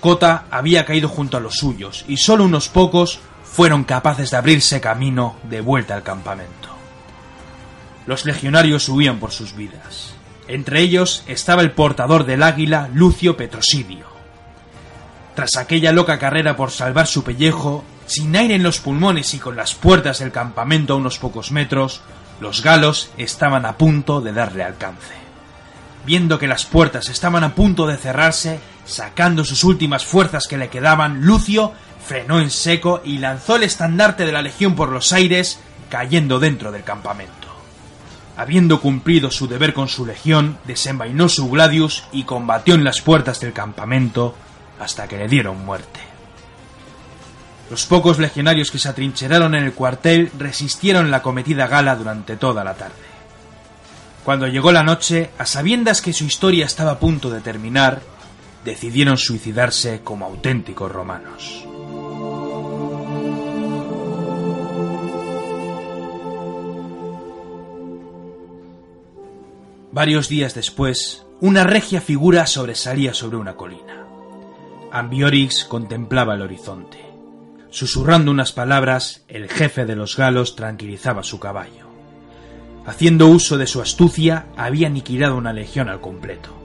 Cota 0.00 0.44
había 0.50 0.84
caído 0.84 1.08
junto 1.08 1.38
a 1.38 1.40
los 1.40 1.54
suyos 1.56 2.04
y 2.06 2.18
solo 2.18 2.44
unos 2.44 2.68
pocos 2.68 3.20
fueron 3.44 3.84
capaces 3.84 4.30
de 4.30 4.36
abrirse 4.36 4.80
camino 4.80 5.36
de 5.44 5.62
vuelta 5.62 5.94
al 5.94 6.02
campamento. 6.02 6.68
Los 8.06 8.26
legionarios 8.26 8.88
huían 8.90 9.18
por 9.18 9.30
sus 9.30 9.54
vidas. 9.54 10.14
Entre 10.48 10.80
ellos 10.80 11.22
estaba 11.26 11.62
el 11.62 11.72
portador 11.72 12.26
del 12.26 12.42
águila 12.42 12.90
Lucio 12.92 13.36
Petrosidio. 13.36 14.09
Tras 15.40 15.56
aquella 15.56 15.90
loca 15.90 16.18
carrera 16.18 16.54
por 16.54 16.70
salvar 16.70 17.06
su 17.06 17.24
pellejo, 17.24 17.82
sin 18.04 18.36
aire 18.36 18.56
en 18.56 18.62
los 18.62 18.78
pulmones 18.78 19.32
y 19.32 19.38
con 19.38 19.56
las 19.56 19.74
puertas 19.74 20.18
del 20.18 20.32
campamento 20.32 20.92
a 20.92 20.96
unos 20.96 21.18
pocos 21.18 21.50
metros, 21.50 22.02
los 22.42 22.62
galos 22.62 23.10
estaban 23.16 23.64
a 23.64 23.78
punto 23.78 24.20
de 24.20 24.34
darle 24.34 24.64
alcance. 24.64 25.14
Viendo 26.04 26.38
que 26.38 26.46
las 26.46 26.66
puertas 26.66 27.08
estaban 27.08 27.42
a 27.42 27.54
punto 27.54 27.86
de 27.86 27.96
cerrarse, 27.96 28.60
sacando 28.84 29.42
sus 29.46 29.64
últimas 29.64 30.04
fuerzas 30.04 30.46
que 30.46 30.58
le 30.58 30.68
quedaban, 30.68 31.22
Lucio 31.22 31.72
frenó 32.06 32.38
en 32.38 32.50
seco 32.50 33.00
y 33.02 33.16
lanzó 33.16 33.56
el 33.56 33.62
estandarte 33.62 34.26
de 34.26 34.32
la 34.32 34.42
legión 34.42 34.74
por 34.74 34.90
los 34.90 35.10
aires, 35.14 35.58
cayendo 35.88 36.38
dentro 36.38 36.70
del 36.70 36.84
campamento. 36.84 37.48
Habiendo 38.36 38.82
cumplido 38.82 39.30
su 39.30 39.48
deber 39.48 39.72
con 39.72 39.88
su 39.88 40.04
legión, 40.04 40.58
desenvainó 40.66 41.30
su 41.30 41.48
gladius 41.48 42.04
y 42.12 42.24
combatió 42.24 42.74
en 42.74 42.84
las 42.84 43.00
puertas 43.00 43.40
del 43.40 43.54
campamento 43.54 44.34
hasta 44.80 45.06
que 45.06 45.18
le 45.18 45.28
dieron 45.28 45.64
muerte. 45.64 46.00
Los 47.70 47.86
pocos 47.86 48.18
legionarios 48.18 48.72
que 48.72 48.80
se 48.80 48.88
atrincheraron 48.88 49.54
en 49.54 49.62
el 49.62 49.74
cuartel 49.74 50.32
resistieron 50.36 51.10
la 51.10 51.22
cometida 51.22 51.68
gala 51.68 51.94
durante 51.94 52.36
toda 52.36 52.64
la 52.64 52.74
tarde. 52.74 52.96
Cuando 54.24 54.48
llegó 54.48 54.72
la 54.72 54.82
noche, 54.82 55.30
a 55.38 55.46
sabiendas 55.46 56.02
que 56.02 56.12
su 56.12 56.24
historia 56.24 56.66
estaba 56.66 56.92
a 56.92 56.98
punto 56.98 57.30
de 57.30 57.40
terminar, 57.40 58.02
decidieron 58.64 59.16
suicidarse 59.16 60.00
como 60.02 60.26
auténticos 60.26 60.90
romanos. 60.90 61.64
Varios 69.92 70.28
días 70.28 70.54
después, 70.54 71.24
una 71.40 71.64
regia 71.64 72.00
figura 72.00 72.46
sobresalía 72.46 73.12
sobre 73.14 73.38
una 73.38 73.56
colina. 73.56 73.89
Ambiorix 74.92 75.64
contemplaba 75.64 76.34
el 76.34 76.42
horizonte. 76.42 76.98
Susurrando 77.70 78.32
unas 78.32 78.50
palabras, 78.50 79.24
el 79.28 79.48
jefe 79.48 79.86
de 79.86 79.94
los 79.94 80.16
galos 80.16 80.56
tranquilizaba 80.56 81.22
su 81.22 81.38
caballo. 81.38 81.88
Haciendo 82.86 83.28
uso 83.28 83.56
de 83.56 83.68
su 83.68 83.80
astucia, 83.80 84.46
había 84.56 84.88
aniquilado 84.88 85.36
una 85.36 85.52
legión 85.52 85.88
al 85.88 86.00
completo. 86.00 86.56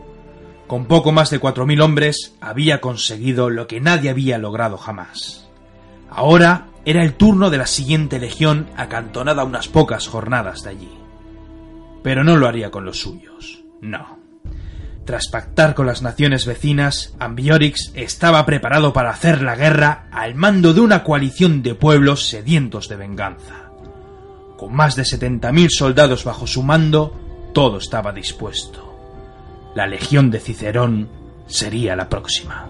Con 0.66 0.86
poco 0.86 1.12
más 1.12 1.30
de 1.30 1.38
cuatro 1.38 1.68
mil 1.68 1.82
hombres, 1.82 2.36
había 2.42 2.82
conseguido 2.82 3.52
lo 3.52 3.68
que 3.68 3.80
nadie 3.80 4.10
había 4.10 4.40
logrado 4.40 4.78
jamás. 4.78 5.48
Ahora 6.10 6.68
era 6.86 7.04
el 7.04 7.14
turno 7.14 7.52
de 7.52 7.60
la 7.60 7.68
siguiente 7.68 8.20
legión 8.20 8.68
acantonada 8.76 9.44
unas 9.44 9.68
pocas 9.68 10.08
jornadas 10.08 10.64
de 10.64 10.72
allí. 10.72 10.92
Pero 12.02 12.24
no 12.24 12.38
lo 12.38 12.48
haría 12.48 12.72
con 12.72 12.86
los 12.86 13.00
suyos, 13.00 13.64
no. 13.82 14.15
Tras 15.06 15.28
pactar 15.28 15.76
con 15.76 15.86
las 15.86 16.02
naciones 16.02 16.48
vecinas, 16.48 17.14
Ambiorix 17.20 17.92
estaba 17.94 18.44
preparado 18.46 18.92
para 18.92 19.12
hacer 19.12 19.44
la 19.44 19.56
guerra 19.56 20.08
al 20.12 20.34
mando 20.34 20.74
de 20.74 20.82
una 20.82 21.04
coalición 21.04 21.62
de 21.62 21.76
pueblos 21.76 22.28
sedientos 22.28 22.90
de 22.90 22.96
venganza. 22.96 23.70
Con 24.58 24.74
más 24.74 24.96
de 24.96 25.04
70.000 25.04 25.70
soldados 25.70 26.24
bajo 26.24 26.48
su 26.48 26.64
mando, 26.64 27.52
todo 27.54 27.78
estaba 27.78 28.12
dispuesto. 28.12 28.82
La 29.76 29.86
legión 29.86 30.32
de 30.32 30.40
Cicerón 30.40 31.10
sería 31.46 31.96
la 31.96 32.10
próxima. 32.10 32.68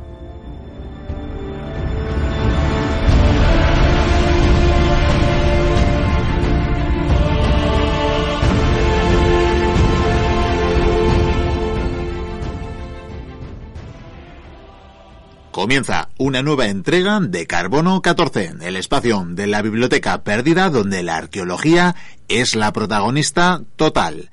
Comienza 15.56 16.10
una 16.18 16.44
nueva 16.44 16.68
entrega 16.68 17.18
de 17.22 17.48
Carbono 17.48 18.02
14, 18.02 18.56
el 18.60 18.76
espacio 18.76 19.26
de 19.26 19.48
la 19.48 19.62
biblioteca 19.62 20.22
perdida 20.22 20.70
donde 20.70 21.02
la 21.02 21.16
arqueología 21.16 21.96
es 22.28 22.56
la 22.56 22.74
protagonista 22.74 23.62
total. 23.78 24.32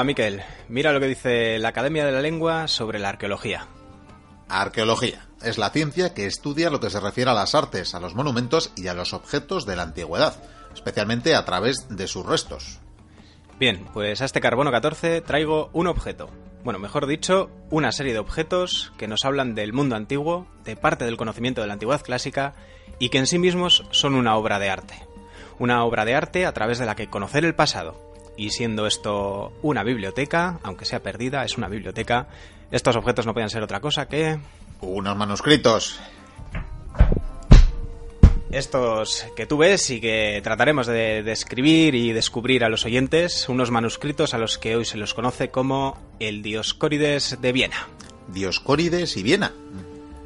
Hola 0.00 0.06
Miquel, 0.06 0.40
mira 0.70 0.94
lo 0.94 1.00
que 1.00 1.08
dice 1.08 1.58
la 1.58 1.68
Academia 1.68 2.06
de 2.06 2.12
la 2.12 2.22
Lengua 2.22 2.68
sobre 2.68 2.98
la 2.98 3.10
arqueología. 3.10 3.66
Arqueología 4.48 5.28
es 5.42 5.58
la 5.58 5.68
ciencia 5.68 6.14
que 6.14 6.24
estudia 6.24 6.70
lo 6.70 6.80
que 6.80 6.88
se 6.88 7.00
refiere 7.00 7.30
a 7.30 7.34
las 7.34 7.54
artes, 7.54 7.94
a 7.94 8.00
los 8.00 8.14
monumentos 8.14 8.72
y 8.76 8.86
a 8.86 8.94
los 8.94 9.12
objetos 9.12 9.66
de 9.66 9.76
la 9.76 9.82
antigüedad, 9.82 10.42
especialmente 10.72 11.34
a 11.34 11.44
través 11.44 11.86
de 11.90 12.06
sus 12.06 12.24
restos. 12.24 12.78
Bien, 13.58 13.84
pues 13.92 14.22
a 14.22 14.24
este 14.24 14.40
carbono 14.40 14.70
14 14.70 15.20
traigo 15.20 15.68
un 15.74 15.86
objeto. 15.86 16.30
Bueno, 16.64 16.78
mejor 16.78 17.06
dicho, 17.06 17.50
una 17.68 17.92
serie 17.92 18.14
de 18.14 18.20
objetos 18.20 18.94
que 18.96 19.06
nos 19.06 19.26
hablan 19.26 19.54
del 19.54 19.74
mundo 19.74 19.96
antiguo, 19.96 20.46
de 20.64 20.76
parte 20.76 21.04
del 21.04 21.18
conocimiento 21.18 21.60
de 21.60 21.66
la 21.66 21.74
antigüedad 21.74 22.00
clásica 22.00 22.54
y 22.98 23.10
que 23.10 23.18
en 23.18 23.26
sí 23.26 23.38
mismos 23.38 23.84
son 23.90 24.14
una 24.14 24.34
obra 24.36 24.58
de 24.58 24.70
arte. 24.70 24.94
Una 25.58 25.84
obra 25.84 26.06
de 26.06 26.14
arte 26.14 26.46
a 26.46 26.54
través 26.54 26.78
de 26.78 26.86
la 26.86 26.96
que 26.96 27.10
conocer 27.10 27.44
el 27.44 27.54
pasado. 27.54 28.09
Y 28.40 28.48
siendo 28.52 28.86
esto 28.86 29.52
una 29.60 29.84
biblioteca, 29.84 30.60
aunque 30.62 30.86
sea 30.86 31.02
perdida, 31.02 31.44
es 31.44 31.58
una 31.58 31.68
biblioteca, 31.68 32.26
estos 32.70 32.96
objetos 32.96 33.26
no 33.26 33.34
pueden 33.34 33.50
ser 33.50 33.62
otra 33.62 33.80
cosa 33.80 34.08
que... 34.08 34.38
Unos 34.80 35.14
manuscritos. 35.14 36.00
Estos 38.50 39.26
que 39.36 39.44
tú 39.44 39.58
ves 39.58 39.90
y 39.90 40.00
que 40.00 40.40
trataremos 40.42 40.86
de 40.86 41.22
describir 41.22 41.94
y 41.94 42.12
descubrir 42.14 42.64
a 42.64 42.70
los 42.70 42.86
oyentes, 42.86 43.46
unos 43.50 43.70
manuscritos 43.70 44.32
a 44.32 44.38
los 44.38 44.56
que 44.56 44.74
hoy 44.74 44.86
se 44.86 44.96
los 44.96 45.12
conoce 45.12 45.50
como 45.50 45.98
el 46.18 46.40
Dioscórides 46.40 47.42
de 47.42 47.52
Viena. 47.52 47.88
Dioscórides 48.28 49.18
y 49.18 49.22
Viena. 49.22 49.52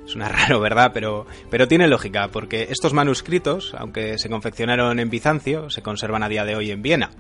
Suena 0.07 0.29
raro, 0.29 0.61
¿verdad? 0.61 0.92
Pero, 0.94 1.27
pero 1.50 1.66
tiene 1.66 1.88
lógica, 1.88 2.29
porque 2.29 2.68
estos 2.70 2.92
manuscritos, 2.92 3.74
aunque 3.77 4.18
se 4.18 4.31
confeccionaron 4.31 5.00
en 5.00 5.11
Bizancio, 5.11 5.68
se 5.68 5.83
conservan 5.83 6.22
a 6.22 6.29
día 6.29 6.44
de 6.44 6.55
hoy 6.55 6.70
en 6.70 6.81
Viena. 6.81 7.11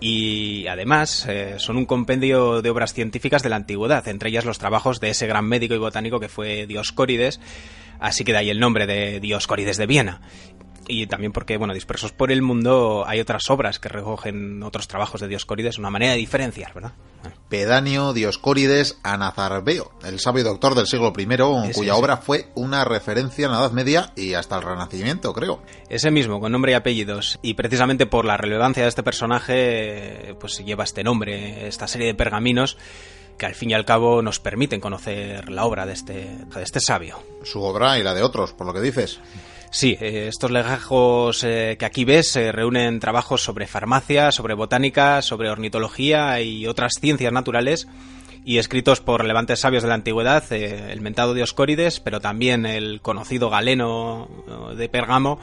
Y 0.00 0.66
además 0.66 1.26
eh, 1.28 1.54
son 1.58 1.76
un 1.76 1.84
compendio 1.84 2.62
de 2.62 2.70
obras 2.70 2.94
científicas 2.94 3.42
de 3.42 3.50
la 3.50 3.56
antigüedad, 3.56 4.06
entre 4.08 4.30
ellas 4.30 4.46
los 4.46 4.58
trabajos 4.58 4.98
de 4.98 5.10
ese 5.10 5.26
gran 5.26 5.44
médico 5.44 5.74
y 5.74 5.78
botánico 5.78 6.18
que 6.18 6.30
fue 6.30 6.66
Dioscórides, 6.66 7.38
así 7.98 8.24
que 8.24 8.32
de 8.32 8.38
ahí 8.38 8.50
el 8.50 8.60
nombre 8.60 8.86
de 8.86 9.20
Dioscórides 9.20 9.76
de 9.76 9.86
Viena. 9.86 10.22
Y 10.90 11.06
también 11.06 11.32
porque, 11.32 11.56
bueno, 11.56 11.72
dispersos 11.72 12.12
por 12.12 12.32
el 12.32 12.42
mundo 12.42 13.04
hay 13.06 13.20
otras 13.20 13.48
obras 13.48 13.78
que 13.78 13.88
recogen 13.88 14.62
otros 14.62 14.88
trabajos 14.88 15.20
de 15.20 15.28
Dioscórides, 15.28 15.78
una 15.78 15.90
manera 15.90 16.12
de 16.12 16.18
diferenciar, 16.18 16.74
¿verdad? 16.74 16.92
Bueno. 17.22 17.36
Pedanio 17.48 18.12
Dioscórides 18.12 18.98
Anazarbeo, 19.02 19.92
el 20.04 20.18
sabio 20.20 20.44
doctor 20.44 20.74
del 20.74 20.86
siglo 20.86 21.12
I, 21.16 21.22
Ese, 21.22 21.72
cuya 21.74 21.92
ese. 21.92 22.00
obra 22.00 22.16
fue 22.16 22.48
una 22.54 22.84
referencia 22.84 23.46
en 23.46 23.52
la 23.52 23.58
Edad 23.58 23.72
Media 23.72 24.12
y 24.16 24.34
hasta 24.34 24.56
el 24.56 24.62
Renacimiento, 24.62 25.32
creo. 25.32 25.62
Ese 25.88 26.10
mismo, 26.10 26.40
con 26.40 26.52
nombre 26.52 26.72
y 26.72 26.74
apellidos. 26.74 27.38
Y 27.42 27.54
precisamente 27.54 28.06
por 28.06 28.24
la 28.24 28.36
relevancia 28.36 28.82
de 28.82 28.88
este 28.88 29.02
personaje, 29.02 30.34
pues 30.40 30.58
lleva 30.64 30.84
este 30.84 31.04
nombre, 31.04 31.68
esta 31.68 31.86
serie 31.86 32.08
de 32.08 32.14
pergaminos 32.14 32.76
que 33.38 33.46
al 33.46 33.54
fin 33.54 33.70
y 33.70 33.74
al 33.74 33.86
cabo 33.86 34.20
nos 34.20 34.38
permiten 34.38 34.80
conocer 34.80 35.48
la 35.48 35.64
obra 35.64 35.86
de 35.86 35.94
este, 35.94 36.12
de 36.12 36.62
este 36.62 36.78
sabio. 36.78 37.18
Su 37.42 37.62
obra 37.62 37.98
y 37.98 38.02
la 38.02 38.12
de 38.14 38.22
otros, 38.22 38.52
por 38.52 38.66
lo 38.66 38.74
que 38.74 38.82
dices. 38.82 39.18
Sí, 39.70 39.96
eh, 40.00 40.26
estos 40.26 40.50
legajos 40.50 41.44
eh, 41.44 41.76
que 41.78 41.84
aquí 41.84 42.04
ves 42.04 42.34
eh, 42.34 42.50
reúnen 42.50 42.98
trabajos 42.98 43.42
sobre 43.42 43.68
farmacia, 43.68 44.32
sobre 44.32 44.54
botánica, 44.54 45.22
sobre 45.22 45.48
ornitología 45.48 46.40
y 46.40 46.66
otras 46.66 46.94
ciencias 47.00 47.32
naturales 47.32 47.86
y 48.44 48.58
escritos 48.58 49.00
por 49.00 49.20
relevantes 49.20 49.60
sabios 49.60 49.84
de 49.84 49.88
la 49.88 49.94
antigüedad, 49.94 50.50
el 50.52 51.00
mentado 51.02 51.34
Dioscórides, 51.34 52.00
pero 52.00 52.20
también 52.20 52.66
el 52.66 53.00
conocido 53.00 53.50
Galeno 53.50 54.28
de 54.76 54.88
Pergamo 54.88 55.38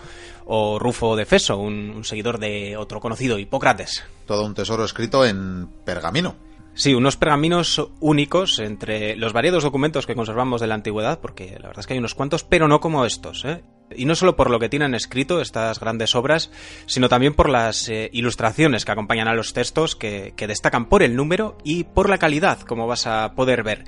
o 0.46 0.80
Rufo 0.80 1.16
de 1.16 1.26
Feso, 1.26 1.58
un, 1.58 1.92
un 1.92 2.04
seguidor 2.04 2.40
de 2.40 2.76
otro 2.76 3.00
conocido, 3.00 3.38
Hipócrates. 3.38 4.04
Todo 4.26 4.46
un 4.46 4.56
tesoro 4.56 4.84
escrito 4.84 5.26
en 5.26 5.70
pergamino. 5.86 6.36
Sí, 6.74 6.94
unos 6.94 7.18
pergaminos 7.18 7.88
únicos 8.00 8.60
entre 8.60 9.16
los 9.16 9.32
variados 9.32 9.63
documentos 9.63 10.06
que 10.06 10.16
conservamos 10.16 10.60
de 10.60 10.68
la 10.68 10.76
antigüedad, 10.76 11.20
porque 11.20 11.58
la 11.60 11.68
verdad 11.68 11.80
es 11.80 11.88
que 11.88 11.94
hay 11.94 12.00
unos 12.00 12.16
cuantos, 12.16 12.44
pero 12.44 12.68
no 12.68 12.80
como 12.80 13.06
estos. 13.06 13.46
¿eh? 13.46 13.63
Y 13.95 14.06
no 14.06 14.15
solo 14.15 14.36
por 14.36 14.50
lo 14.50 14.60
que 14.60 14.69
tienen 14.69 14.93
escrito 14.95 15.41
estas 15.41 15.80
grandes 15.80 16.15
obras, 16.15 16.52
sino 16.86 17.10
también 17.10 17.34
por 17.34 17.50
las 17.50 17.88
eh, 17.89 18.10
ilustraciones 18.13 18.86
que 18.86 18.91
acompañan 18.91 19.28
a 19.28 19.34
los 19.34 19.54
textos, 19.54 19.95
que, 19.95 20.34
que 20.36 20.47
destacan 20.47 20.89
por 20.89 21.04
el 21.04 21.15
número 21.15 21.58
y 21.63 21.86
por 21.86 22.10
la 22.10 22.17
calidad, 22.17 22.60
como 22.62 22.88
vas 22.88 23.08
a 23.08 23.34
poder 23.34 23.63
ver. 23.63 23.86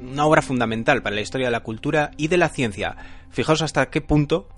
Una 0.00 0.26
obra 0.26 0.42
fundamental 0.42 1.02
para 1.02 1.14
la 1.14 1.22
historia 1.22 1.46
de 1.46 1.52
la 1.52 1.60
cultura 1.60 2.10
y 2.16 2.28
de 2.28 2.36
la 2.36 2.48
ciencia. 2.48 2.96
Fijaos 3.30 3.62
hasta 3.62 3.90
qué 3.90 4.00
punto 4.00 4.48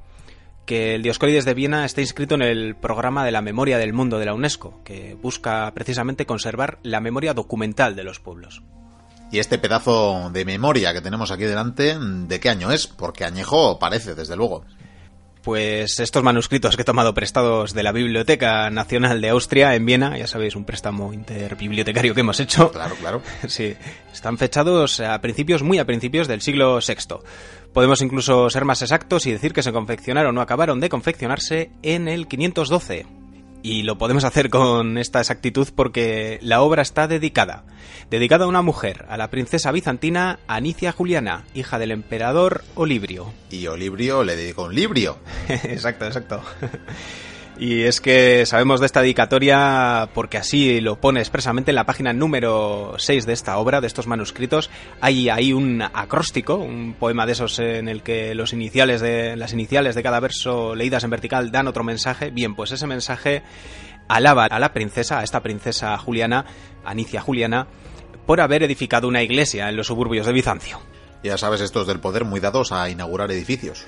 que 0.67 0.95
el 0.95 1.03
Dioscórides 1.03 1.45
de 1.45 1.55
Viena 1.55 1.85
está 1.85 2.01
inscrito 2.01 2.35
en 2.35 2.43
el 2.43 2.77
programa 2.77 3.25
de 3.25 3.33
la 3.33 3.43
memoria 3.43 3.79
del 3.79 3.93
mundo 3.93 4.19
de 4.19 4.27
la 4.27 4.35
UNESCO, 4.35 4.83
que 4.85 5.17
busca 5.21 5.73
precisamente 5.75 6.27
conservar 6.27 6.79
la 6.83 7.01
memoria 7.01 7.35
documental 7.35 7.97
de 7.97 8.05
los 8.05 8.21
pueblos. 8.21 8.63
Y 9.33 9.39
este 9.39 9.57
pedazo 9.57 10.29
de 10.31 10.45
memoria 10.45 10.93
que 10.93 11.01
tenemos 11.01 11.31
aquí 11.31 11.45
delante, 11.45 11.97
¿de 11.99 12.39
qué 12.39 12.51
año 12.51 12.71
es? 12.71 12.87
Porque 12.87 13.25
añejo 13.25 13.79
parece, 13.79 14.15
desde 14.15 14.37
luego. 14.37 14.63
Pues 15.43 15.99
estos 16.01 16.23
manuscritos 16.23 16.77
que 16.77 16.83
he 16.83 16.85
tomado 16.85 17.15
prestados 17.15 17.73
de 17.73 17.83
la 17.83 17.93
Biblioteca 17.93 18.69
Nacional 18.69 19.23
de 19.23 19.31
Austria 19.31 19.75
en 19.75 19.87
Viena, 19.87 20.19
ya 20.19 20.27
sabéis, 20.27 20.55
un 20.55 20.67
préstamo 20.67 21.15
interbibliotecario 21.15 22.15
que 22.15 22.21
hemos 22.21 22.41
hecho. 22.41 22.71
Claro, 22.71 22.95
claro. 22.97 23.23
Sí, 23.49 23.75
están 24.13 24.37
fechados 24.37 25.01
a 25.01 25.19
principios, 25.23 25.63
muy 25.63 25.79
a 25.79 25.87
principios 25.87 26.29
del 26.29 26.43
siglo 26.43 26.79
VI. 26.87 27.17
Podemos 27.73 28.03
incluso 28.03 28.51
ser 28.51 28.67
más 28.67 28.83
exactos 28.83 29.25
y 29.25 29.33
decir 29.33 29.55
que 29.55 29.63
se 29.63 29.73
confeccionaron 29.73 30.37
o 30.37 30.43
acabaron 30.43 30.79
de 30.79 30.91
confeccionarse 30.91 31.71
en 31.83 32.07
el 32.07 32.29
512. 32.29 33.22
Y 33.63 33.83
lo 33.85 33.97
podemos 33.97 34.25
hacer 34.25 34.51
con 34.51 34.99
esta 34.99 35.21
exactitud 35.21 35.69
porque 35.75 36.39
la 36.43 36.63
obra 36.63 36.83
está 36.83 37.07
dedicada. 37.07 37.65
Dedicada 38.11 38.45
a 38.45 38.49
una 38.49 38.61
mujer, 38.61 39.07
a 39.09 39.17
la 39.17 39.31
princesa 39.31 39.71
bizantina 39.71 40.41
Anicia 40.49 40.91
Juliana, 40.91 41.45
hija 41.55 41.79
del 41.79 41.93
emperador 41.93 42.65
Olibrio. 42.75 43.33
Y 43.51 43.67
Olibrio 43.69 44.25
le 44.25 44.37
dedicó 44.37 44.65
un 44.65 44.75
librio. 44.75 45.19
exacto, 45.49 46.07
exacto. 46.07 46.43
Y 47.63 47.85
es 47.85 48.01
que 48.01 48.45
sabemos 48.45 48.81
de 48.81 48.87
esta 48.87 49.03
dedicatoria 49.03 50.09
porque 50.15 50.37
así 50.37 50.81
lo 50.81 50.97
pone 50.97 51.21
expresamente 51.21 51.71
en 51.71 51.77
la 51.77 51.87
página 51.87 52.13
número 52.13 52.95
6 52.99 53.25
de 53.25 53.33
esta 53.33 53.57
obra, 53.59 53.81
de 53.81 53.87
estos 53.87 54.09
manuscritos. 54.09 54.69
Hay 55.01 55.29
ahí 55.29 55.53
un 55.53 55.81
acróstico, 55.81 56.57
un 56.57 56.95
poema 56.95 57.25
de 57.25 57.31
esos 57.31 57.61
en 57.61 57.87
el 57.87 58.03
que 58.03 58.35
los 58.35 58.53
iniciales 58.53 59.01
de, 59.01 59.37
las 59.37 59.53
iniciales 59.53 59.95
de 59.95 60.03
cada 60.03 60.19
verso 60.19 60.75
leídas 60.75 61.05
en 61.05 61.11
vertical 61.11 61.53
dan 61.53 61.69
otro 61.69 61.85
mensaje. 61.85 62.33
Bien, 62.33 62.57
pues 62.57 62.73
ese 62.73 62.89
mensaje 62.89 63.45
alaba 64.09 64.47
a 64.47 64.59
la 64.59 64.73
princesa, 64.73 65.21
a 65.21 65.23
esta 65.23 65.41
princesa 65.41 65.97
Juliana, 65.99 66.45
Anicia 66.85 67.21
Juliana, 67.21 67.69
por 68.27 68.41
haber 68.41 68.65
edificado 68.65 69.07
una 69.07 69.23
iglesia 69.23 69.69
en 69.69 69.77
los 69.77 69.87
suburbios 69.87 70.27
de 70.27 70.33
Bizancio. 70.33 70.81
Ya 71.23 71.39
sabes, 71.39 71.61
estos 71.61 71.87
del 71.87 72.01
poder 72.01 72.25
muy 72.25 72.41
dados 72.41 72.73
a 72.73 72.91
inaugurar 72.91 73.31
edificios. 73.31 73.87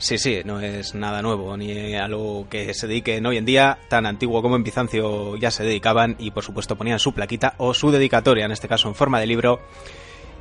Sí, 0.00 0.16
sí, 0.16 0.40
no 0.46 0.60
es 0.60 0.94
nada 0.94 1.20
nuevo, 1.20 1.54
ni 1.58 1.94
a 1.94 2.08
lo 2.08 2.46
que 2.48 2.72
se 2.72 2.86
dediquen 2.86 3.26
hoy 3.26 3.36
en 3.36 3.44
día, 3.44 3.78
tan 3.88 4.06
antiguo 4.06 4.40
como 4.40 4.56
en 4.56 4.64
Bizancio 4.64 5.36
ya 5.36 5.50
se 5.50 5.62
dedicaban 5.62 6.16
y 6.18 6.30
por 6.30 6.42
supuesto 6.42 6.74
ponían 6.74 6.98
su 6.98 7.12
plaquita 7.12 7.52
o 7.58 7.74
su 7.74 7.90
dedicatoria, 7.90 8.46
en 8.46 8.50
este 8.50 8.66
caso 8.66 8.88
en 8.88 8.94
forma 8.94 9.20
de 9.20 9.26
libro. 9.26 9.60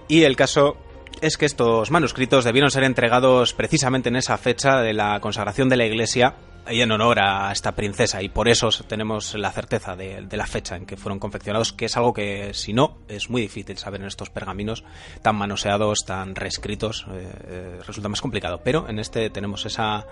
Y 0.07 0.23
el 0.23 0.37
caso 0.37 0.77
es 1.19 1.35
que 1.35 1.45
estos 1.45 1.91
manuscritos 1.91 2.45
debieron 2.45 2.71
ser 2.71 2.85
entregados 2.85 3.53
precisamente 3.53 4.07
en 4.07 4.15
esa 4.15 4.37
fecha 4.37 4.81
de 4.81 4.93
la 4.93 5.19
consagración 5.19 5.67
de 5.67 5.75
la 5.75 5.85
iglesia 5.85 6.35
y 6.71 6.81
en 6.81 6.91
honor 6.91 7.19
a 7.19 7.51
esta 7.51 7.73
princesa. 7.73 8.21
Y 8.21 8.29
por 8.29 8.47
eso 8.47 8.69
tenemos 8.87 9.35
la 9.35 9.51
certeza 9.51 9.95
de, 9.95 10.25
la 10.31 10.45
fecha 10.45 10.75
en 10.75 10.85
que 10.85 10.97
fueron 10.97 11.19
confeccionados, 11.19 11.73
que 11.73 11.85
es 11.85 11.97
algo 11.97 12.13
que 12.13 12.53
si 12.53 12.73
no 12.73 12.97
es 13.07 13.29
muy 13.29 13.41
difícil 13.41 13.77
saber 13.77 14.01
en 14.01 14.07
estos 14.07 14.29
pergaminos 14.29 14.83
tan 15.21 15.35
manoseados, 15.35 16.05
tan 16.05 16.35
reescritos, 16.35 17.05
eh, 17.11 17.31
eh, 17.47 17.79
resulta 17.85 18.09
más 18.09 18.21
complicado, 18.21 18.61
pero 18.63 18.87
en 18.89 18.99
este 18.99 19.29
tenemos 19.29 19.65
esa, 19.65 20.05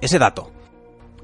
ese 0.00 0.18
dato. 0.18 0.50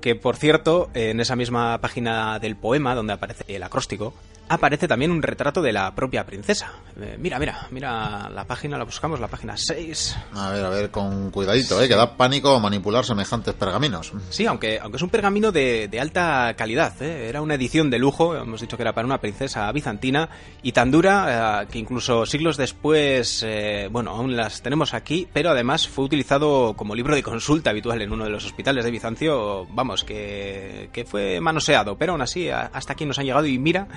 Que 0.00 0.14
por 0.14 0.36
cierto, 0.36 0.90
en 0.94 1.20
esa 1.20 1.36
misma 1.36 1.78
página 1.80 2.38
del 2.38 2.56
poema 2.56 2.94
donde 2.94 3.14
aparece 3.14 3.56
el 3.56 3.62
acróstico, 3.62 4.12
aparece 4.48 4.88
también 4.88 5.10
un 5.10 5.22
retrato 5.22 5.62
de 5.62 5.72
la 5.72 5.94
propia 5.94 6.24
princesa. 6.24 6.72
Eh, 7.00 7.16
mira, 7.18 7.38
mira, 7.38 7.66
mira 7.70 8.28
la 8.30 8.44
página, 8.44 8.78
la 8.78 8.84
buscamos, 8.84 9.20
la 9.20 9.28
página 9.28 9.56
6. 9.56 10.16
A 10.34 10.50
ver, 10.50 10.64
a 10.64 10.68
ver, 10.70 10.90
con 10.90 11.30
cuidadito, 11.30 11.80
¿eh? 11.82 11.88
que 11.88 11.96
da 11.96 12.16
pánico 12.16 12.58
manipular 12.60 13.04
semejantes 13.04 13.54
pergaminos. 13.54 14.12
Sí, 14.30 14.46
aunque, 14.46 14.78
aunque 14.80 14.96
es 14.96 15.02
un 15.02 15.10
pergamino 15.10 15.52
de, 15.52 15.88
de 15.88 16.00
alta 16.00 16.54
calidad. 16.56 17.00
¿eh? 17.02 17.28
Era 17.28 17.42
una 17.42 17.54
edición 17.54 17.90
de 17.90 17.98
lujo, 17.98 18.36
hemos 18.36 18.60
dicho 18.60 18.76
que 18.76 18.82
era 18.82 18.92
para 18.92 19.06
una 19.06 19.20
princesa 19.20 19.70
bizantina, 19.72 20.28
y 20.62 20.72
tan 20.72 20.90
dura 20.90 21.62
eh, 21.62 21.66
que 21.70 21.78
incluso 21.78 22.26
siglos 22.26 22.56
después, 22.56 23.42
eh, 23.46 23.88
bueno, 23.90 24.10
aún 24.12 24.36
las 24.36 24.62
tenemos 24.62 24.94
aquí, 24.94 25.28
pero 25.32 25.50
además 25.50 25.88
fue 25.88 26.04
utilizado 26.04 26.74
como 26.74 26.94
libro 26.94 27.14
de 27.14 27.22
consulta 27.22 27.70
habitual 27.70 28.02
en 28.02 28.12
uno 28.12 28.24
de 28.24 28.30
los 28.30 28.44
hospitales 28.44 28.84
de 28.84 28.90
Bizancio, 28.90 29.66
vamos, 29.70 30.04
que, 30.04 30.90
que 30.92 31.04
fue 31.04 31.40
manoseado, 31.40 31.96
pero 31.96 32.12
aún 32.12 32.22
así 32.22 32.48
hasta 32.50 32.92
aquí 32.92 33.04
nos 33.04 33.18
han 33.18 33.26
llegado 33.26 33.46
y 33.46 33.58
mira, 33.58 33.88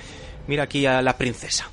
mira 0.48 0.64
aquí 0.64 0.86
a 0.86 1.02
la 1.02 1.18
princesa. 1.18 1.70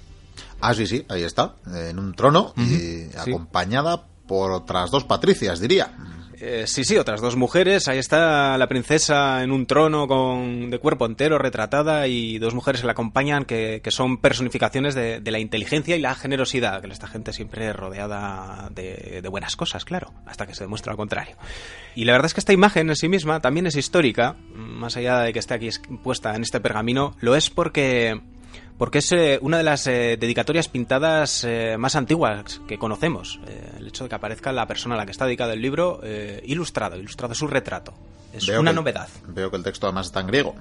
Ah, 0.61 0.75
sí, 0.75 0.87
sí, 0.87 1.05
ahí 1.09 1.23
está, 1.23 1.57
en 1.67 1.99
un 1.99 2.15
trono 2.15 2.53
uh 2.57 2.61
-huh, 2.61 2.65
y 2.65 3.11
sí. 3.11 3.19
acompañada 3.19 4.05
por 4.27 4.53
otras 4.53 4.91
dos 4.91 5.05
patricias, 5.05 5.61
diría. 5.61 5.93
Eh, 6.47 6.65
sí, 6.67 6.85
sí, 6.85 6.99
otras 6.99 7.21
dos 7.21 7.37
mujeres. 7.37 7.89
Ahí 7.89 7.99
está 7.99 8.59
la 8.59 8.67
princesa 8.67 9.43
en 9.43 9.51
un 9.51 9.65
trono 9.67 10.07
con 10.07 10.69
de 10.69 10.79
cuerpo 10.79 11.07
entero 11.07 11.39
retratada 11.39 12.07
y 12.07 12.39
dos 12.39 12.55
mujeres 12.55 12.83
que 12.83 12.87
la 12.87 12.93
acompañan 12.93 13.45
que, 13.45 13.81
que 13.83 13.91
son 13.91 14.19
personificaciones 14.19 14.95
de, 14.95 15.21
de, 15.21 15.31
la 15.31 15.39
inteligencia 15.39 15.97
y 15.97 16.01
la 16.01 16.15
generosidad, 16.15 16.83
que 16.83 16.89
esta 16.89 17.07
gente 17.07 17.33
siempre 17.33 17.73
rodeada 17.73 18.69
de, 18.75 19.21
de, 19.23 19.29
buenas 19.29 19.57
cosas, 19.57 19.85
claro, 19.85 20.13
hasta 20.27 20.47
que 20.47 20.55
se 20.55 20.65
demuestra 20.65 20.93
lo 20.93 20.97
contrario. 20.99 21.37
Y 21.95 22.05
la 22.05 22.13
verdad 22.13 22.27
es 22.27 22.35
que 22.35 22.41
esta 22.41 22.53
imagen 22.53 22.91
en 22.91 22.97
sí 22.97 23.09
misma 23.09 23.41
también 23.41 23.67
es 23.67 23.77
histórica, 23.77 24.37
más 24.55 24.97
allá 24.97 25.21
de 25.21 25.33
que 25.33 25.39
esté 25.39 25.55
aquí 25.55 25.71
puesta 26.03 26.35
en 26.35 26.43
este 26.43 26.61
pergamino, 26.61 27.17
lo 27.21 27.37
es 27.37 27.49
porque 27.49 28.21
porque 28.79 28.99
es 28.99 29.13
eh, 29.13 29.39
una 29.43 29.59
de 29.59 29.63
las 29.63 29.87
eh, 29.87 30.17
dedicatorias 30.19 30.69
pintadas 30.69 31.45
eh, 31.45 31.77
más 31.79 31.97
antiguas 31.97 32.61
que 32.67 32.79
conocemos. 32.79 33.41
el 33.79 33.87
hecho 33.87 34.05
de 34.05 34.11
que 34.11 34.17
aparezca 34.17 34.53
la 34.53 34.67
persona 34.67 34.95
a 34.95 34.99
la 34.99 35.05
que 35.05 35.13
está 35.13 35.27
dedicado 35.27 35.53
el 35.53 35.63
libro 35.63 36.01
ilustrado, 36.45 36.97
ilustrado 36.97 37.35
su 37.35 37.47
retrato. 37.47 37.95
Es 38.33 38.49
una 38.49 38.73
novedad. 38.73 39.09
Veo 39.29 39.51
que 39.51 39.57
el 39.57 39.63
texto 39.63 39.87
además 39.87 40.07
está 40.07 40.21
en 40.21 40.27
griego. 40.27 40.55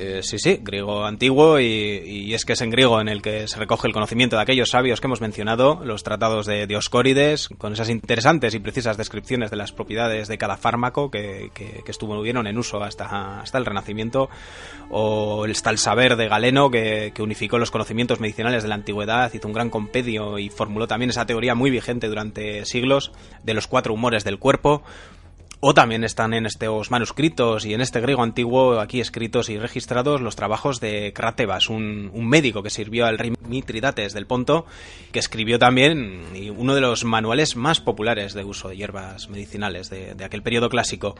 Eh, 0.00 0.20
sí, 0.22 0.38
sí, 0.38 0.60
griego 0.62 1.04
antiguo 1.04 1.58
y, 1.58 2.32
es 2.32 2.44
que 2.44 2.52
es 2.52 2.60
en 2.60 2.70
griego 2.70 3.00
en 3.00 3.08
el 3.08 3.20
que 3.20 3.48
se 3.48 3.58
recoge 3.58 3.88
el 3.88 3.92
conocimiento 3.92 4.36
de 4.36 4.42
aquellos 4.42 4.70
sabios 4.70 5.00
que 5.00 5.08
hemos 5.08 5.20
mencionado, 5.20 5.80
los 5.82 6.04
tratados 6.04 6.46
de 6.46 6.68
Dioscórides, 6.68 7.48
con 7.58 7.72
esas 7.72 7.88
interesantes 7.88 8.54
y 8.54 8.60
precisas 8.60 8.96
descripciones 8.96 9.50
de 9.50 9.56
las 9.56 9.72
propiedades 9.72 10.28
de 10.28 10.38
cada 10.38 10.56
fármaco 10.56 11.10
que, 11.10 11.50
que, 11.52 11.82
que 11.84 11.90
estuvieron 11.90 12.46
en 12.46 12.58
uso 12.58 12.84
hasta, 12.84 13.40
hasta 13.40 13.58
el 13.58 13.66
Renacimiento, 13.66 14.30
o 14.88 15.46
está 15.46 15.70
el 15.70 15.78
saber 15.78 16.14
de 16.14 16.28
Galeno 16.28 16.70
que, 16.70 17.10
que 17.12 17.22
unificó 17.22 17.58
los 17.58 17.72
conocimientos 17.72 18.20
medicinales 18.20 18.62
de 18.62 18.68
la 18.68 18.76
antigüedad, 18.76 19.32
hizo 19.34 19.48
un 19.48 19.54
gran 19.54 19.68
compendio 19.68 20.38
y 20.38 20.48
formuló 20.48 20.86
también 20.86 21.10
esa 21.10 21.26
teoría 21.26 21.56
muy 21.56 21.72
vigente 21.72 22.06
durante 22.06 22.64
siglos 22.66 23.10
de 23.42 23.54
los 23.54 23.66
cuatro 23.66 23.94
humores 23.94 24.22
del 24.22 24.38
cuerpo, 24.38 24.84
o 25.60 25.74
también 25.74 26.04
están 26.04 26.34
en 26.34 26.46
estos 26.46 26.90
manuscritos 26.90 27.64
y 27.66 27.74
en 27.74 27.80
este 27.80 28.00
griego 28.00 28.22
antiguo 28.22 28.78
aquí 28.78 29.00
escritos 29.00 29.48
y 29.48 29.58
registrados 29.58 30.20
los 30.20 30.36
trabajos 30.36 30.80
de 30.80 31.12
Cratebas, 31.12 31.68
un, 31.68 32.10
médico 32.28 32.62
que 32.62 32.70
sirvió 32.70 33.06
al 33.06 33.18
rey 33.18 33.32
Mitridates 33.46 34.12
del 34.12 34.26
Ponto, 34.26 34.66
que 35.10 35.18
escribió 35.18 35.58
también 35.58 36.22
uno 36.56 36.74
de 36.74 36.80
los 36.80 37.04
manuales 37.04 37.56
más 37.56 37.80
populares 37.80 38.34
de 38.34 38.44
uso 38.44 38.68
de 38.68 38.76
hierbas 38.76 39.28
medicinales 39.28 39.90
de, 39.90 40.14
de 40.14 40.24
aquel 40.24 40.42
periodo 40.42 40.68
clásico. 40.68 41.16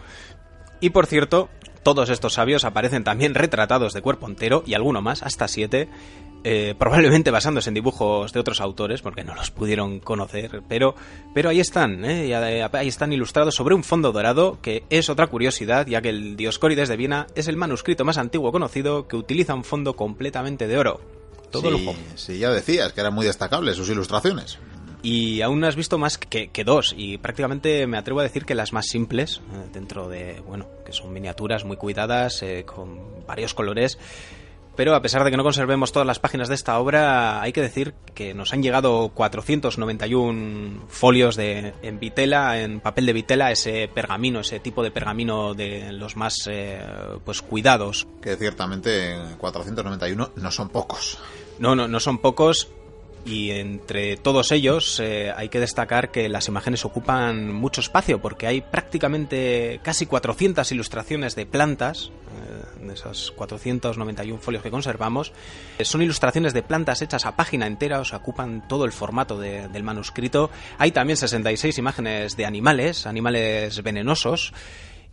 Y 0.81 0.91
por 0.91 1.07
cierto, 1.07 1.49
todos 1.83 2.11
estos 2.11 2.35
sabios 2.35 2.65
aparecen 2.65 3.05
también 3.05 3.35
retratados 3.35 3.93
de 3.95 4.03
cuerpo 4.03 4.27
entero 4.27 4.63
y 4.67 4.75
alguno 4.75 5.03
más, 5.03 5.23
hasta 5.23 5.49
siete, 5.49 5.89
eh, 6.45 6.75
probablemente 6.79 7.31
basándose 7.31 7.71
en 7.71 7.75
dibujos 7.75 8.33
de 8.33 8.41
otros 8.41 8.61
autores, 8.61 9.03
porque 9.03 9.25
no 9.25 9.35
los 9.35 9.51
pudieron 9.51 9.99
conocer, 9.99 10.63
pero, 10.69 10.95
pero 11.35 11.51
ahí 11.51 11.61
están, 11.61 12.05
¿eh? 12.05 12.33
ahí 12.73 12.89
están 12.89 13.13
ilustrados 13.13 13.55
sobre 13.55 13.75
un 13.75 13.83
fondo 13.83 14.13
dorado, 14.13 14.59
que 14.63 14.85
es 14.89 15.09
otra 15.09 15.27
curiosidad, 15.27 15.87
ya 15.87 16.01
que 16.01 16.11
el 16.11 16.37
Dioscórides 16.37 16.89
de 16.89 16.97
Viena 16.97 17.27
es 17.35 17.49
el 17.49 17.57
manuscrito 17.57 18.05
más 18.05 18.19
antiguo 18.19 18.53
conocido 18.53 19.09
que 19.09 19.17
utiliza 19.17 19.55
un 19.55 19.65
fondo 19.65 19.97
completamente 19.97 20.69
de 20.69 20.79
oro. 20.79 21.01
Todo 21.51 21.77
sí, 21.77 21.89
Sí, 22.15 22.39
ya 22.39 22.51
decías 22.51 22.93
que 22.93 23.01
eran 23.01 23.15
muy 23.15 23.25
destacables 23.27 23.77
sus 23.77 23.89
ilustraciones. 23.89 24.59
Y 25.03 25.43
aún 25.43 25.61
no 25.61 25.67
has 25.67 25.77
visto 25.77 25.97
más 25.99 26.19
que, 26.19 26.65
dos, 26.65 26.95
y 26.97 27.19
prácticamente 27.19 27.87
me 27.87 27.99
atrevo 27.99 28.21
a 28.21 28.25
decir 28.25 28.45
que 28.45 28.55
las 28.55 28.73
más 28.73 28.87
simples, 28.87 29.41
eh, 29.53 29.69
dentro 29.73 30.09
de, 30.09 30.41
bueno, 30.47 30.67
que 30.85 30.93
son 30.93 31.13
miniaturas 31.13 31.65
muy 31.65 31.77
cuidadas, 31.77 32.45
con 32.67 33.25
varios 33.27 33.55
colores, 33.55 33.99
pero 34.79 34.95
a 34.95 35.03
pesar 35.03 35.25
de 35.25 35.33
que 35.33 35.37
no 35.37 35.43
conservemos 35.43 35.91
todas 35.91 36.07
las 36.07 36.21
páginas 36.21 36.47
de 36.47 36.55
esta 36.55 36.79
obra, 36.79 37.43
hay 37.43 37.53
que 37.53 37.61
decir 37.61 37.95
que 38.15 38.33
nos 38.33 38.53
han 38.53 38.63
llegado 38.63 39.09
491 39.09 40.85
folios 40.87 41.35
de, 41.35 41.75
en 41.83 41.99
vitela, 41.99 42.61
en 42.61 42.79
papel 42.79 43.07
de 43.07 43.13
vitela, 43.13 43.51
ese 43.51 43.91
pergamino, 43.93 44.39
ese 44.39 44.61
tipo 44.61 44.85
de 44.85 44.93
pergamino 44.93 45.55
de 45.55 45.91
los 45.91 46.15
más 46.15 46.49
eh, 46.49 46.81
pues 47.25 47.43
cuidados. 47.43 48.07
Que 48.23 48.37
ciertamente 48.37 49.19
491 49.39 50.31
no 50.37 50.51
son 50.53 50.69
pocos. 50.69 51.19
No, 51.59 51.75
no, 51.75 51.89
no 51.89 51.99
son 51.99 52.19
pocos 52.19 52.69
y 53.29 53.51
entre 53.51 54.17
todos 54.17 54.53
ellos 54.53 55.01
eh, 55.01 55.33
hay 55.37 55.51
que 55.51 55.61
destacar 55.61 56.11
que 56.11 56.29
las 56.31 56.49
imágenes 56.49 56.85
ocupan 56.87 57.53
mucho 57.53 57.83
espacio 57.83 58.23
porque 58.23 58.47
hay 58.47 58.63
prácticamente 58.63 59.81
casi 59.83 60.07
400 60.07 60.71
ilustraciones 60.73 61.35
de 61.35 61.45
plantas, 61.45 62.11
eh, 62.11 62.87
de 62.87 62.95
esos 62.95 63.33
491 63.33 64.41
folios 64.41 64.63
que 64.63 64.71
conservamos. 64.71 65.33
Eh, 65.79 65.85
son 65.85 66.01
ilustraciones 66.01 66.55
de 66.55 66.63
plantas 66.63 67.03
hechas 67.03 67.27
a 67.27 67.37
página 67.37 67.67
entera, 67.67 68.01
o 68.01 68.05
sea, 68.05 68.19
ocupan 68.19 68.67
todo 68.67 68.87
el 68.87 68.93
formato 68.93 69.39
del 69.39 69.83
manuscrito. 69.83 70.51
Hay 70.79 70.93
también 70.93 71.19
66 71.19 71.77
imágenes 71.77 72.35
de 72.35 72.47
animales, 72.47 73.07
animales 73.07 73.83
venenosos 73.83 74.55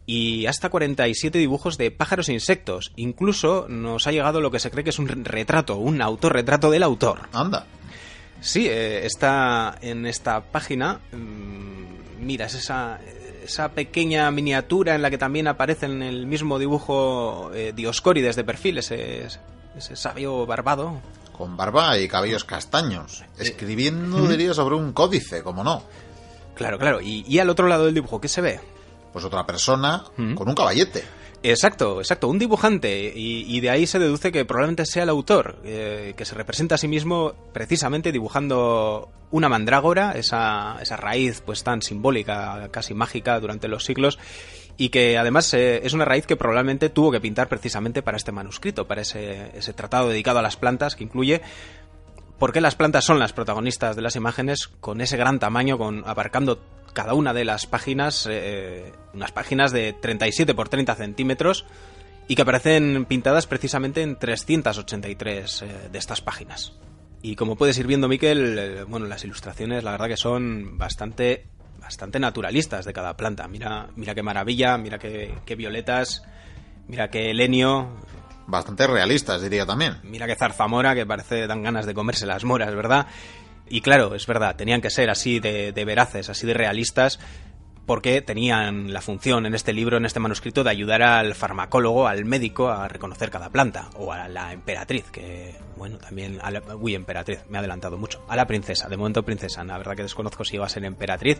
y 0.05 0.45
hasta 0.45 0.69
47 0.69 1.37
dibujos 1.37 1.77
de 1.77 1.91
pájaros 1.91 2.29
e 2.29 2.33
insectos. 2.33 2.93
Incluso 2.95 3.65
nos 3.67 4.07
ha 4.07 4.11
llegado 4.11 4.39
lo 4.39 4.51
que 4.51 4.59
se 4.59 4.71
cree 4.71 4.85
que 4.85 4.91
es 4.91 4.99
un 4.99 5.07
retrato, 5.07 5.77
un 5.77 6.01
autorretrato 6.01 6.71
del 6.71 6.83
autor. 6.83 7.27
Anda. 7.33 7.65
Sí, 8.45 8.67
eh, 8.67 9.03
está 9.07 9.75
en 9.81 10.05
esta 10.05 10.39
página. 10.39 10.99
Mm, 11.11 12.23
mira, 12.23 12.45
es 12.45 12.53
esa, 12.53 12.99
esa 13.43 13.69
pequeña 13.69 14.29
miniatura 14.29 14.93
en 14.93 15.01
la 15.01 15.09
que 15.09 15.17
también 15.17 15.47
aparece 15.47 15.87
en 15.87 16.03
el 16.03 16.27
mismo 16.27 16.59
dibujo 16.59 17.49
eh, 17.55 17.73
Dioscórides 17.75 18.35
de 18.35 18.43
perfil, 18.43 18.77
ese, 18.77 19.25
ese 19.75 19.95
sabio 19.95 20.45
barbado. 20.45 21.01
Con 21.35 21.57
barba 21.57 21.97
y 21.97 22.07
cabellos 22.07 22.43
castaños, 22.43 23.25
escribiendo, 23.39 24.27
diría, 24.27 24.53
sobre 24.53 24.75
un 24.75 24.93
códice, 24.93 25.41
como 25.41 25.63
no. 25.63 25.81
Claro, 26.53 26.77
claro. 26.77 27.01
Y, 27.01 27.25
y, 27.27 27.39
al 27.39 27.49
otro 27.49 27.67
lado 27.67 27.85
del 27.85 27.95
dibujo, 27.95 28.21
¿qué 28.21 28.27
se 28.27 28.41
ve? 28.41 28.59
Pues 29.11 29.25
otra 29.25 29.43
persona 29.47 30.03
con 30.15 30.47
un 30.47 30.55
caballete. 30.55 31.03
Exacto, 31.51 31.99
exacto, 31.99 32.27
un 32.27 32.39
dibujante 32.39 33.13
y, 33.15 33.59
de 33.59 33.69
ahí 33.69 33.85
se 33.85 33.99
deduce 33.99 34.31
que 34.31 34.45
probablemente 34.45 34.83
sea 34.87 35.03
el 35.03 35.09
autor, 35.09 35.57
eh, 35.63 36.15
que 36.17 36.25
se 36.25 36.33
representa 36.33 36.73
a 36.73 36.77
sí 36.79 36.87
mismo 36.87 37.33
precisamente 37.53 38.11
dibujando 38.11 39.09
una 39.29 39.47
mandrágora, 39.47 40.13
esa, 40.13 40.77
esa 40.81 40.97
raíz 40.97 41.43
pues 41.45 41.63
tan 41.63 41.83
simbólica, 41.83 42.69
casi 42.71 42.95
mágica 42.95 43.39
durante 43.39 43.67
los 43.67 43.85
siglos 43.85 44.17
y 44.75 44.89
que 44.89 45.19
además 45.19 45.53
eh, 45.53 45.81
es 45.83 45.93
una 45.93 46.03
raíz 46.05 46.25
que 46.25 46.35
probablemente 46.35 46.89
tuvo 46.89 47.11
que 47.11 47.21
pintar 47.21 47.47
precisamente 47.47 48.01
para 48.01 48.17
este 48.17 48.31
manuscrito, 48.31 48.87
para 48.87 49.03
ese, 49.03 49.51
ese 49.55 49.73
tratado 49.73 50.09
dedicado 50.09 50.39
a 50.39 50.41
las 50.41 50.57
plantas 50.57 50.95
que 50.95 51.03
incluye 51.03 51.43
por 52.39 52.53
qué 52.53 52.59
las 52.59 52.73
plantas 52.73 53.05
son 53.05 53.19
las 53.19 53.33
protagonistas 53.33 53.95
de 53.95 54.01
las 54.01 54.15
imágenes 54.15 54.67
con 54.81 54.99
ese 54.99 55.15
gran 55.15 55.37
tamaño, 55.37 55.77
con 55.77 56.03
abarcando 56.07 56.59
cada 56.95 57.13
una 57.13 57.33
de 57.33 57.45
las 57.45 57.67
páginas, 57.67 58.27
eh, 58.31 58.91
unas 59.13 59.31
páginas 59.31 59.71
de 59.71 59.93
37 59.93 60.55
por 60.55 60.69
30 60.69 60.95
centímetros 60.95 61.65
y 62.27 62.35
que 62.35 62.41
aparecen 62.41 63.05
pintadas 63.05 63.45
precisamente 63.45 64.01
en 64.01 64.17
383 64.17 65.61
eh, 65.61 65.89
de 65.91 65.99
estas 65.99 66.21
páginas. 66.21 66.73
Y 67.21 67.35
como 67.35 67.57
puedes 67.57 67.77
ir 67.77 67.85
viendo, 67.85 68.07
Miquel, 68.07 68.57
eh, 68.57 68.83
bueno, 68.83 69.05
las 69.07 69.23
ilustraciones 69.25 69.83
la 69.83 69.91
verdad 69.91 70.07
que 70.07 70.17
son 70.17 70.77
bastante, 70.77 71.45
bastante 71.79 72.19
naturalistas 72.19 72.85
de 72.85 72.93
cada 72.93 73.15
planta. 73.17 73.47
Mira, 73.47 73.89
mira 73.95 74.15
qué 74.15 74.23
maravilla, 74.23 74.77
mira 74.77 74.97
qué, 74.97 75.35
qué 75.45 75.55
violetas, 75.55 76.23
mira 76.87 77.09
qué 77.09 77.33
lenio, 77.33 77.89
bastante 78.47 78.87
realistas, 78.87 79.41
diría 79.41 79.65
también. 79.65 79.97
Mira 80.03 80.27
que 80.27 80.35
zarzamora, 80.35 80.95
que 80.95 81.05
parece 81.05 81.45
dan 81.45 81.63
ganas 81.63 81.85
de 81.85 81.93
comerse 81.93 82.25
las 82.25 82.43
moras, 82.43 82.73
¿verdad? 82.73 83.07
Y 83.69 83.81
claro, 83.81 84.15
es 84.15 84.27
verdad, 84.27 84.55
tenían 84.55 84.81
que 84.81 84.89
ser 84.89 85.09
así 85.09 85.39
de, 85.39 85.71
de 85.71 85.85
veraces, 85.85 86.29
así 86.29 86.45
de 86.45 86.53
realistas, 86.53 87.19
porque 87.85 88.21
tenían 88.21 88.93
la 88.93 89.01
función 89.01 89.45
en 89.45 89.53
este 89.53 89.73
libro, 89.73 89.97
en 89.97 90.05
este 90.05 90.19
manuscrito, 90.19 90.63
de 90.63 90.71
ayudar 90.71 91.03
al 91.03 91.35
farmacólogo, 91.35 92.07
al 92.07 92.25
médico, 92.25 92.69
a 92.69 92.87
reconocer 92.87 93.29
cada 93.29 93.49
planta, 93.49 93.89
o 93.95 94.11
a 94.11 94.27
la 94.27 94.53
emperatriz, 94.53 95.05
que, 95.11 95.55
bueno, 95.77 95.97
también, 95.97 96.39
a 96.41 96.51
la, 96.51 96.61
uy, 96.75 96.95
emperatriz, 96.95 97.43
me 97.49 97.57
ha 97.57 97.59
adelantado 97.59 97.97
mucho, 97.97 98.23
a 98.27 98.35
la 98.35 98.47
princesa, 98.47 98.89
de 98.89 98.97
momento 98.97 99.23
princesa, 99.23 99.63
la 99.63 99.77
verdad 99.77 99.95
que 99.95 100.03
desconozco 100.03 100.43
si 100.43 100.55
iba 100.55 100.65
a 100.65 100.69
ser 100.69 100.85
emperatriz, 100.85 101.39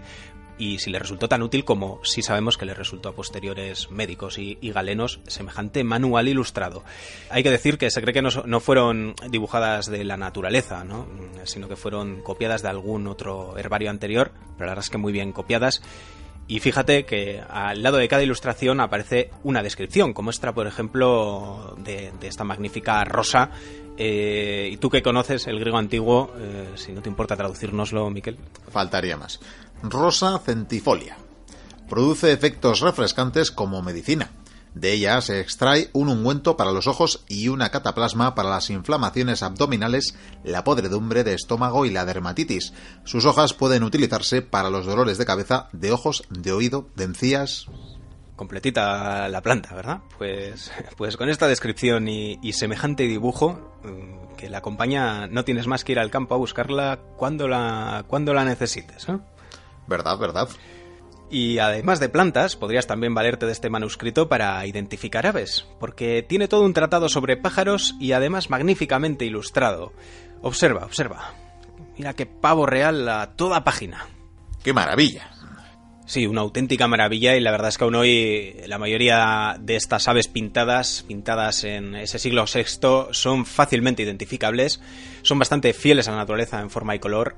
y 0.58 0.80
si 0.80 0.90
le 0.90 1.00
resultó 1.00 1.28
tan 1.28 1.42
útil 1.42 1.66
como 1.66 2.00
si 2.04 2.22
sabemos 2.22 2.58
que 2.58 2.66
le 2.66 2.74
resultó 2.74 3.10
a 3.10 3.16
posteriores 3.16 3.92
médicos 3.92 4.38
y, 4.38 4.56
galenos 4.76 5.22
semejante 5.28 5.84
manual 5.86 6.28
ilustrado. 6.28 6.84
Hay 7.30 7.44
que 7.44 7.52
decir 7.52 7.78
que 7.78 7.90
se 7.92 8.02
cree 8.02 8.14
que 8.14 8.22
no, 8.22 8.30
no 8.46 8.60
fueron 8.60 9.16
dibujadas 9.30 9.86
de 9.86 10.04
la 10.04 10.18
naturaleza, 10.18 10.84
¿no? 10.84 11.08
sino 11.46 11.70
que 11.70 11.78
fueron 11.78 12.22
copiadas 12.22 12.62
de 12.62 12.70
algún 12.70 13.08
otro 13.08 13.58
herbario 13.58 13.90
anterior, 13.90 14.32
pero 14.58 14.66
la 14.66 14.72
verdad 14.72 14.86
es 14.86 14.90
que 14.90 14.98
muy 14.98 15.14
bien 15.14 15.32
copiadas, 15.32 15.82
y 16.48 16.60
fíjate 16.60 17.06
que 17.06 17.42
al 17.48 17.82
lado 17.82 17.98
de 17.98 18.08
cada 18.08 18.22
ilustración 18.22 18.80
aparece 18.80 19.32
una 19.44 19.64
descripción, 19.64 20.14
como 20.14 20.30
esta, 20.30 20.54
por 20.54 20.68
ejemplo, 20.68 21.76
de, 21.80 22.12
esta 22.22 22.44
magnífica 22.44 23.04
rosa. 23.04 23.50
Eh, 23.98 24.70
y 24.72 24.78
tú 24.78 24.90
que 24.90 25.02
conoces 25.02 25.48
el 25.48 25.60
griego 25.60 25.78
antiguo, 25.78 26.34
eh, 26.38 26.74
si 26.76 26.92
no 26.92 27.02
te 27.02 27.10
importa 27.10 27.36
traducirnoslo, 27.36 28.10
Miquel. 28.12 28.38
Faltaría 28.70 29.18
más. 29.18 29.40
Rosa 29.82 30.38
centifolia. 30.40 31.18
Produce 31.90 32.32
efectos 32.32 32.82
refrescantes 32.82 33.52
como 33.52 33.82
medicina. 33.82 34.30
De 34.76 34.92
ella 34.92 35.22
se 35.22 35.40
extrae 35.40 35.90
un 35.94 36.10
ungüento 36.10 36.58
para 36.58 36.74
los 36.74 36.86
ojos 36.88 37.24
y 37.30 37.48
una 37.48 37.70
cataplasma 37.70 38.36
para 38.36 38.50
las 38.50 38.70
inflamaciones 38.70 39.42
abdominales, 39.42 40.16
la 40.44 40.66
podredumbre 40.66 41.24
de 41.24 41.34
estómago 41.34 41.86
y 41.86 41.92
la 41.92 42.04
dermatitis. 42.04 42.74
Sus 43.06 43.26
hojas 43.26 43.54
pueden 43.54 43.84
utilizarse 43.84 44.42
para 44.42 44.70
los 44.70 44.86
dolores 44.86 45.18
de 45.18 45.26
cabeza, 45.26 45.70
de 45.72 45.94
ojos, 45.94 46.24
de 46.30 46.52
oído, 46.52 46.90
de 46.98 47.06
encías. 47.06 47.68
Completita 48.36 49.30
la 49.30 49.42
planta, 49.42 49.74
¿verdad? 49.74 50.02
Pues, 50.18 50.70
pues 50.98 51.16
con 51.16 51.30
esta 51.30 51.48
descripción 51.48 52.10
y, 52.10 52.52
semejante 52.52 53.04
dibujo 53.04 53.80
mm, 53.82 54.36
que 54.36 54.50
la 54.50 54.58
acompaña, 54.58 55.28
no 55.28 55.46
tienes 55.46 55.68
más 55.68 55.86
que 55.86 55.94
ir 55.94 56.00
al 56.00 56.12
campo 56.12 56.36
a 56.36 56.38
buscarla 56.38 57.00
cuando 57.16 57.48
la, 57.48 58.04
cuando 58.08 58.34
la 58.34 58.44
necesites. 58.44 59.08
¿eh? 59.08 59.20
¿Verdad, 59.88 60.18
verdad? 60.18 60.50
Y 61.30 61.58
además 61.58 62.00
de 62.00 62.10
plantas, 62.10 62.56
podrías 62.56 62.88
también 62.88 63.16
valerte 63.16 63.46
de 63.46 63.52
este 63.52 63.70
manuscrito 63.70 64.30
para 64.30 64.66
identificar 64.66 65.26
aves, 65.26 65.66
porque 65.80 66.24
tiene 66.24 66.48
todo 66.48 66.64
un 66.64 66.74
tratado 66.74 67.10
sobre 67.10 67.36
pájaros 67.38 67.96
y 68.00 68.12
además 68.12 68.50
magníficamente 68.50 69.26
ilustrado. 69.26 69.94
Observa, 70.42 70.86
observa. 70.86 71.34
Mira 71.98 72.14
qué 72.14 72.26
pavo 72.26 72.66
real 72.66 73.10
a 73.10 73.36
toda 73.36 73.64
página. 73.64 74.08
¡Qué 74.64 74.74
maravilla! 74.74 75.32
Sí, 76.08 76.28
una 76.28 76.42
auténtica 76.42 76.88
maravilla 76.88 77.36
y 77.36 77.40
la 77.40 77.50
verdad 77.50 77.70
es 77.70 77.80
que 77.80 77.84
aún 77.84 77.96
hoy 77.96 78.56
la 78.68 78.78
mayoría 78.78 79.58
de 79.60 79.76
estas 79.76 80.08
aves 80.08 80.28
pintadas, 80.28 81.04
pintadas 81.08 81.64
en 81.64 81.96
ese 81.96 82.20
siglo 82.20 82.46
VI, 82.46 83.08
son 83.10 83.46
fácilmente 83.48 84.04
identificables, 84.04 84.82
son 85.24 85.40
bastante 85.40 85.74
fieles 85.74 86.08
a 86.08 86.12
la 86.12 86.18
naturaleza 86.18 86.62
en 86.62 86.70
forma 86.70 86.94
y 86.94 87.00
color 87.00 87.36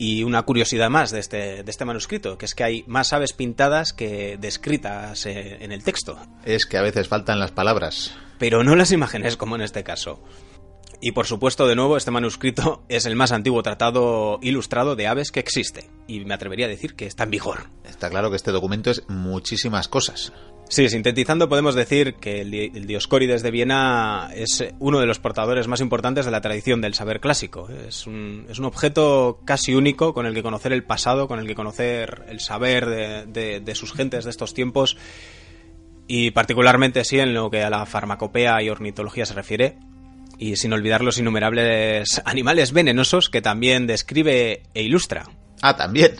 y 0.00 0.22
una 0.24 0.40
curiosidad 0.44 0.88
más 0.88 1.10
de 1.10 1.20
este, 1.20 1.62
de 1.62 1.70
este 1.70 1.84
manuscrito, 1.84 2.38
que 2.38 2.46
es 2.46 2.54
que 2.54 2.64
hay 2.64 2.84
más 2.86 3.12
aves 3.12 3.34
pintadas 3.34 3.92
que 3.92 4.38
descritas 4.40 5.26
eh, 5.26 5.58
en 5.60 5.72
el 5.72 5.84
texto. 5.84 6.18
Es 6.42 6.64
que 6.64 6.78
a 6.78 6.82
veces 6.82 7.06
faltan 7.06 7.38
las 7.38 7.50
palabras. 7.50 8.16
Pero 8.38 8.64
no 8.64 8.74
las 8.76 8.92
imágenes 8.92 9.36
como 9.36 9.56
en 9.56 9.60
este 9.60 9.84
caso. 9.84 10.22
Y 11.02 11.12
por 11.12 11.26
supuesto, 11.26 11.68
de 11.68 11.76
nuevo, 11.76 11.98
este 11.98 12.10
manuscrito 12.10 12.82
es 12.88 13.04
el 13.04 13.14
más 13.14 13.30
antiguo 13.30 13.62
tratado 13.62 14.38
ilustrado 14.40 14.96
de 14.96 15.06
aves 15.06 15.30
que 15.30 15.40
existe. 15.40 15.90
Y 16.08 16.24
me 16.24 16.32
atrevería 16.32 16.64
a 16.64 16.70
decir 16.70 16.94
que 16.94 17.04
está 17.04 17.24
en 17.24 17.32
vigor. 17.32 17.68
Está 17.84 18.08
claro 18.08 18.30
que 18.30 18.36
este 18.36 18.52
documento 18.52 18.90
es 18.90 19.02
muchísimas 19.08 19.88
cosas. 19.88 20.32
Sí, 20.70 20.88
sintetizando 20.88 21.48
podemos 21.48 21.74
decir 21.74 22.14
que 22.14 22.42
el, 22.42 22.86
Dioscórides 22.86 23.42
de 23.42 23.50
Viena 23.50 24.30
es 24.32 24.64
uno 24.78 25.00
de 25.00 25.06
los 25.06 25.18
portadores 25.18 25.66
más 25.66 25.80
importantes 25.80 26.24
de 26.24 26.30
la 26.30 26.40
tradición 26.40 26.80
del 26.80 26.94
saber 26.94 27.18
clásico. 27.18 27.68
Es 27.88 28.06
un, 28.06 28.46
es 28.48 28.60
un 28.60 28.66
objeto 28.66 29.40
casi 29.44 29.74
único 29.74 30.14
con 30.14 30.26
el 30.26 30.34
que 30.34 30.44
conocer 30.44 30.72
el 30.72 30.84
pasado, 30.84 31.26
con 31.26 31.40
el 31.40 31.48
que 31.48 31.56
conocer 31.56 32.24
el 32.28 32.38
saber 32.38 32.86
de, 32.86 33.26
de, 33.26 33.58
de 33.58 33.74
sus 33.74 33.92
gentes 33.92 34.22
de 34.22 34.30
estos 34.30 34.54
tiempos 34.54 34.96
y 36.06 36.30
particularmente 36.30 37.04
sí 37.04 37.18
en 37.18 37.34
lo 37.34 37.50
que 37.50 37.64
a 37.64 37.70
la 37.70 37.84
farmacopea 37.84 38.62
y 38.62 38.68
ornitología 38.68 39.26
se 39.26 39.34
refiere, 39.34 39.76
y 40.38 40.54
sin 40.54 40.72
olvidar 40.72 41.02
los 41.02 41.18
innumerables 41.18 42.22
animales 42.24 42.72
venenosos 42.72 43.28
que 43.28 43.42
también 43.42 43.88
describe 43.88 44.62
e 44.72 44.82
ilustra. 44.84 45.24
Ah, 45.62 45.76
también. 45.76 46.12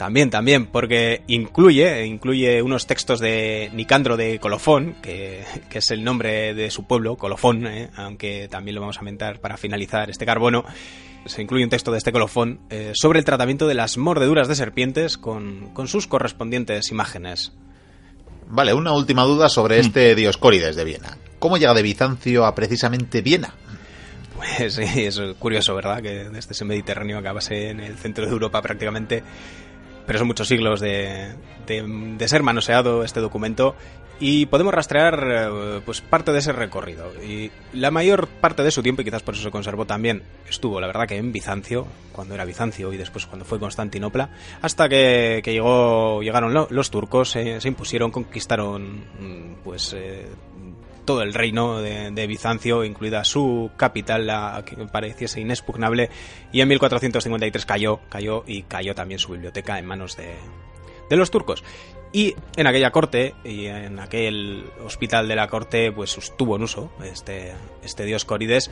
También, 0.00 0.30
también, 0.30 0.64
porque 0.64 1.24
incluye, 1.26 2.06
incluye 2.06 2.62
unos 2.62 2.86
textos 2.86 3.20
de 3.20 3.68
Nicandro 3.74 4.16
de 4.16 4.38
Colofón, 4.38 4.94
que, 5.02 5.44
que 5.68 5.76
es 5.80 5.90
el 5.90 6.02
nombre 6.04 6.54
de 6.54 6.70
su 6.70 6.86
pueblo, 6.86 7.16
Colofón, 7.18 7.66
¿eh? 7.66 7.90
aunque 7.96 8.48
también 8.48 8.76
lo 8.76 8.80
vamos 8.80 8.96
a 8.96 9.02
mentar 9.02 9.40
para 9.40 9.58
finalizar 9.58 10.08
este 10.08 10.24
carbono. 10.24 10.64
Se 11.26 11.42
incluye 11.42 11.64
un 11.64 11.68
texto 11.68 11.92
de 11.92 11.98
este 11.98 12.12
colofón 12.12 12.60
eh, 12.70 12.92
sobre 12.94 13.18
el 13.18 13.26
tratamiento 13.26 13.68
de 13.68 13.74
las 13.74 13.98
mordeduras 13.98 14.48
de 14.48 14.54
serpientes 14.54 15.18
con, 15.18 15.68
con 15.74 15.86
sus 15.86 16.06
correspondientes 16.06 16.90
imágenes. 16.90 17.52
Vale, 18.48 18.72
una 18.72 18.92
última 18.92 19.24
duda 19.24 19.50
sobre 19.50 19.76
Mm. 19.76 19.80
este 19.80 20.14
Dioscórides 20.14 20.76
de 20.76 20.84
Viena. 20.86 21.18
¿Cómo 21.38 21.58
llega 21.58 21.74
de 21.74 21.82
Bizancio 21.82 22.46
a 22.46 22.54
precisamente 22.54 23.20
Viena? 23.20 23.52
Pues 24.34 24.72
sí, 24.76 25.04
es 25.04 25.20
curioso, 25.38 25.74
¿verdad? 25.74 26.00
Que 26.00 26.30
desde 26.30 26.52
ese 26.52 26.64
Mediterráneo 26.64 27.18
acabase 27.18 27.68
en 27.68 27.80
el 27.80 27.98
centro 27.98 28.24
de 28.24 28.32
Europa 28.32 28.62
prácticamente. 28.62 29.22
Pero 30.10 30.18
son 30.18 30.26
muchos 30.26 30.48
siglos 30.48 30.80
de, 30.80 31.28
de, 31.68 32.26
ser 32.28 32.42
manoseado 32.42 33.04
este 33.04 33.20
documento 33.20 33.76
y 34.18 34.46
podemos 34.46 34.74
rastrear 34.74 35.24
eh, 35.24 35.80
pues 35.86 36.00
parte 36.00 36.32
de 36.32 36.40
ese 36.40 36.50
recorrido. 36.50 37.12
Y 37.22 37.52
la 37.72 37.92
mayor 37.92 38.26
parte 38.26 38.64
de 38.64 38.72
su 38.72 38.82
tiempo, 38.82 39.02
y 39.02 39.04
quizás 39.04 39.22
por 39.22 39.34
eso 39.34 39.44
se 39.44 39.52
conservó 39.52 39.84
también, 39.86 40.24
estuvo, 40.48 40.80
la 40.80 40.88
verdad, 40.88 41.06
que 41.06 41.16
en 41.16 41.30
Bizancio, 41.30 41.86
cuando 42.10 42.34
era 42.34 42.44
Bizancio 42.44 42.92
y 42.92 42.96
después 42.96 43.24
cuando 43.26 43.44
fue 43.44 43.60
Constantinopla, 43.60 44.30
hasta 44.62 44.88
que, 44.88 45.42
que 45.44 45.52
llegó, 45.52 46.22
llegaron 46.22 46.52
lo- 46.54 46.66
los 46.70 46.90
turcos, 46.90 47.36
eh, 47.36 47.60
se 47.60 47.68
impusieron, 47.68 48.10
conquistaron 48.10 49.04
mm, 49.20 49.62
pues 49.62 49.92
eh, 49.96 50.26
todo 51.04 51.22
el 51.22 51.34
reino 51.34 51.80
de, 51.80 52.26
Bizancio, 52.26 52.84
incluida 52.84 53.24
su 53.24 53.70
capital, 53.76 54.64
que 54.64 54.76
pareciese 54.86 55.40
inexpugnable, 55.40 56.10
y 56.52 56.60
en 56.60 56.68
1453 56.68 57.66
cayó, 57.66 58.00
cayó 58.08 58.44
y 58.46 58.62
cayó 58.62 58.94
también 58.94 59.18
su 59.18 59.32
biblioteca 59.32 59.78
en 59.78 59.86
manos 59.86 60.16
de, 60.16 60.34
de 61.08 61.16
los 61.16 61.30
turcos. 61.30 61.62
Y 62.12 62.34
en 62.56 62.66
aquella 62.66 62.90
corte 62.90 63.34
y 63.44 63.66
en 63.66 64.00
aquel 64.00 64.64
hospital 64.84 65.28
de 65.28 65.36
la 65.36 65.46
corte, 65.46 65.92
pues 65.92 66.18
estuvo 66.18 66.56
en 66.56 66.62
uso 66.62 66.90
este, 67.04 67.52
este 67.84 68.04
dios 68.04 68.24
Corides. 68.24 68.70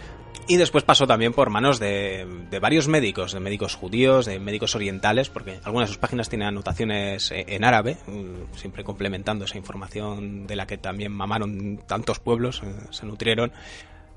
Y 0.51 0.57
después 0.57 0.83
pasó 0.83 1.07
también 1.07 1.35
por 1.35 1.51
manos 1.51 1.79
de, 1.79 2.27
varios 2.59 2.89
médicos, 2.89 3.33
de 3.33 3.41
médicos 3.41 3.75
judíos, 3.75 4.25
de 4.25 4.41
médicos 4.41 4.75
orientales, 4.75 5.29
porque 5.29 5.61
algunas 5.63 5.91
de 5.91 5.93
sus 5.93 5.99
páginas 5.99 6.31
tienen 6.31 6.49
anotaciones 6.49 7.31
eh, 7.33 7.45
en 7.49 7.65
árabe, 7.65 7.99
mm, 8.07 8.57
siempre 8.57 8.83
complementando 8.83 9.45
esa 9.45 9.59
información 9.59 10.47
de 10.47 10.57
la 10.57 10.67
que 10.67 10.79
también 10.79 11.13
mamaron 11.13 11.83
tantos 11.87 12.19
pueblos, 12.19 12.63
eh, 12.65 12.75
se 12.89 13.05
nutrieron. 13.05 13.53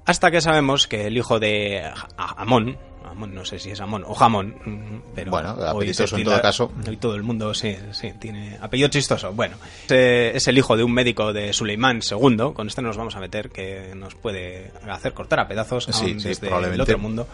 Hasta 0.05 0.31
que 0.31 0.41
sabemos 0.41 0.87
que 0.87 1.07
el 1.07 1.17
hijo 1.17 1.39
de 1.39 1.83
Amón, 2.17 2.77
Amón 3.05 3.35
no 3.35 3.45
sé 3.45 3.59
si 3.59 3.71
es 3.71 3.81
Amón 3.81 4.03
o 4.07 4.13
Jamón, 4.15 5.03
pero 5.13 5.31
Bueno, 5.31 5.49
apellidoso 5.49 6.17
en 6.17 6.23
todo 6.23 6.41
caso. 6.41 6.71
Hoy 6.87 6.97
todo 6.97 7.15
el 7.15 7.23
mundo 7.23 7.53
sí, 7.53 7.75
sí, 7.91 8.13
tiene 8.19 8.57
apellido 8.61 8.89
chistoso. 8.89 9.33
Bueno, 9.33 9.57
es 9.89 10.47
el 10.47 10.57
hijo 10.57 10.75
de 10.77 10.83
un 10.83 10.93
médico 10.93 11.33
de 11.33 11.53
Suleimán 11.53 12.01
II, 12.09 12.53
con 12.53 12.67
este 12.67 12.81
nos 12.81 12.97
vamos 12.97 13.15
a 13.15 13.19
meter, 13.19 13.49
que 13.49 13.93
nos 13.95 14.15
puede 14.15 14.71
hacer 14.89 15.13
cortar 15.13 15.41
a 15.41 15.47
pedazos 15.47 15.87
Sí, 15.91 16.13
desde 16.13 16.47
el 16.47 16.81
otro 16.81 16.97
mundo. 16.97 17.27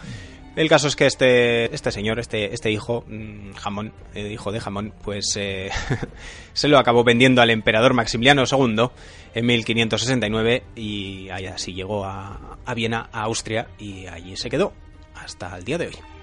El 0.58 0.68
caso 0.68 0.88
es 0.88 0.96
que 0.96 1.06
este, 1.06 1.72
este 1.72 1.92
señor, 1.92 2.18
este, 2.18 2.52
este 2.52 2.72
hijo, 2.72 3.04
mm, 3.06 3.52
Jamón, 3.52 3.92
eh, 4.12 4.32
hijo 4.32 4.50
de 4.50 4.58
Jamón, 4.58 4.92
pues 5.04 5.36
eh, 5.36 5.70
se 6.52 6.66
lo 6.66 6.78
acabó 6.78 7.04
vendiendo 7.04 7.40
al 7.40 7.50
emperador 7.50 7.94
Maximiliano 7.94 8.42
II 8.42 8.88
en 9.36 9.46
1569 9.46 10.64
y 10.74 11.28
así 11.28 11.74
llegó 11.74 12.04
a, 12.04 12.58
a 12.66 12.74
Viena, 12.74 13.08
a 13.12 13.22
Austria, 13.22 13.68
y 13.78 14.08
allí 14.08 14.36
se 14.36 14.50
quedó 14.50 14.72
hasta 15.14 15.56
el 15.56 15.62
día 15.62 15.78
de 15.78 15.86
hoy. 15.86 16.17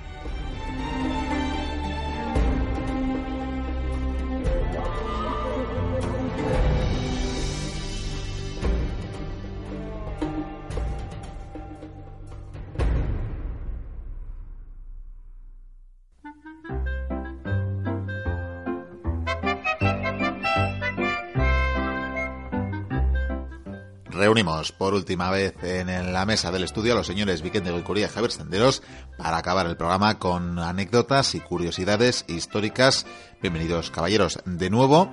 Reunimos 24.15 24.71
por 24.71 24.93
última 24.93 25.29
vez 25.29 25.53
en 25.61 26.13
la 26.13 26.25
mesa 26.25 26.49
del 26.49 26.63
estudio 26.63 26.93
a 26.93 26.95
los 26.95 27.05
señores 27.07 27.41
Vicente 27.41 27.71
Goicuría 27.71 28.05
y 28.05 28.09
Javier 28.09 28.31
Senderos 28.31 28.81
para 29.17 29.35
acabar 29.37 29.65
el 29.67 29.75
programa 29.75 30.17
con 30.19 30.57
anécdotas 30.57 31.35
y 31.35 31.41
curiosidades 31.41 32.23
históricas. 32.29 33.05
Bienvenidos, 33.41 33.91
caballeros, 33.91 34.39
de 34.45 34.69
nuevo. 34.69 35.11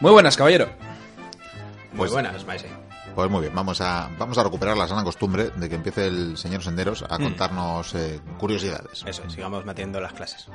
Muy 0.00 0.12
buenas, 0.12 0.38
caballero. 0.38 0.66
Muy 1.90 1.98
Pues- 1.98 2.12
buenas, 2.12 2.46
Maese. 2.46 2.68
Pues 3.18 3.28
muy 3.28 3.40
bien, 3.40 3.52
vamos 3.52 3.80
a, 3.80 4.08
vamos 4.16 4.38
a 4.38 4.44
recuperar 4.44 4.76
la 4.76 4.86
sana 4.86 5.02
costumbre 5.02 5.50
de 5.56 5.68
que 5.68 5.74
empiece 5.74 6.06
el 6.06 6.36
señor 6.36 6.62
Senderos 6.62 7.02
a 7.02 7.18
contarnos 7.18 7.92
eh, 7.96 8.20
curiosidades. 8.38 9.02
Eso, 9.04 9.24
es, 9.24 9.32
sigamos 9.32 9.64
metiendo 9.64 10.00
las 10.00 10.12
clases. 10.12 10.46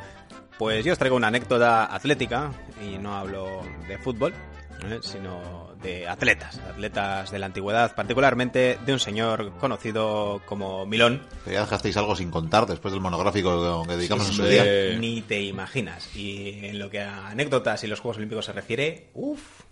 Pues 0.57 0.85
yo 0.85 0.93
os 0.93 0.97
traigo 0.97 1.17
una 1.17 1.27
anécdota 1.27 1.93
atlética, 1.93 2.53
y 2.81 2.97
no 2.99 3.17
hablo 3.17 3.63
de 3.89 3.97
fútbol, 3.97 4.33
¿eh? 4.81 4.99
sino 5.01 5.75
de 5.81 6.07
atletas, 6.07 6.57
atletas 6.59 7.31
de 7.31 7.39
la 7.39 7.47
antigüedad, 7.47 7.93
particularmente 7.95 8.79
de 8.85 8.93
un 8.93 8.99
señor 8.99 9.51
conocido 9.57 10.41
como 10.45 10.85
Milón. 10.85 11.21
Ya 11.45 11.59
dejasteis 11.59 11.97
algo 11.97 12.15
sin 12.15 12.31
contar 12.31 12.65
después 12.65 12.93
del 12.93 13.01
monográfico 13.01 13.83
que 13.85 13.97
dedicamos 13.97 14.29
en 14.29 14.33
su 14.35 14.45
día. 14.45 14.63
Ni 14.97 15.21
te 15.21 15.41
imaginas. 15.41 16.15
Y 16.15 16.65
en 16.65 16.79
lo 16.79 16.89
que 16.89 17.01
a 17.01 17.27
anécdotas 17.27 17.83
y 17.83 17.87
los 17.87 17.99
Juegos 17.99 18.19
Olímpicos 18.19 18.45
se 18.45 18.53
refiere, 18.53 19.09
uff, 19.15 19.63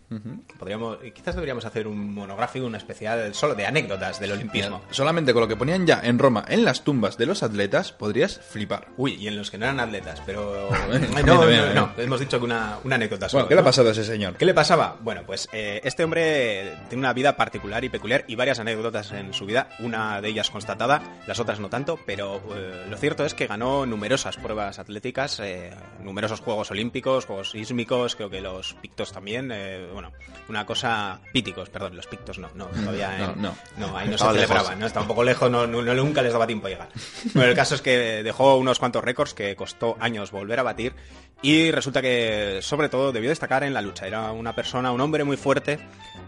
podríamos, 0.57 0.97
quizás 1.13 1.35
deberíamos 1.35 1.65
hacer 1.65 1.87
un 1.87 2.13
monográfico, 2.13 2.65
un 2.65 2.75
especial 2.75 3.33
solo 3.33 3.55
de 3.55 3.65
anécdotas 3.65 4.19
del 4.19 4.31
olimpismo. 4.33 4.81
Solamente 4.91 5.33
con 5.33 5.41
lo 5.41 5.47
que 5.47 5.55
ponían 5.55 5.85
ya 5.85 6.01
en 6.03 6.19
Roma 6.19 6.45
en 6.47 6.65
las 6.65 6.83
tumbas 6.83 7.17
de 7.17 7.25
los 7.25 7.43
atletas 7.43 7.91
podrías 7.91 8.39
flipar. 8.39 8.87
Uy, 8.97 9.13
y 9.15 9.27
en 9.27 9.37
los 9.37 9.51
que 9.51 9.57
no 9.57 9.65
eran 9.65 9.79
atletas, 9.79 10.21
pero... 10.25 10.69
Bueno, 10.91 11.07
no, 11.07 11.21
no, 11.21 11.33
no, 11.33 11.39
también. 11.41 11.75
no, 11.75 11.91
hemos 11.97 12.19
dicho 12.19 12.37
que 12.39 12.45
una, 12.45 12.77
una 12.83 12.95
anécdota 12.95 13.29
solo. 13.29 13.43
Bueno, 13.43 13.49
¿qué 13.49 13.55
le 13.55 13.61
ha 13.61 13.63
pasado 13.63 13.89
a 13.89 13.91
ese 13.91 14.03
señor? 14.03 14.35
¿Qué 14.35 14.45
le 14.45 14.53
pasaba? 14.53 14.97
Bueno, 14.99 15.21
pues 15.25 15.47
eh, 15.53 15.79
este 15.83 16.03
hombre 16.03 16.75
tiene 16.89 16.99
una 16.99 17.13
vida 17.13 17.37
particular 17.37 17.83
y 17.83 17.89
peculiar 17.89 18.25
y 18.27 18.35
varias 18.35 18.59
anécdotas 18.59 19.11
en 19.11 19.33
su 19.33 19.45
vida, 19.45 19.69
una 19.79 20.21
de 20.21 20.29
ellas 20.29 20.49
constatada, 20.49 21.01
las 21.27 21.39
otras 21.39 21.59
no 21.59 21.69
tanto, 21.69 21.99
pero 22.05 22.41
eh, 22.55 22.85
lo 22.89 22.97
cierto 22.97 23.25
es 23.25 23.33
que 23.33 23.47
ganó 23.47 23.85
numerosas 23.85 24.37
pruebas 24.37 24.79
atléticas, 24.79 25.39
eh, 25.39 25.71
numerosos 26.01 26.41
Juegos 26.41 26.71
Olímpicos, 26.71 27.25
Juegos 27.25 27.51
Sísmicos, 27.51 28.15
creo 28.15 28.29
que 28.29 28.41
los 28.41 28.73
Pictos 28.75 29.11
también, 29.11 29.51
eh, 29.53 29.87
bueno, 30.01 30.15
una 30.49 30.65
cosa... 30.65 31.19
Píticos, 31.31 31.69
perdón, 31.69 31.95
los 31.95 32.07
pictos 32.07 32.37
no, 32.39 32.49
no, 32.55 32.65
todavía... 32.65 33.17
No, 33.19 33.31
en- 33.33 33.41
no. 33.41 33.55
no, 33.77 33.97
ahí 33.97 34.07
no 34.07 34.15
Estaba 34.15 34.33
se 34.33 34.39
lejos. 34.39 34.53
celebraba, 34.55 34.75
¿no? 34.75 34.85
Estaba 34.87 35.03
un 35.03 35.07
poco 35.07 35.23
lejos, 35.23 35.49
no, 35.51 35.67
no- 35.67 35.81
no- 35.81 35.93
nunca 35.93 36.21
les 36.21 36.33
daba 36.33 36.47
tiempo 36.47 36.67
a 36.67 36.69
llegar. 36.69 36.89
Bueno, 37.33 37.49
el 37.49 37.55
caso 37.55 37.75
es 37.75 37.81
que 37.81 38.21
dejó 38.23 38.57
unos 38.57 38.79
cuantos 38.79 39.03
récords 39.03 39.33
que 39.33 39.55
costó 39.55 39.95
años 39.99 40.31
volver 40.31 40.59
a 40.59 40.63
batir 40.63 40.93
y 41.41 41.71
resulta 41.71 42.01
que, 42.01 42.59
sobre 42.61 42.89
todo, 42.89 43.11
debió 43.11 43.29
destacar 43.29 43.63
en 43.63 43.73
la 43.73 43.81
lucha. 43.81 44.05
Era 44.07 44.31
una 44.31 44.53
persona, 44.53 44.91
un 44.91 45.01
hombre 45.01 45.23
muy 45.23 45.37
fuerte 45.37 45.79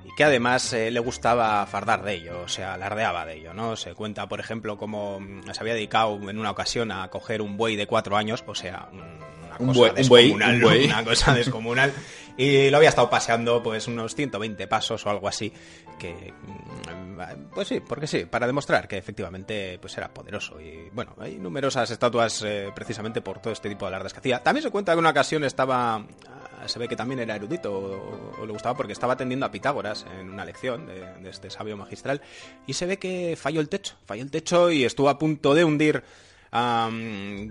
y 0.06 0.16
que 0.16 0.24
además 0.24 0.72
eh, 0.74 0.90
le 0.90 1.00
gustaba 1.00 1.66
fardar 1.68 2.04
de 2.04 2.14
ello, 2.16 2.42
o 2.42 2.48
sea, 2.48 2.74
alardeaba 2.76 3.26
de 3.26 3.36
ello, 3.38 3.54
¿no? 3.54 3.76
Se 3.76 3.94
cuenta, 3.94 4.28
por 4.28 4.40
ejemplo, 4.40 4.78
cómo 4.78 5.20
se 5.52 5.60
había 5.60 5.74
dedicado 5.76 6.18
en 6.30 6.40
una 6.40 6.52
ocasión 6.52 6.92
a 6.92 7.08
coger 7.10 7.42
un 7.42 7.58
buey 7.58 7.76
de 7.76 7.86
cuatro 7.88 8.18
años, 8.18 8.44
o 8.48 8.56
sea, 8.56 8.88
una 8.92 9.58
Un 9.60 9.68
cosa 9.68 9.80
buey- 9.94 10.02
un 10.04 10.08
buey, 10.10 10.24
descomunal, 10.26 10.54
un 10.56 10.62
¿no? 10.62 10.68
buey. 10.68 10.86
Una 10.86 11.04
cosa 11.04 11.34
descomunal. 11.36 11.94
Y 12.38 12.70
lo 12.70 12.78
había 12.78 12.90
estado 12.90 13.10
paseando 13.10 13.62
pues 13.62 13.88
unos 13.88 14.16
120 14.16 14.68
pasos 14.68 15.06
o 15.06 15.10
algo 15.10 15.28
así, 15.28 15.54
que 16.00 16.34
mm, 16.34 17.50
pues 17.54 17.68
sí, 17.68 17.80
porque 17.80 18.08
sí, 18.08 18.26
para 18.26 18.48
demostrar 18.48 18.88
que 18.88 18.98
efectivamente 18.98 19.78
pues 19.80 19.98
era 19.98 20.14
poderoso. 20.14 20.60
Y 20.60 20.90
bueno, 20.92 21.16
hay 21.20 21.36
numerosas 21.36 21.90
estatuas 21.92 22.42
eh, 22.44 22.72
precisamente 22.74 23.22
por 23.22 23.40
todo 23.40 23.54
este 23.54 23.70
tipo 23.70 23.86
de 23.86 23.90
alardes 23.90 24.14
que 24.14 24.20
hacía. 24.20 24.42
También 24.42 24.64
se 24.64 24.72
cuenta 24.72 24.92
que 24.92 24.94
en 24.94 25.00
una 25.00 25.12
ocasión 25.12 25.44
estaba, 25.44 25.96
ah, 25.96 26.68
se 26.68 26.80
ve 26.80 26.88
que 26.88 26.96
también 26.96 27.20
era 27.20 27.36
erudito 27.36 27.72
o, 27.72 28.46
le 28.46 28.52
gustaba 28.52 28.76
porque 28.76 28.94
estaba 28.94 29.14
atendiendo 29.14 29.46
a 29.46 29.52
Pitágoras 29.52 30.06
en 30.20 30.30
una 30.30 30.44
lección 30.44 30.88
de 30.88 31.30
este 31.30 31.50
sabio 31.50 31.78
magistral 31.78 32.22
y 32.66 32.74
se 32.74 32.86
ve 32.86 32.98
que 32.98 33.38
falló 33.40 33.62
el 33.62 33.70
techo, 33.70 33.96
falló 34.06 34.24
el 34.24 34.32
techo 34.32 34.72
y 34.72 34.84
estuvo 34.84 35.10
a 35.10 35.18
punto 35.18 35.54
de 35.54 35.64
hundir 35.64 36.04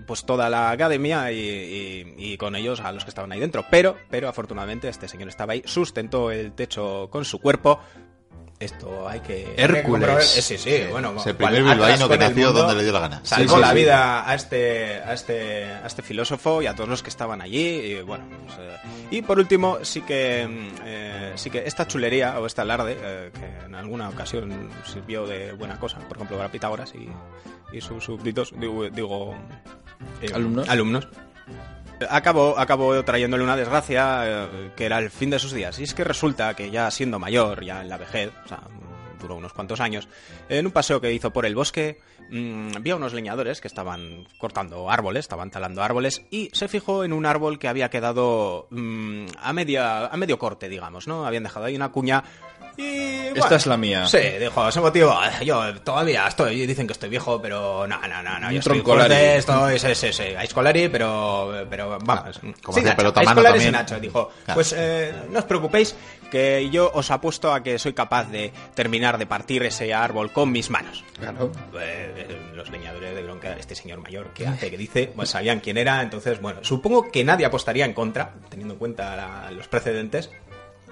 pues 0.07 0.25
toda 0.25 0.49
la 0.49 0.71
academia 0.71 1.31
y, 1.31 1.37
y- 1.37 2.13
y 2.33 2.37
con 2.37 2.55
ellos 2.55 2.79
a 2.79 2.91
los 2.91 3.03
que 3.03 3.09
estaban 3.09 3.31
ahí 3.31 3.39
dentro. 3.39 3.65
Pero, 3.69 3.97
pero 4.09 4.29
afortunadamente 4.29 4.87
este 4.87 5.07
señor 5.07 5.27
estaba 5.29 5.53
ahí, 5.53 5.61
sustentó 5.65 6.31
el 6.31 6.53
techo 6.53 7.09
con 7.11 7.25
su 7.25 7.39
cuerpo. 7.39 7.79
Esto 8.63 9.07
hay 9.07 9.19
que... 9.19 9.53
Hércules. 9.57 10.37
Eh, 10.37 10.41
sí, 10.41 10.57
sí, 10.57 10.83
bueno. 10.89 11.13
Es 11.17 11.27
el 11.27 11.35
primer 11.35 11.63
bilbaíno 11.63 12.07
que 12.07 12.17
nació 12.17 12.47
mundo, 12.47 12.61
donde 12.61 12.75
le 12.75 12.83
dio 12.83 12.93
la 12.93 12.99
gana. 12.99 13.21
Salvó 13.23 13.49
Sí, 13.49 13.55
sí, 13.55 13.61
la 13.61 13.69
sí. 13.69 13.75
vida 13.75 14.29
a 14.29 14.35
este, 14.35 14.95
a 15.01 15.13
este, 15.13 15.65
a 15.65 15.85
este 15.85 16.01
filósofo 16.01 16.61
y 16.61 16.67
a 16.67 16.75
todos 16.75 16.89
los 16.89 17.03
que 17.03 17.09
estaban 17.09 17.41
allí. 17.41 17.59
Y 17.59 18.01
bueno, 18.01 18.25
pues, 18.45 18.57
eh, 18.59 18.77
y 19.11 19.21
por 19.21 19.39
último, 19.39 19.79
sí 19.83 20.01
que, 20.01 20.47
mm, 20.47 20.81
eh, 20.85 21.31
sí 21.35 21.49
que 21.49 21.63
esta 21.65 21.87
chulería 21.87 22.39
o 22.39 22.45
este 22.45 22.61
alarde, 22.61 22.97
eh, 22.99 23.31
que 23.33 23.65
en 23.65 23.75
alguna 23.75 24.09
ocasión 24.09 24.69
sirvió 24.85 25.27
de 25.27 25.51
buena 25.53 25.79
cosa, 25.79 25.99
por 25.99 26.17
ejemplo, 26.17 26.37
para 26.37 26.49
Pitágoras 26.49 26.93
y, 26.95 27.09
y 27.75 27.81
sus 27.81 28.03
súbditos, 28.03 28.53
digo, 28.57 28.89
digo, 28.89 29.35
eh, 30.21 30.29
¿Alumnos? 30.33 30.69
alumnos. 30.69 31.07
Acabó, 32.09 32.57
acabó 32.57 33.03
trayéndole 33.03 33.43
una 33.43 33.55
desgracia 33.55 34.21
eh, 34.25 34.71
que 34.75 34.85
era 34.85 34.99
el 34.99 35.09
fin 35.09 35.29
de 35.29 35.39
sus 35.39 35.53
días. 35.53 35.79
Y 35.79 35.83
es 35.83 35.93
que 35.93 36.03
resulta 36.03 36.53
que 36.55 36.71
ya 36.71 36.89
siendo 36.91 37.19
mayor, 37.19 37.63
ya 37.63 37.81
en 37.81 37.89
la 37.89 37.97
vejez, 37.97 38.31
o 38.45 38.47
sea, 38.47 38.61
duró 39.23 39.35
unos 39.35 39.53
cuantos 39.53 39.79
años, 39.79 40.07
en 40.49 40.65
un 40.67 40.71
paseo 40.71 41.01
que 41.01 41.11
hizo 41.11 41.31
por 41.31 41.45
el 41.45 41.55
bosque, 41.55 41.99
mm, 42.29 42.81
vio 42.81 42.93
a 42.93 42.97
unos 42.97 43.13
leñadores 43.13 43.61
que 43.61 43.67
estaban 43.67 44.27
cortando 44.37 44.91
árboles, 44.91 45.21
estaban 45.21 45.49
talando 45.49 45.81
árboles, 45.81 46.21
y 46.29 46.49
se 46.53 46.67
fijó 46.67 47.03
en 47.03 47.13
un 47.13 47.25
árbol 47.25 47.57
que 47.57 47.67
había 47.67 47.89
quedado 47.89 48.67
mm, 48.69 49.25
a, 49.41 49.53
media, 49.53 50.07
a 50.07 50.17
medio 50.17 50.37
corte, 50.37 50.69
digamos, 50.69 51.07
¿no? 51.07 51.25
Habían 51.25 51.43
dejado 51.43 51.65
ahí 51.65 51.75
una 51.75 51.91
cuña. 51.91 52.23
Y, 52.77 53.37
Esta 53.37 53.55
es 53.55 53.65
la 53.67 53.77
mía. 53.77 54.05
Sí, 54.07 54.17
dijo, 54.39 54.67
ese 54.67 54.79
motivo, 54.81 55.13
"Eh, 55.41 55.45
yo 55.45 55.79
todavía 55.81 56.27
estoy, 56.27 56.65
dicen 56.65 56.87
que 56.87 56.93
estoy 56.93 57.09
viejo, 57.09 57.41
pero 57.41 57.85
no, 57.87 57.99
no, 58.07 58.23
no, 58.23 58.39
no, 58.39 58.51
yo 58.51 58.59
estoy 58.59 58.81
fuerte, 58.81 59.37
estoy, 59.37 59.79
sí, 59.79 59.95
sí, 59.95 60.13
sí, 60.13 60.23
a 60.23 60.43
Escolari, 60.43 60.89
pero, 60.89 61.65
pero 61.69 61.97
vamos. 62.03 62.39
Como 62.61 62.75
sin 62.75 62.85
Nacho, 62.85 62.97
pelota 62.97 63.21
a 63.21 63.23
mano 63.23 63.41
Escolari 63.41 63.53
también. 63.59 63.61
sin 63.61 63.71
Nacho, 63.73 63.99
dijo, 63.99 64.31
Claro. 64.45 64.55
pues 64.55 64.73
eh, 64.77 65.13
no 65.29 65.39
os 65.39 65.45
preocupéis, 65.45 65.95
que 66.31 66.69
yo 66.71 66.91
os 66.93 67.11
apuesto 67.11 67.53
a 67.53 67.61
que 67.61 67.77
soy 67.77 67.93
capaz 67.93 68.25
de 68.31 68.51
terminar 68.73 69.17
de 69.19 69.25
partir 69.27 69.61
ese 69.63 69.93
árbol 69.93 70.31
con 70.31 70.51
mis 70.51 70.69
manos. 70.69 71.03
Claro. 71.19 71.51
Eh, 71.79 72.39
los 72.55 72.69
leñadores 72.71 73.13
de 73.15 73.21
bronca, 73.23 73.53
este 73.53 73.75
señor 73.75 73.99
mayor 73.99 74.29
que 74.33 74.47
hace, 74.47 74.71
que 74.71 74.77
dice, 74.77 75.11
pues 75.15 75.29
sabían 75.29 75.59
quién 75.59 75.77
era, 75.77 76.01
entonces, 76.01 76.41
bueno, 76.41 76.59
supongo 76.63 77.11
que 77.11 77.23
nadie 77.23 77.45
apostaría 77.45 77.85
en 77.85 77.93
contra, 77.93 78.33
teniendo 78.49 78.73
en 78.73 78.79
cuenta 78.79 79.15
la- 79.15 79.51
los 79.51 79.67
precedentes. 79.67 80.31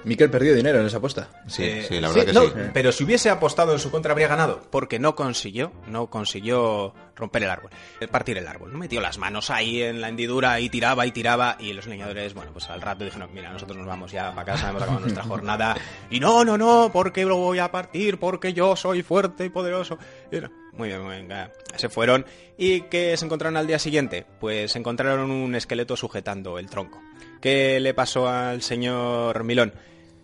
Miquel 0.04 0.30
perdió 0.30 0.54
dinero 0.56 0.80
en 0.80 0.86
esa 0.88 0.98
apuesta. 0.98 1.30
Sí, 1.48 1.64
Eh, 1.64 1.86
sí, 1.88 2.00
la 2.00 2.10
verdad 2.10 2.26
que 2.26 2.34
no, 2.34 2.44
sí. 2.46 2.52
Pero 2.74 2.92
si 2.92 3.04
hubiese 3.04 3.30
apostado 3.30 3.74
en 3.74 3.80
su 3.80 3.92
contra 3.92 4.12
habría 4.12 4.28
ganado, 4.28 4.62
porque 4.72 4.98
no 5.00 5.16
consiguió, 5.16 5.72
no 5.88 6.10
consiguió 6.10 6.94
romper 7.16 7.44
el 7.44 7.50
árbol, 7.52 7.70
eh, 8.00 8.08
partir 8.08 8.38
el 8.38 8.48
árbol. 8.48 8.72
No 8.74 8.80
metió 8.80 9.00
las 9.00 9.18
manos 9.20 9.50
ahí 9.52 9.82
en 9.84 10.02
la 10.02 10.10
hendidura 10.10 10.60
y 10.60 10.70
tiraba 10.70 11.06
y 11.06 11.12
tiraba 11.12 11.56
y 11.60 11.74
los 11.74 11.86
leñadores, 11.88 12.34
bueno, 12.34 12.52
pues 12.52 12.70
al 12.70 12.82
rato 12.82 13.04
dijeron, 13.06 13.30
mira, 13.34 13.52
nosotros 13.52 13.78
nos 13.78 13.86
vamos 13.88 14.12
ya 14.12 14.32
para 14.34 14.46
casa, 14.54 14.70
hemos 14.70 14.82
acabado 14.82 15.02
nuestra 15.02 15.24
jornada 15.24 15.76
y 16.10 16.20
no, 16.20 16.44
no, 16.44 16.58
no, 16.58 16.90
porque 16.92 17.24
lo 17.26 17.38
voy 17.38 17.60
a 17.60 17.72
partir, 17.72 18.18
porque 18.18 18.54
yo 18.54 18.76
soy 18.76 19.04
fuerte 19.04 19.46
y 19.46 19.50
poderoso. 19.50 19.98
Y 20.32 20.38
no, 20.38 20.50
muy 20.74 20.88
bien, 20.90 21.02
muy 21.04 21.16
bien, 21.16 21.30
ya. 21.30 21.52
se 21.76 21.90
fueron 21.90 22.26
y 22.58 22.82
¿qué 22.84 23.16
se 23.18 23.26
encontraron 23.26 23.58
al 23.58 23.68
día 23.68 23.78
siguiente? 23.78 24.26
Pues 24.40 24.76
encontraron 24.76 25.30
un 25.30 25.54
esqueleto 25.54 25.96
sujetando 25.96 26.58
el 26.58 26.70
tronco. 26.70 27.00
¿Qué 27.42 27.80
le 27.80 27.94
pasó 27.94 28.30
al 28.30 28.62
señor 28.62 29.44
Milón? 29.44 29.74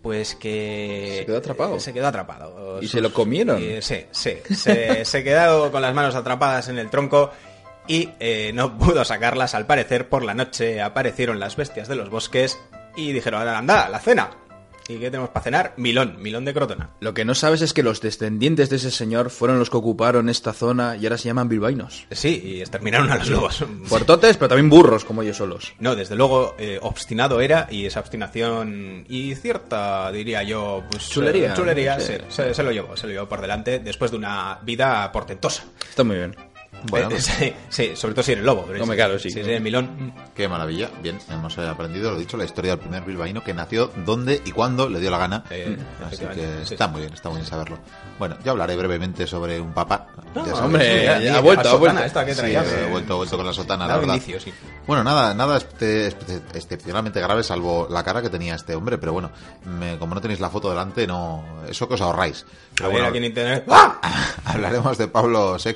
Pues 0.01 0.36
que... 0.36 1.15
Se 1.20 1.26
quedó 1.26 1.38
atrapado. 1.38 1.80
Se 1.80 1.93
quedó 1.93 2.07
atrapado. 2.07 2.80
¿Y 2.82 2.88
se 2.88 3.01
lo 3.01 3.11
comieron? 3.11 3.61
Eh, 3.61 3.82
sí, 3.82 4.05
sí. 4.11 4.36
Se, 4.55 5.03
se 5.05 5.24
quedó 5.24 5.72
con 5.72 5.82
las 5.82 5.93
manos 5.93 6.15
atrapadas 6.15 6.70
en 6.70 6.78
el 6.78 6.89
tronco 6.89 7.32
y 7.88 8.09
eh, 8.20 8.51
no 8.53 8.78
pudo 8.78 9.03
sacarlas. 9.03 9.55
Al 9.55 9.65
parecer, 9.65 10.09
por 10.09 10.24
la 10.24 10.34
noche 10.34 10.82
aparecieron 10.82 11.39
las 11.39 11.55
bestias 11.55 11.88
de 11.88 11.95
los 11.95 12.09
bosques 12.09 12.59
y 12.95 13.11
dijeron, 13.13 13.47
anda, 13.47 13.89
la 13.89 13.99
cena. 13.99 14.30
¿Y 14.89 14.97
qué 14.99 15.11
tenemos 15.11 15.29
para 15.31 15.43
cenar? 15.43 15.73
Milón, 15.77 16.15
milón 16.21 16.45
de 16.45 16.53
crotona. 16.53 16.91
Lo 17.01 17.13
que 17.13 17.25
no 17.25 17.35
sabes 17.35 17.61
es 17.61 17.73
que 17.73 17.83
los 17.83 17.99
descendientes 17.99 18.69
de 18.69 18.77
ese 18.77 18.89
señor 18.91 19.29
fueron 19.29 19.59
los 19.59 19.69
que 19.69 19.77
ocuparon 19.77 20.29
esta 20.29 20.53
zona 20.53 20.95
y 20.95 21.05
ahora 21.05 21.17
se 21.17 21.25
llaman 21.27 21.49
bilbaínos. 21.49 22.05
Sí, 22.11 22.41
y 22.43 22.61
exterminaron 22.61 23.11
a 23.11 23.17
los 23.17 23.29
lobos. 23.29 23.65
Fuertotes, 23.85 24.38
pero 24.38 24.47
también 24.49 24.69
burros 24.69 25.03
como 25.03 25.23
ellos 25.23 25.38
solos. 25.38 25.73
No, 25.79 25.95
desde 25.95 26.15
luego, 26.15 26.55
eh, 26.57 26.79
obstinado 26.81 27.41
era 27.41 27.67
y 27.69 27.85
esa 27.85 27.99
obstinación 27.99 29.05
y 29.09 29.35
cierta, 29.35 30.11
diría 30.11 30.43
yo, 30.43 30.83
pues... 30.89 31.09
Chulería. 31.09 31.51
eh, 31.51 31.55
chulería, 31.55 31.99
Sí. 31.99 32.13
sí, 32.13 32.23
se, 32.29 32.53
se 32.53 32.63
lo 32.63 32.71
llevó, 32.71 32.95
se 32.95 33.07
lo 33.07 33.13
llevó 33.13 33.27
por 33.27 33.41
delante 33.41 33.79
después 33.79 34.11
de 34.11 34.17
una 34.17 34.59
vida 34.63 35.11
portentosa. 35.11 35.63
Está 35.89 36.03
muy 36.03 36.15
bien. 36.15 36.35
Bueno, 36.89 37.07
Eh, 37.07 37.09
pues, 37.11 37.25
sí, 37.25 37.53
sí, 37.69 37.91
sobre 37.95 38.13
todo 38.13 38.23
si 38.23 38.31
eres 38.33 38.43
lobo. 38.43 38.65
pero 38.67 38.83
Hombre, 38.83 38.95
sí, 38.95 38.97
claro, 38.97 39.19
sí. 39.19 39.29
Si 39.31 39.39
eres 39.39 39.61
milón. 39.61 40.13
qué 40.35 40.47
maravilla. 40.47 40.89
Bien, 41.01 41.19
hemos 41.29 41.57
aprendido, 41.57 42.11
lo 42.11 42.17
dicho, 42.19 42.38
la 42.38 42.45
historia 42.45 42.71
del 42.71 42.79
primer 42.79 43.03
bilbaíno 43.03 43.43
que 43.43 43.53
nació 43.53 43.91
donde 44.05 44.41
y 44.45 44.51
cuándo 44.51 44.88
le 44.89 44.99
dio 44.99 45.09
la 45.11 45.17
gana. 45.17 45.43
Eh, 45.49 45.77
Así 46.05 46.15
efectivamente, 46.15 46.59
que 46.61 46.65
sí, 46.65 46.73
está 46.75 46.85
sí. 46.85 46.91
muy 46.91 47.01
bien, 47.01 47.13
está 47.13 47.29
muy 47.29 47.38
bien 47.38 47.47
saberlo. 47.49 47.79
Bueno, 48.19 48.38
yo 48.43 48.51
hablaré 48.51 48.75
brevemente 48.75 49.27
sobre 49.27 49.59
un 49.59 49.73
papa. 49.73 50.07
No, 50.35 50.45
Ya 50.45 50.53
hombre, 50.55 51.03
ya, 51.03 51.19
ya 51.19 51.38
ha 51.38 51.41
vuelto, 51.41 51.69
ha 51.69 51.75
vuelto. 51.75 52.03
esta 52.03 52.25
que 52.25 52.33
Sí, 52.33 52.39
traías, 52.39 52.67
he 52.71 52.85
eh, 52.85 52.89
vuelto, 52.89 53.17
vuelto 53.17 53.38
con 53.38 53.45
la 53.45 53.53
sotana, 53.53 53.88
la 53.88 53.97
verdad. 53.97 54.13
inicio, 54.15 54.39
sí. 54.39 54.53
Bueno, 54.85 55.03
nada, 55.03 55.33
nada 55.33 55.57
este- 55.57 56.07
este- 56.07 56.41
excepcionalmente 56.53 57.19
grave, 57.19 57.43
salvo 57.43 57.88
la 57.89 58.03
cara 58.03 58.21
que 58.21 58.29
tenía 58.29 58.55
este 58.55 58.75
hombre, 58.75 58.97
pero 58.97 59.13
bueno, 59.13 59.31
me- 59.65 59.97
como 59.97 60.15
no 60.15 60.21
tenéis 60.21 60.39
la 60.39 60.49
foto 60.49 60.69
delante, 60.69 61.05
no, 61.07 61.43
eso 61.69 61.88
que 61.88 61.95
os 61.95 62.01
ahorráis. 62.01 62.43
A 62.43 62.45
Pero 62.75 62.89
ver, 62.89 62.93
bueno, 62.97 63.07
aquí 63.09 63.17
en 63.17 63.23
internet. 63.25 63.65
¡Ah! 63.69 63.99
hablaremos 64.45 64.97
de 64.97 65.07
Pablo 65.07 65.57
VI, 65.63 65.75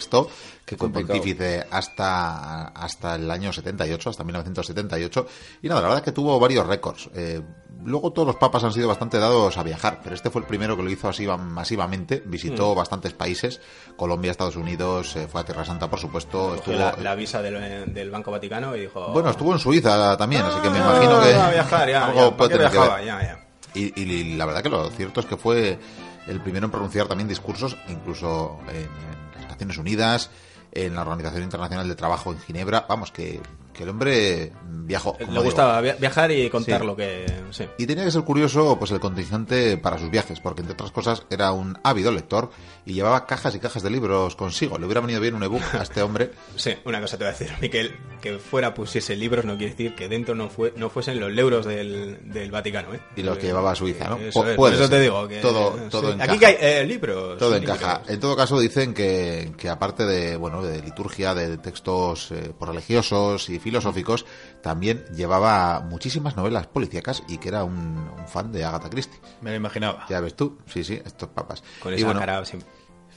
que 0.75 0.77
fue 0.77 0.89
pontífice 0.91 1.65
hasta, 1.69 2.67
hasta 2.67 3.15
el 3.15 3.29
año 3.29 3.51
78, 3.53 4.09
hasta 4.09 4.23
1978. 4.23 5.27
Y 5.61 5.67
nada, 5.67 5.81
la 5.81 5.87
verdad 5.87 5.99
es 6.03 6.05
que 6.05 6.11
tuvo 6.11 6.39
varios 6.39 6.65
récords. 6.67 7.09
Eh, 7.13 7.41
luego 7.83 8.11
todos 8.11 8.27
los 8.27 8.35
papas 8.35 8.63
han 8.63 8.71
sido 8.73 8.87
bastante 8.87 9.17
dados 9.19 9.57
a 9.57 9.63
viajar, 9.63 9.99
pero 10.03 10.15
este 10.15 10.29
fue 10.29 10.41
el 10.41 10.47
primero 10.47 10.75
que 10.77 10.83
lo 10.83 10.89
hizo 10.89 11.09
así 11.09 11.25
masivamente. 11.27 12.23
Mm. 12.25 12.29
Visitó 12.29 12.75
bastantes 12.75 13.13
países, 13.13 13.59
Colombia, 13.95 14.31
Estados 14.31 14.55
Unidos, 14.55 15.15
eh, 15.15 15.27
fue 15.31 15.41
a 15.41 15.43
Tierra 15.45 15.65
Santa, 15.65 15.89
por 15.89 15.99
supuesto. 15.99 16.55
Estuvo, 16.55 16.75
la, 16.75 16.95
la 17.01 17.15
visa 17.15 17.41
del, 17.41 17.93
del 17.93 18.09
Banco 18.11 18.31
Vaticano 18.31 18.75
y 18.75 18.81
dijo... 18.81 19.11
bueno, 19.11 19.29
estuvo 19.29 19.53
en 19.53 19.59
Suiza 19.59 20.15
también, 20.17 20.43
así 20.43 20.59
que 20.61 20.69
me 20.69 20.79
"Ah, 20.79 20.81
imagino 20.81 21.21
que 21.21 21.33
va 21.33 21.47
a 21.47 21.51
viajar, 21.51 21.89
ya, 21.89 22.05
algo 22.05 22.19
ya, 22.19 22.25
¿para 22.25 22.37
puede 22.37 22.49
qué 22.49 22.55
tener 22.57 22.71
que 22.71 22.77
viajaba? 22.77 22.95
ver. 22.97 23.05
Ya, 23.05 23.21
ya. 23.23 23.47
Y, 23.73 24.01
y 24.01 24.35
la 24.35 24.45
verdad 24.45 24.61
que 24.61 24.69
lo 24.69 24.89
cierto 24.89 25.21
es 25.21 25.25
que 25.25 25.37
fue 25.37 25.79
el 26.27 26.41
primero 26.41 26.65
en 26.65 26.71
pronunciar 26.71 27.07
también 27.07 27.27
discursos, 27.27 27.77
incluso 27.87 28.59
en, 28.69 28.75
en 28.77 29.41
las 29.41 29.49
Naciones 29.51 29.77
Unidas, 29.77 30.29
en 30.71 30.95
la 30.95 31.01
Organización 31.01 31.43
Internacional 31.43 31.87
del 31.87 31.97
Trabajo 31.97 32.31
en 32.31 32.39
Ginebra. 32.39 32.85
Vamos, 32.87 33.11
que, 33.11 33.41
que 33.73 33.83
el 33.83 33.89
hombre 33.89 34.51
viajó. 34.67 35.15
Le 35.19 35.25
digo. 35.27 35.43
gustaba 35.43 35.79
via- 35.81 35.95
viajar 35.99 36.31
y 36.31 36.49
contar 36.49 36.81
Sí. 36.81 36.87
lo 36.87 36.95
que... 36.95 37.25
Sí. 37.51 37.65
Y 37.77 37.85
tenía 37.85 38.03
que 38.05 38.11
ser 38.11 38.23
curioso 38.23 38.77
pues 38.77 38.91
el 38.91 38.99
contingente 38.99 39.77
para 39.77 39.97
sus 39.97 40.09
viajes, 40.09 40.39
porque 40.39 40.61
entre 40.61 40.73
otras 40.73 40.91
cosas 40.91 41.25
era 41.29 41.51
un 41.51 41.77
ávido 41.83 42.11
lector 42.11 42.49
y 42.85 42.93
llevaba 42.93 43.25
cajas 43.25 43.55
y 43.55 43.59
cajas 43.59 43.83
de 43.83 43.89
libros 43.89 44.35
consigo. 44.35 44.77
Le 44.77 44.85
hubiera 44.85 45.01
venido 45.01 45.19
bien 45.21 45.35
un 45.35 45.43
ebook 45.43 45.61
a 45.73 45.83
este 45.83 46.01
hombre. 46.01 46.31
Sí, 46.55 46.73
una 46.85 46.99
cosa 47.01 47.17
te 47.17 47.23
voy 47.23 47.33
a 47.33 47.37
decir, 47.37 47.51
Miquel, 47.61 47.95
que 48.21 48.37
fuera 48.37 48.73
pusiese 48.73 49.15
libros 49.15 49.45
no 49.45 49.57
quiere 49.57 49.71
decir 49.71 49.95
que 49.95 50.07
dentro 50.09 50.35
no 50.35 50.49
fue 50.49 50.73
no 50.75 50.89
fuesen 50.89 51.19
los 51.19 51.35
euros 51.37 51.65
del, 51.65 52.19
del 52.31 52.51
Vaticano, 52.51 52.93
¿eh? 52.93 52.99
Y 53.15 53.23
los 53.23 53.37
que 53.37 53.47
llevaba 53.47 53.71
a 53.71 53.75
Suiza, 53.75 54.09
¿no? 54.09 54.17
Eso, 54.17 54.43
Pu- 54.43 54.49
es, 54.49 54.55
puede 54.55 54.75
eso 54.75 54.89
te 54.89 54.99
digo 54.99 55.27
que 55.27 55.37
Todo- 55.39 55.73
sí. 55.77 55.83
todo 55.89 56.07
Aquí 56.09 56.15
encaja. 56.21 56.39
que 56.39 56.45
hay 56.45 56.55
eh, 56.59 56.85
libros. 56.85 57.37
Todo 57.39 57.57
libros. 57.57 57.77
encaja. 57.77 58.01
En 58.07 58.19
todo 58.19 58.35
caso 58.35 58.59
dicen 58.59 58.93
que, 58.93 59.53
que 59.57 59.69
aparte 59.69 60.05
de 60.05 60.35
bueno 60.35 60.61
de 60.61 60.81
liturgia, 60.81 61.33
de 61.33 61.57
textos 61.57 62.31
eh, 62.31 62.51
por 62.57 62.69
religiosos 62.69 63.49
y 63.49 63.53
filosóficos, 63.61 64.25
también 64.61 65.05
llevaba 65.15 65.79
muchísimas 65.81 66.35
novelas 66.35 66.67
policíacas 66.67 67.23
y 67.27 67.37
que 67.37 67.49
era 67.49 67.63
un, 67.63 67.97
un 68.17 68.27
fan 68.27 68.51
de 68.51 68.65
Agatha 68.65 68.89
Christie. 68.89 69.19
Me 69.41 69.51
lo 69.51 69.55
imaginaba. 69.55 70.05
Ya 70.09 70.19
ves 70.19 70.35
tú, 70.35 70.57
sí, 70.65 70.83
sí, 70.83 71.01
estos 71.05 71.29
papas. 71.29 71.63
Con 71.81 71.93
Y 71.93 71.97
esa 71.97 72.05
bueno, 72.05 72.19
cara. 72.19 72.43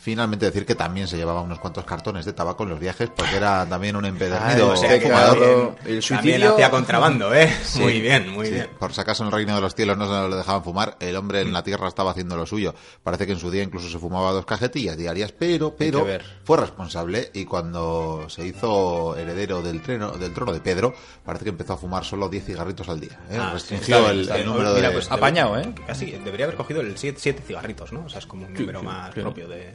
Finalmente 0.04 0.44
decir 0.44 0.66
que 0.66 0.74
también 0.74 1.08
se 1.08 1.16
llevaba 1.16 1.40
unos 1.40 1.58
cuantos 1.60 1.86
cartones 1.86 2.26
de 2.26 2.34
tabaco 2.34 2.64
en 2.64 2.68
los 2.68 2.78
viajes 2.78 3.08
porque 3.08 3.36
era 3.36 3.64
también 3.66 3.96
un 3.96 4.04
Ay, 4.04 4.10
empedernido 4.10 4.68
o 4.68 4.76
sea 4.76 5.00
fumador. 5.00 5.38
claro, 5.38 5.66
también, 5.78 5.96
el 5.96 6.04
también 6.06 6.42
hacía 6.42 6.70
contrabando, 6.70 7.34
¿eh? 7.34 7.50
Sí, 7.64 7.80
muy 7.80 8.02
bien, 8.02 8.28
muy 8.28 8.44
sí. 8.48 8.52
bien. 8.52 8.68
Por 8.78 8.92
si 8.92 9.00
acaso 9.00 9.22
en 9.22 9.28
el 9.28 9.32
reino 9.32 9.54
de 9.54 9.62
los 9.62 9.74
cielos 9.74 9.96
no 9.96 10.06
se 10.06 10.28
le 10.28 10.36
dejaban 10.36 10.62
fumar, 10.62 10.98
el 11.00 11.16
hombre 11.16 11.40
en 11.40 11.54
la 11.54 11.62
tierra 11.62 11.88
estaba 11.88 12.10
haciendo 12.10 12.36
lo 12.36 12.44
suyo. 12.44 12.74
Parece 13.02 13.24
que 13.24 13.32
en 13.32 13.38
su 13.38 13.50
día 13.50 13.62
incluso 13.62 13.88
se 13.88 13.98
fumaba 13.98 14.32
dos 14.32 14.44
cajetillas 14.44 14.98
diarias, 14.98 15.32
pero, 15.32 15.74
pero 15.74 16.06
fue 16.44 16.58
responsable 16.58 17.30
y 17.32 17.46
cuando 17.46 18.26
se 18.28 18.46
hizo 18.46 19.16
heredero 19.16 19.62
del, 19.62 19.80
treno, 19.80 20.10
del 20.12 20.34
trono 20.34 20.52
de 20.52 20.60
Pedro, 20.60 20.92
parece 21.24 21.44
que 21.44 21.50
empezó 21.50 21.72
a 21.72 21.76
fumar 21.78 22.04
solo 22.04 22.28
10 22.28 22.44
cigarritos 22.44 22.90
al 22.90 23.00
día. 23.00 23.18
¿eh? 23.30 23.38
Ah, 23.40 23.52
Restringió 23.54 24.10
está 24.10 24.34
bien, 24.34 24.46
el, 24.46 24.52
número 24.52 24.74
Mira, 24.74 24.88
de... 24.88 24.94
pues, 24.94 25.10
Apañado, 25.10 25.56
debe- 25.56 25.70
¿eh? 25.70 25.74
Casi, 25.86 26.10
debería 26.10 26.44
haber 26.44 26.58
cogido 26.58 26.82
el 26.82 26.98
7 26.98 27.42
cigarritos, 27.46 27.90
¿no? 27.90 28.04
O 28.04 28.08
sea, 28.10 28.18
es 28.18 28.26
como 28.26 28.44
un 28.44 28.52
número 28.52 28.82
más 28.82 29.10
propio 29.14 29.48
de... 29.48 29.72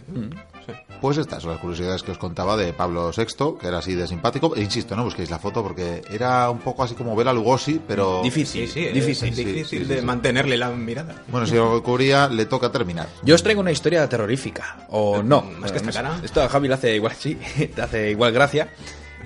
Sí. 0.65 0.74
Pues 1.01 1.17
estas 1.17 1.41
son 1.41 1.51
las 1.51 1.59
curiosidades 1.61 2.03
que 2.03 2.11
os 2.11 2.17
contaba 2.17 2.57
de 2.57 2.74
Pablo 2.74 3.11
VI, 3.15 3.26
que 3.59 3.67
era 3.67 3.78
así 3.80 3.95
de 3.95 4.05
simpático. 4.07 4.53
E 4.55 4.61
insisto, 4.61 4.95
no 4.95 5.03
busquéis 5.05 5.30
la 5.32 5.39
foto 5.39 5.63
porque 5.63 6.01
era 6.11 6.49
un 6.49 6.59
poco 6.59 6.84
así 6.84 6.93
como 6.95 7.15
Bela 7.15 7.32
Lugosi, 7.34 7.80
pero... 7.88 8.22
Difícil, 8.22 8.67
Sí, 8.67 8.74
sí, 8.74 8.86
es 8.88 8.93
difícil. 8.93 9.34
difícil 9.34 9.88
de 9.88 9.99
sí. 10.01 10.05
mantenerle 10.05 10.57
la 10.57 10.70
mirada. 10.70 11.15
Bueno, 11.30 11.47
si 11.47 11.55
lo 11.55 11.82
cubría, 11.82 12.28
le 12.28 12.45
toca 12.45 12.72
terminar. 12.72 13.07
Yo 13.24 13.34
os 13.36 13.41
traigo 13.43 13.61
una 13.61 13.72
historia 13.72 14.07
terrorífica. 14.09 14.86
O 14.89 15.24
no. 15.24 15.41
¿Más 15.41 15.72
que 15.72 15.78
esta 15.78 15.91
cara? 15.93 16.20
Esto 16.24 16.41
a 16.43 16.49
Javi 16.49 16.67
le 16.67 16.74
hace 16.74 16.95
igual, 16.95 17.13
sí. 17.20 17.36
Te 17.74 17.82
hace 17.82 18.11
igual 18.11 18.32
gracia. 18.34 18.70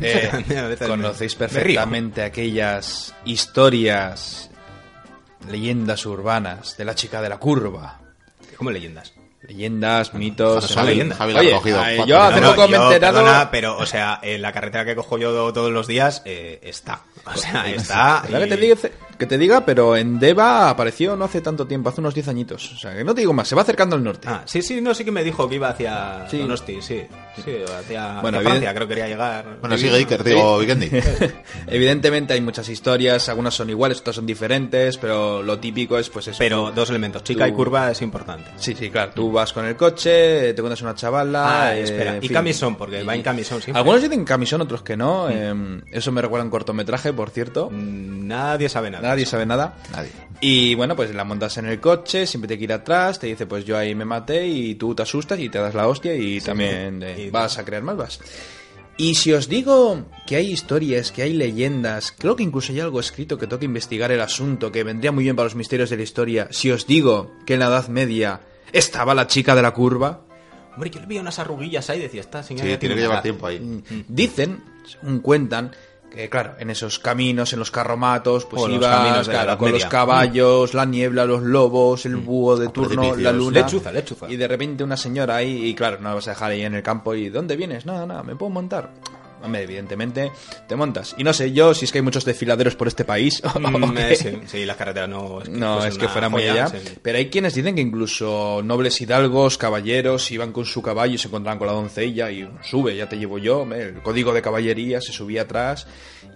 Eh, 0.01 0.75
conocéis 0.87 1.35
perfectamente 1.35 2.23
aquellas 2.23 3.13
historias, 3.25 4.49
leyendas 5.47 6.05
urbanas 6.07 6.75
de 6.77 6.85
la 6.85 6.95
chica 6.95 7.21
de 7.21 7.29
la 7.29 7.37
curva. 7.37 7.99
Como 8.57 8.71
leyendas. 8.71 9.13
Leyendas, 9.47 10.13
mitos. 10.13 10.65
son 10.65 10.85
leyendas. 10.85 11.19
Oye, 11.19 11.51
cuatro 11.51 12.05
yo 12.05 12.21
hace 12.21 12.41
poco 12.41 12.67
me 12.67 12.77
he 12.77 12.81
enterado. 12.81 13.19
perdona, 13.19 13.51
pero, 13.51 13.77
o 13.77 13.85
sea, 13.85 14.19
en 14.21 14.41
la 14.41 14.51
carretera 14.53 14.85
que 14.85 14.95
cojo 14.95 15.17
yo 15.17 15.51
todos 15.51 15.71
los 15.71 15.85
días 15.87 16.21
eh, 16.25 16.59
está. 16.63 17.01
O 17.25 17.35
sea, 17.35 17.69
está. 17.69 18.23
¿Verdad 18.29 18.47
que, 18.57 18.65
y- 18.65 18.91
que 19.24 19.28
te 19.28 19.38
diga, 19.38 19.65
pero 19.65 19.95
en 19.95 20.19
Deva 20.19 20.69
apareció 20.69 21.15
no 21.15 21.26
hace 21.26 21.41
tanto 21.41 21.65
tiempo, 21.65 21.89
hace 21.89 22.01
unos 22.01 22.13
10 22.13 22.28
añitos. 22.28 22.74
O 22.74 22.78
sea, 22.78 22.93
que 22.95 23.03
no 23.03 23.13
te 23.15 23.21
digo 23.21 23.34
más, 23.34 23.47
se 23.47 23.55
va 23.55 23.61
acercando 23.61 23.95
al 23.95 24.03
norte. 24.03 24.28
Ah, 24.30 24.41
sí, 24.45 24.61
sí, 24.61 24.82
no, 24.82 24.93
sí 24.93 25.03
que 25.05 25.11
me 25.11 25.24
dijo 25.24 25.47
que 25.47 25.55
iba 25.55 25.69
hacia 25.69 26.28
Sí. 26.30 26.39
Donosti, 26.39 26.82
sí. 26.82 27.03
Sí, 27.43 27.55
hacia, 27.80 28.21
Bueno, 28.21 28.38
hacia 28.38 28.49
Francia, 28.49 28.74
creo 28.76 28.88
que 28.88 28.93
quería 28.95 29.07
llegar. 29.07 29.57
Bueno, 29.59 29.78
sigue 29.78 29.95
Iker, 29.95 30.24
digo, 30.24 30.59
Vikendi. 30.59 30.89
Evidentemente 31.67 32.34
hay 32.34 32.41
muchas 32.41 32.67
historias, 32.69 33.30
algunas 33.30 33.53
son 33.53 33.69
iguales, 33.69 33.99
otras 34.01 34.15
son 34.17 34.26
diferentes, 34.26 34.97
pero 34.97 35.41
lo 35.41 35.59
típico 35.59 35.97
es 35.97 36.09
pues 36.09 36.28
eso. 36.28 36.38
Pero 36.39 36.71
dos 36.71 36.89
elementos, 36.89 37.24
chica 37.24 37.47
y 37.47 37.51
curva 37.53 37.91
es 37.91 38.01
importante. 38.01 38.51
Sí, 38.57 38.76
sí, 38.76 38.89
claro. 38.89 39.11
Tú 39.15 39.32
vas 39.32 39.53
con 39.53 39.65
el 39.65 39.76
coche, 39.76 40.53
te 40.53 40.61
cuentas 40.61 40.82
una 40.82 40.95
chavala. 40.95 41.63
Ah, 41.67 41.76
eh, 41.78 41.84
espera, 41.84 42.17
y 42.17 42.21
fin. 42.21 42.34
camisón, 42.34 42.76
porque 42.76 43.03
va 43.03 43.15
en 43.15 43.21
camisón 43.24 43.61
siempre. 43.61 43.80
Algunos 43.80 44.01
dicen 44.01 44.24
camisón, 44.26 44.61
otros 44.61 44.82
que 44.84 44.97
no. 44.97 45.30
eh, 45.30 45.53
eso 45.91 46.11
me 46.11 46.21
recuerda 46.21 46.43
a 46.43 46.45
un 46.45 46.51
cortometraje, 46.51 47.13
por 47.13 47.30
cierto. 47.30 47.69
Mm, 47.71 48.28
Nadie 48.28 48.69
sabe 48.69 48.89
nada. 48.91 49.07
Nadie 49.14 49.26
sabe 49.26 49.45
nada. 49.45 49.78
Nadie. 49.91 50.09
Y 50.41 50.76
bueno, 50.76 50.95
pues 50.95 51.14
la 51.16 51.24
montas 51.24 51.57
en 51.57 51.66
el 51.68 51.80
coche, 51.80 52.28
siempre 52.28 52.47
te 52.49 52.57
que 52.57 52.64
ir 52.66 52.74
atrás, 52.74 53.20
te 53.20 53.28
dice, 53.28 53.45
pues 53.45 53.64
yo 53.64 53.78
ahí 53.78 53.95
me 53.95 54.03
maté 54.05 54.45
y 54.47 54.76
tú 54.76 54.93
te 54.93 55.03
asustas 55.03 55.39
y 55.39 55.47
te 55.49 55.57
das 55.59 55.74
la 55.74 55.88
hostia 55.88 56.14
y 56.16 56.41
también 56.41 56.99
sí. 57.01 57.22
eh, 57.22 57.26
Y- 57.28 57.30
vas 57.30 57.57
a 57.57 57.64
crear 57.66 57.82
malvas. 57.84 58.20
Y 58.97 59.16
si 59.16 59.34
os 59.34 59.47
digo 59.49 60.05
que 60.28 60.36
hay 60.36 60.51
historias, 60.51 61.11
que 61.11 61.24
hay 61.24 61.34
leyendas, 61.34 62.11
creo 62.11 62.36
que 62.36 62.43
incluso 62.43 62.72
hay 62.74 62.80
algo 62.80 62.99
escrito 62.99 63.38
que 63.39 63.47
toca 63.47 63.66
investigar 63.66 64.11
el 64.11 64.22
asunto, 64.22 64.72
que 64.72 64.84
vendría 64.84 65.11
muy 65.11 65.24
bien 65.24 65.36
para 65.36 65.45
los 65.45 65.55
misterios 65.55 65.89
de 65.89 65.97
la 65.97 66.03
historia, 66.03 66.47
si 66.51 66.70
os 66.72 66.86
digo 66.86 67.32
que 67.45 67.53
en 67.55 67.61
la 67.61 67.68
Edad 67.68 67.88
Media 67.88 68.41
estaba 68.72 69.16
la 69.16 69.26
chica 69.28 69.55
de 69.55 69.61
la 69.61 69.72
curva, 69.72 70.22
Hombre, 70.76 70.89
yo 70.89 70.99
le 70.99 71.05
vi 71.05 71.20
unas 71.20 71.38
arruguillas 71.38 71.88
ahí 71.91 71.99
decía, 71.99 72.22
esta 72.22 72.41
señora 72.41 72.68
Sí, 72.68 72.78
tiene 72.78 72.95
que 72.95 73.01
llevar 73.01 73.18
edad". 73.18 73.24
tiempo 73.24 73.45
ahí. 73.45 73.59
Mm. 73.59 73.84
dicen, 74.07 74.64
según 74.86 75.20
cuentan, 75.20 75.72
que 76.14 76.30
claro, 76.30 76.55
en 76.59 76.70
esos 76.70 76.99
caminos, 76.99 77.53
en 77.53 77.59
los 77.59 77.72
carromatos, 77.72 78.45
pues 78.45 78.61
los 78.61 78.72
ibas 78.72 79.28
claro, 79.28 79.47
Edad 79.47 79.57
con 79.57 79.72
los 79.72 79.86
caballos, 79.86 80.74
la 80.74 80.86
niebla, 80.86 81.26
los 81.26 81.41
lobos, 81.41 82.05
el 82.05 82.18
búho 82.18 82.55
de 82.55 82.66
Los 82.66 82.74
turno, 82.74 83.16
la 83.16 83.32
luna. 83.32 83.61
Lechuza, 83.61 83.91
lechuza. 83.91 84.30
Y 84.30 84.36
de 84.36 84.47
repente 84.47 84.84
una 84.84 84.97
señora 84.97 85.38
ahí, 85.38 85.66
y 85.66 85.74
claro, 85.74 85.97
no 85.99 86.09
la 86.09 86.16
vas 86.16 86.28
a 86.28 86.32
dejar 86.32 86.51
ahí 86.51 86.61
en 86.61 86.76
el 86.76 86.84
campo 86.84 87.16
y 87.16 87.30
¿dónde 87.30 87.55
vienes? 87.55 87.86
Nada, 87.86 88.05
nada, 88.05 88.24
¿me 88.24 88.36
puedo 88.36 88.51
montar? 88.51 88.91
Hombre, 89.43 89.63
evidentemente 89.63 90.31
te 90.67 90.75
montas. 90.75 91.13
Y 91.17 91.23
no 91.25 91.33
sé 91.33 91.51
yo 91.51 91.73
si 91.73 91.83
es 91.85 91.91
que 91.91 91.97
hay 91.99 92.01
muchos 92.01 92.23
desfiladeros 92.25 92.75
por 92.75 92.87
este 92.87 93.03
país. 93.05 93.41
Mm, 93.59 93.97
eh, 93.97 94.15
sí, 94.15 94.29
sí, 94.47 94.65
las 94.65 94.77
carreteras 94.77 95.09
no 95.09 95.41
es 95.41 95.49
que, 95.49 95.55
No, 95.55 95.83
es 95.85 95.97
que 95.97 96.07
fuera 96.07 96.29
muy 96.29 96.43
allá. 96.47 96.67
sí. 96.67 96.77
Pero 97.01 97.17
hay 97.17 97.29
quienes 97.29 97.53
dicen 97.55 97.75
que 97.75 97.81
incluso 97.81 98.61
nobles 98.63 98.99
hidalgos, 99.01 99.57
caballeros, 99.57 100.31
iban 100.31 100.51
con 100.51 100.65
su 100.65 100.81
caballo 100.81 101.13
y 101.15 101.17
se 101.17 101.27
encontraban 101.27 101.57
con 101.59 101.67
la 101.67 101.73
doncella 101.73 102.31
y 102.31 102.49
sube, 102.63 102.95
ya 102.95 103.07
te 103.09 103.17
llevo 103.17 103.37
yo. 103.37 103.63
El 103.73 104.01
código 104.01 104.33
de 104.33 104.41
caballería 104.41 105.01
se 105.01 105.11
subía 105.11 105.43
atrás 105.43 105.87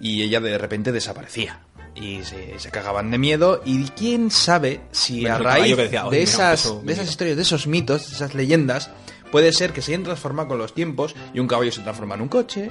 y 0.01 0.21
ella 0.23 0.39
de 0.41 0.57
repente 0.57 0.91
desaparecía. 0.91 1.61
Y 1.95 2.23
se, 2.23 2.59
se 2.59 2.69
cagaban 2.69 3.09
de 3.09 3.17
miedo. 3.17 3.61
Y 3.65 3.83
quién 3.89 4.29
sabe 4.29 4.81
si 4.91 5.25
a 5.25 5.37
raíz 5.37 5.55
caballo 5.55 5.75
que 5.77 5.81
decía, 5.83 6.01
"Ay, 6.03 6.09
de, 6.11 6.17
mira, 6.17 6.23
esas, 6.23 6.63
de 6.63 6.69
esas 6.69 6.83
mira". 6.83 7.03
historias, 7.03 7.35
de 7.37 7.41
esos 7.41 7.67
mitos, 7.67 8.09
de 8.09 8.15
esas 8.15 8.35
leyendas, 8.35 8.91
puede 9.31 9.51
ser 9.51 9.73
que 9.73 9.81
se 9.81 9.91
hayan 9.93 10.03
transformado 10.03 10.49
con 10.49 10.57
los 10.59 10.73
tiempos 10.73 11.15
y 11.33 11.39
un 11.39 11.47
caballo 11.47 11.71
se 11.71 11.81
transforma 11.81 12.15
en 12.15 12.21
un 12.21 12.27
coche. 12.27 12.69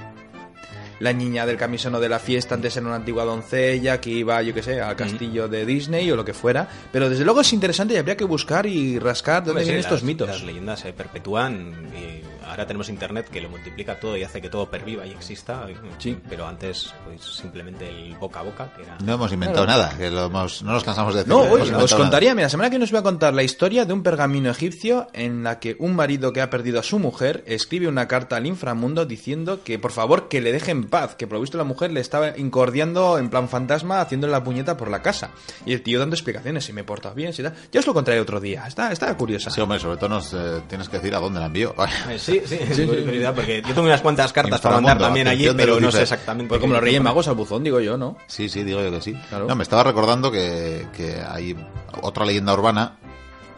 La 1.00 1.12
niña 1.12 1.44
del 1.44 1.56
camisono 1.58 2.00
de 2.00 2.08
la 2.08 2.18
fiesta 2.18 2.54
antes 2.54 2.76
era 2.76 2.86
una 2.86 2.96
antigua 2.96 3.24
doncella 3.24 4.00
que 4.00 4.10
iba, 4.10 4.40
yo 4.42 4.54
qué 4.54 4.62
sé, 4.62 4.80
al 4.80 4.96
castillo 4.96 5.46
de 5.46 5.66
Disney 5.66 6.10
o 6.10 6.16
lo 6.16 6.24
que 6.24 6.32
fuera. 6.32 6.66
Pero 6.90 7.10
desde 7.10 7.24
luego 7.24 7.42
es 7.42 7.52
interesante 7.52 7.92
y 7.94 7.96
habría 7.98 8.16
que 8.16 8.24
buscar 8.24 8.64
y 8.66 8.98
rascar 8.98 9.44
dónde 9.44 9.60
sí, 9.60 9.66
vienen 9.66 9.80
estos 9.80 10.00
las- 10.00 10.04
mitos. 10.04 10.28
Las 10.28 10.42
leyendas 10.42 10.80
se 10.80 10.92
perpetúan 10.94 11.90
y 11.94 12.22
ahora 12.46 12.66
tenemos 12.66 12.88
internet 12.88 13.28
que 13.30 13.40
lo 13.40 13.48
multiplica 13.48 13.98
todo 13.98 14.16
y 14.16 14.22
hace 14.24 14.40
que 14.40 14.48
todo 14.48 14.70
perviva 14.70 15.06
y 15.06 15.10
exista. 15.12 15.66
Sí. 15.98 16.18
Pero 16.28 16.46
antes, 16.46 16.92
pues 17.04 17.22
simplemente 17.22 17.88
el 17.88 18.14
boca 18.16 18.40
a 18.40 18.42
boca, 18.42 18.72
que 18.76 18.82
era. 18.82 18.96
No 19.04 19.14
hemos 19.14 19.32
inventado 19.32 19.66
nada, 19.66 19.92
que 19.96 20.10
lo 20.10 20.26
hemos- 20.26 20.62
no 20.62 20.72
nos 20.72 20.84
cansamos 20.84 21.14
de 21.14 21.20
decir. 21.20 21.32
No, 21.32 21.40
oye, 21.40 21.74
os 21.74 21.94
contaría, 21.94 22.34
mira, 22.34 22.46
la 22.46 22.50
semana 22.50 22.68
que 22.70 22.74
viene 22.74 22.84
os 22.84 22.90
voy 22.90 23.00
a 23.00 23.02
contar 23.02 23.34
la 23.34 23.42
historia 23.42 23.84
de 23.84 23.92
un 23.92 24.02
pergamino 24.02 24.50
egipcio 24.50 25.08
en 25.12 25.42
la 25.42 25.58
que 25.58 25.76
un 25.78 25.94
marido 25.96 26.32
que 26.32 26.40
ha 26.40 26.50
perdido 26.50 26.80
a 26.80 26.82
su 26.82 26.98
mujer 26.98 27.42
escribe 27.46 27.88
una 27.88 28.08
carta 28.08 28.36
al 28.36 28.46
inframundo 28.46 29.04
diciendo 29.06 29.60
que 29.64 29.78
por 29.78 29.92
favor 29.92 30.28
que 30.28 30.40
le 30.40 30.52
deje 30.52 30.70
en 30.70 30.84
paz, 30.84 31.14
que 31.16 31.26
por 31.26 31.34
lo 31.36 31.40
visto 31.40 31.58
la 31.58 31.64
mujer 31.64 31.90
le 31.92 32.00
estaba 32.00 32.36
incordiando 32.36 33.18
en 33.18 33.28
plan 33.30 33.48
fantasma 33.48 34.00
haciéndole 34.00 34.32
la 34.32 34.42
puñeta 34.44 34.76
por 34.76 34.90
la 34.90 35.02
casa. 35.02 35.30
Y 35.64 35.72
el 35.72 35.82
tío 35.82 35.98
dando 35.98 36.14
explicaciones, 36.16 36.64
si 36.64 36.72
me 36.72 36.84
portas 36.84 37.14
bien, 37.14 37.32
si 37.32 37.42
tal. 37.42 37.54
Ya 37.72 37.80
os 37.80 37.86
lo 37.86 37.94
contaré 37.94 38.20
otro 38.20 38.40
día, 38.40 38.66
está, 38.66 38.92
está 38.92 39.14
curiosa. 39.16 39.50
Sí, 39.50 39.60
hombre, 39.60 39.78
sobre 39.78 39.96
todo 39.96 40.08
nos 40.10 40.32
eh, 40.34 40.62
tienes 40.68 40.88
que 40.88 40.96
decir 40.98 41.14
a 41.14 41.18
dónde 41.20 41.40
la 41.40 41.46
envió. 41.46 41.74
Eh, 42.08 42.18
Sí, 42.44 42.58
sí, 42.72 42.86
curiosidad, 42.86 43.34
porque 43.34 43.62
yo 43.62 43.74
tengo 43.74 43.82
unas 43.82 44.00
cuantas 44.00 44.32
cartas 44.32 44.60
para 44.60 44.76
mandar 44.76 44.98
también 44.98 45.28
allí, 45.28 45.48
pero 45.56 45.80
no 45.80 45.90
sé 45.90 46.02
exactamente. 46.02 46.48
Pues 46.48 46.60
como 46.60 46.74
los 46.74 46.82
Reyes 46.82 47.00
Magos 47.00 47.28
al 47.28 47.34
buzón, 47.34 47.64
digo 47.64 47.80
yo, 47.80 47.96
¿no? 47.96 48.16
Sí, 48.26 48.48
sí, 48.48 48.64
digo 48.64 48.82
yo 48.82 48.90
que 48.90 49.00
sí. 49.00 49.14
Claro. 49.28 49.46
No, 49.46 49.54
me 49.54 49.62
estaba 49.62 49.84
recordando 49.84 50.30
que, 50.30 50.86
que 50.96 51.16
hay 51.26 51.56
otra 52.02 52.24
leyenda 52.24 52.52
urbana, 52.52 52.96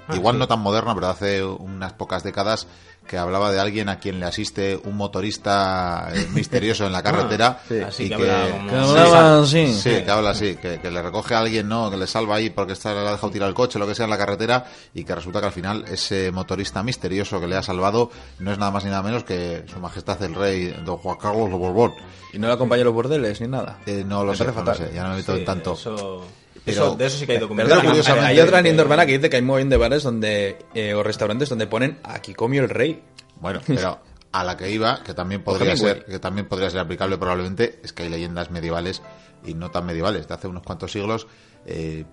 Ah, 0.09 0.17
igual 0.17 0.35
sí. 0.37 0.39
no 0.41 0.49
tan 0.49 0.61
moderna, 0.61 0.95
pero 0.95 1.09
hace 1.09 1.45
unas 1.45 1.93
pocas 1.93 2.23
décadas, 2.23 2.67
que 3.07 3.17
hablaba 3.17 3.51
de 3.51 3.59
alguien 3.59 3.89
a 3.89 3.99
quien 3.99 4.21
le 4.21 4.27
asiste 4.27 4.79
un 4.85 4.97
motorista 4.97 6.09
eh, 6.13 6.27
misterioso 6.35 6.87
en 6.87 6.93
la 6.93 7.03
carretera. 7.03 7.61
sí. 7.69 7.81
Así 7.81 8.05
y 8.05 8.09
que 8.11 8.17
que, 8.17 8.23
Que 8.25 8.77
hablaba 8.77 9.39
así. 9.41 9.73
Sí, 9.73 9.91
que 10.05 10.11
habla 10.11 10.31
así, 10.31 10.57
que, 10.57 10.79
que 10.81 10.91
le 10.91 11.03
recoge 11.03 11.35
a 11.35 11.39
alguien, 11.41 11.69
¿no? 11.69 11.91
Que 11.91 11.97
le 11.97 12.07
salva 12.07 12.37
ahí 12.37 12.51
porque 12.51 12.75
está, 12.75 12.93
le 12.93 13.01
ha 13.01 13.13
dejado 13.13 13.31
tirar 13.31 13.49
el 13.49 13.55
coche, 13.55 13.79
lo 13.79 13.87
que 13.87 13.95
sea, 13.95 14.05
en 14.05 14.11
la 14.11 14.19
carretera, 14.19 14.67
y 14.95 15.05
que 15.05 15.15
resulta 15.15 15.41
que 15.41 15.47
al 15.47 15.53
final 15.53 15.85
ese 15.89 16.31
motorista 16.33 16.83
misterioso 16.83 17.41
que 17.41 17.47
le 17.47 17.57
ha 17.57 17.63
salvado 17.63 18.11
no 18.39 18.53
es 18.53 18.59
nada 18.59 18.71
más 18.71 18.85
ni 18.85 18.91
nada 18.91 19.03
menos 19.03 19.25
que 19.25 19.65
su 19.67 19.79
majestad 19.81 20.23
el 20.23 20.35
rey 20.35 20.75
don 20.85 20.99
Juan 20.99 21.17
Carlos 21.17 21.51
de 21.51 21.57
Borbón. 21.57 21.95
Y 22.33 22.39
no 22.39 22.47
le 22.47 22.53
acompaña 22.53 22.83
a 22.83 22.85
los 22.85 22.95
bordeles 22.95 23.41
ni 23.41 23.49
nada. 23.49 23.79
Eh, 23.87 24.05
no 24.07 24.23
lo 24.25 24.35
sé, 24.35 24.45
no 24.45 24.75
sé, 24.75 24.91
ya 24.95 25.03
no 25.05 25.11
me 25.11 25.17
meto 25.17 25.33
Sí, 25.33 25.39
en 25.39 25.45
tanto. 25.47 25.73
Eso, 25.73 26.25
Pero- 26.65 26.87
eso- 26.89 26.97
de 26.97 27.07
eso 27.07 27.19
sí 27.19 27.27
que 27.27 27.33
hay. 27.33 27.39
Pero 27.39 27.49
curiosamente- 27.49 28.27
hay 28.27 28.41
otra 28.41 28.61
leyenda 28.61 28.83
urbana 28.85 29.07
que 29.07 29.13
dice 29.19 29.31
que 29.31 29.37
hay 29.37 29.43
un 29.43 29.49
montón 29.49 29.69
de 29.71 29.77
bares 29.77 30.03
donde, 30.03 30.59
eh, 30.75 30.95
o 30.95 31.03
restaurantes 31.03 31.49
donde 31.49 31.67
ponen 31.67 31.99
aquí 32.05 32.35
comió 32.35 32.63
el 32.63 32.69
rey. 32.71 33.03
Bueno, 33.41 33.61
pero 33.67 34.01
a 34.33 34.45
la 34.45 34.57
que 34.57 34.71
iba, 34.71 35.03
que 35.03 35.15
también 35.15 35.43
podría 35.45 35.77
ser, 35.77 36.05
que 36.05 36.19
también 36.19 36.47
podría 36.49 36.71
ser 36.71 36.81
aplicable 36.81 37.17
probablemente, 37.19 37.81
es 37.83 37.93
que 37.93 38.03
hay 38.05 38.09
leyendas 38.09 38.51
medievales 38.51 39.03
y 39.45 39.55
no 39.55 39.71
tan 39.71 39.87
medievales, 39.87 40.27
de 40.29 40.35
hace 40.35 40.49
unos 40.49 40.63
cuantos 40.63 40.91
siglos, 40.93 41.27
eh, 41.67 42.05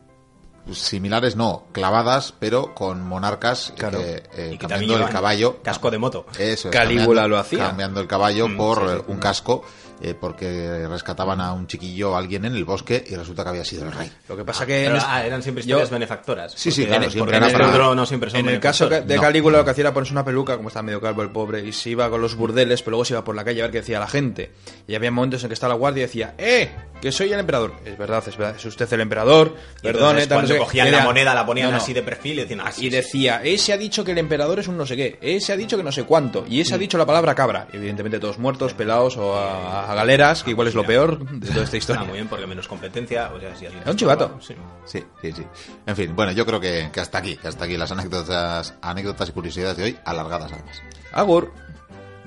similares, 0.72 1.36
no, 1.36 1.66
clavadas, 1.72 2.34
pero 2.39 2.74
con 2.74 3.02
monarcas 3.02 3.72
Claro. 3.78 4.00
eh, 4.02 4.24
eh, 4.36 4.58
cambiando 4.60 4.98
el 4.98 5.10
caballo. 5.10 5.60
Casco 5.62 5.91
de 5.91 5.98
moto. 6.00 6.26
Eso 6.39 6.70
es, 6.70 6.74
Calígula 6.74 7.28
lo 7.28 7.38
hacía. 7.38 7.68
Cambiando 7.68 8.02
el 8.02 8.08
caballo 8.08 8.48
Mm, 8.48 8.58
por 8.58 8.80
sí, 8.89 8.96
sí. 8.98 9.04
un 9.08 9.18
casco, 9.20 9.64
eh, 10.02 10.14
porque 10.20 10.88
rescataban 10.88 11.41
a 11.41 11.54
un 11.54 11.68
chiquillo 11.68 12.12
o 12.12 12.16
alguien 12.16 12.46
en 12.46 12.56
el 12.56 12.66
bosque 12.66 13.04
y 13.08 13.16
resulta 13.16 13.43
que 13.43 13.50
había 13.50 13.66
sido 13.66 13.86
el 13.86 13.91
rey. 13.91 14.12
Lo 14.30 14.36
que 14.38 14.43
pasa 14.43 14.66
que... 14.66 14.88
Ah, 15.02 15.26
eran 15.26 15.41
siempre 15.43 15.64
yo- 15.64 15.68
historias 15.78 15.89
benefactoras. 15.89 16.54
Sí, 16.54 16.72
sí, 16.72 16.82
Porque- 16.82 16.88
claro, 16.88 17.02
porque 17.04 17.12
siempre 17.14 17.38
en 17.38 17.43
era 17.43 17.48
el 17.52 17.54
para- 17.54 17.70
otro 17.70 17.96
no 17.96 18.06
siempre 18.06 18.30
son 18.30 18.39
En 18.41 18.50
el 18.50 18.60
caso 18.60 18.88
de 18.89 19.16
No. 19.16 19.22
Calígula 19.22 19.58
lo 19.60 19.66
que 19.66 19.72
hacía 19.72 19.84
era 19.84 19.93
ponerse 19.93 20.14
una 20.14 20.26
peluca, 20.26 20.56
como 20.58 20.68
estaba 20.70 20.84
medio 20.84 21.02
calvo 21.02 21.22
el 21.22 21.30
pobre, 21.30 21.66
y 21.66 21.72
se 21.72 21.89
iba 21.91 22.10
con 22.10 22.22
los 22.22 22.36
burdeles, 22.36 22.82
pero 22.82 22.91
luego 22.91 23.06
se 23.06 23.14
iba 23.14 23.24
por 23.24 23.36
la 23.36 23.43
calle 23.43 23.62
a 23.62 23.66
ver 23.66 23.72
qué 23.72 23.78
decía 23.80 24.00
la 24.00 24.08
gente. 24.08 24.52
Y 24.88 24.96
había 24.96 25.12
momentos 25.12 25.43
en 25.43 25.50
que 25.50 25.54
estaba 25.54 25.74
la 25.74 25.80
guardia 25.80 26.04
y 26.04 26.06
decía, 26.08 26.34
¡eh! 26.38 26.70
Que 27.02 27.12
soy 27.12 27.32
el 27.32 27.39
emperador. 27.39 27.74
Es 27.86 27.98
verdad, 27.98 28.24
es 28.28 28.36
verdad, 28.38 28.56
es 28.58 28.66
usted 28.66 28.91
el 28.93 29.02
emperador. 29.02 29.56
Perdone, 29.82 30.24
entonces, 30.24 30.28
cuando 30.28 30.48
sé 30.48 30.54
qué". 30.54 30.60
cogían 30.60 30.88
Era- 30.88 30.98
la 31.00 31.04
moneda, 31.04 31.36
la 31.36 31.46
ponían 31.46 31.68
No, 31.68 31.78
no. 31.78 31.78
así 31.84 31.93
de 31.93 32.02
perfil 32.04 32.39
y 32.39 32.41
decían, 32.41 32.62
ah, 32.62 32.72
sí, 32.72 32.86
Y 32.88 32.89
decía, 32.89 33.41
ese 33.43 33.74
ha 33.74 33.78
dicho 33.78 34.04
que 34.04 34.12
el 34.12 34.18
emperador 34.18 34.60
es 34.60 34.68
un 34.68 34.78
no 34.78 34.86
sé 34.86 34.96
qué, 34.96 35.18
ese 35.22 35.54
ha 35.54 35.58
dicho 35.58 35.78
que 35.78 35.84
no 35.84 35.91
sé 35.91 36.04
cuánto, 36.04 36.46
y 36.48 36.62
ese 36.62 36.74
ha 36.74 36.78
dicho 36.78 36.98
la 36.98 37.06
palabra 37.06 37.36
cabra. 37.36 37.68
Evidentemente 37.74 38.20
todos 38.20 38.39
muertos, 38.39 38.74
pelados 38.74 39.18
o 39.18 39.36
a, 39.38 39.85
a 39.90 39.96
galeras, 39.96 40.44
que 40.44 40.52
igual 40.52 40.68
es 40.68 40.74
lo 40.76 40.84
peor 40.86 41.20
de 41.20 41.48
toda 41.48 41.64
esta 41.64 41.64
Está 41.64 41.78
historia. 41.78 42.04
muy 42.04 42.14
bien 42.14 42.28
porque 42.28 42.46
menos 42.48 42.68
competencia. 42.68 43.32
O 43.34 43.40
sea, 43.40 43.56
si 43.56 43.66
alguien 43.66 43.82
Era 43.84 43.92
un 43.92 43.98
chivato. 43.98 44.38
Sí. 44.42 44.56
Sí, 44.86 45.04
sí, 45.22 45.32
sí. 45.32 45.44
En 45.86 45.96
fin, 45.96 46.16
bueno, 46.16 46.32
yo 46.32 46.46
creo 46.46 46.60
que, 46.60 46.90
que 46.92 47.00
hasta 47.00 47.18
aquí, 47.20 47.38
que 47.38 47.48
hasta 47.48 47.66
aquí 47.66 47.78
las 47.78 47.92
anécdotas, 47.92 48.74
anécdotas 48.82 49.30
y 49.30 49.32
curiosidades 49.32 49.78
de 49.78 49.84
hoy, 49.84 50.00
alargadas 50.06 50.52
además, 50.52 50.82
Agur. 51.12 51.52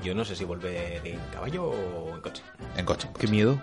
Yo 0.03 0.15
no 0.15 0.25
sé 0.25 0.37
si 0.37 0.45
vuelve 0.45 1.01
en 1.05 1.19
caballo 1.33 1.65
o 1.65 2.15
en 2.15 2.21
coche. 2.21 2.43
en 2.77 2.85
coche. 2.85 3.09
Qué 3.19 3.27
miedo. 3.27 3.61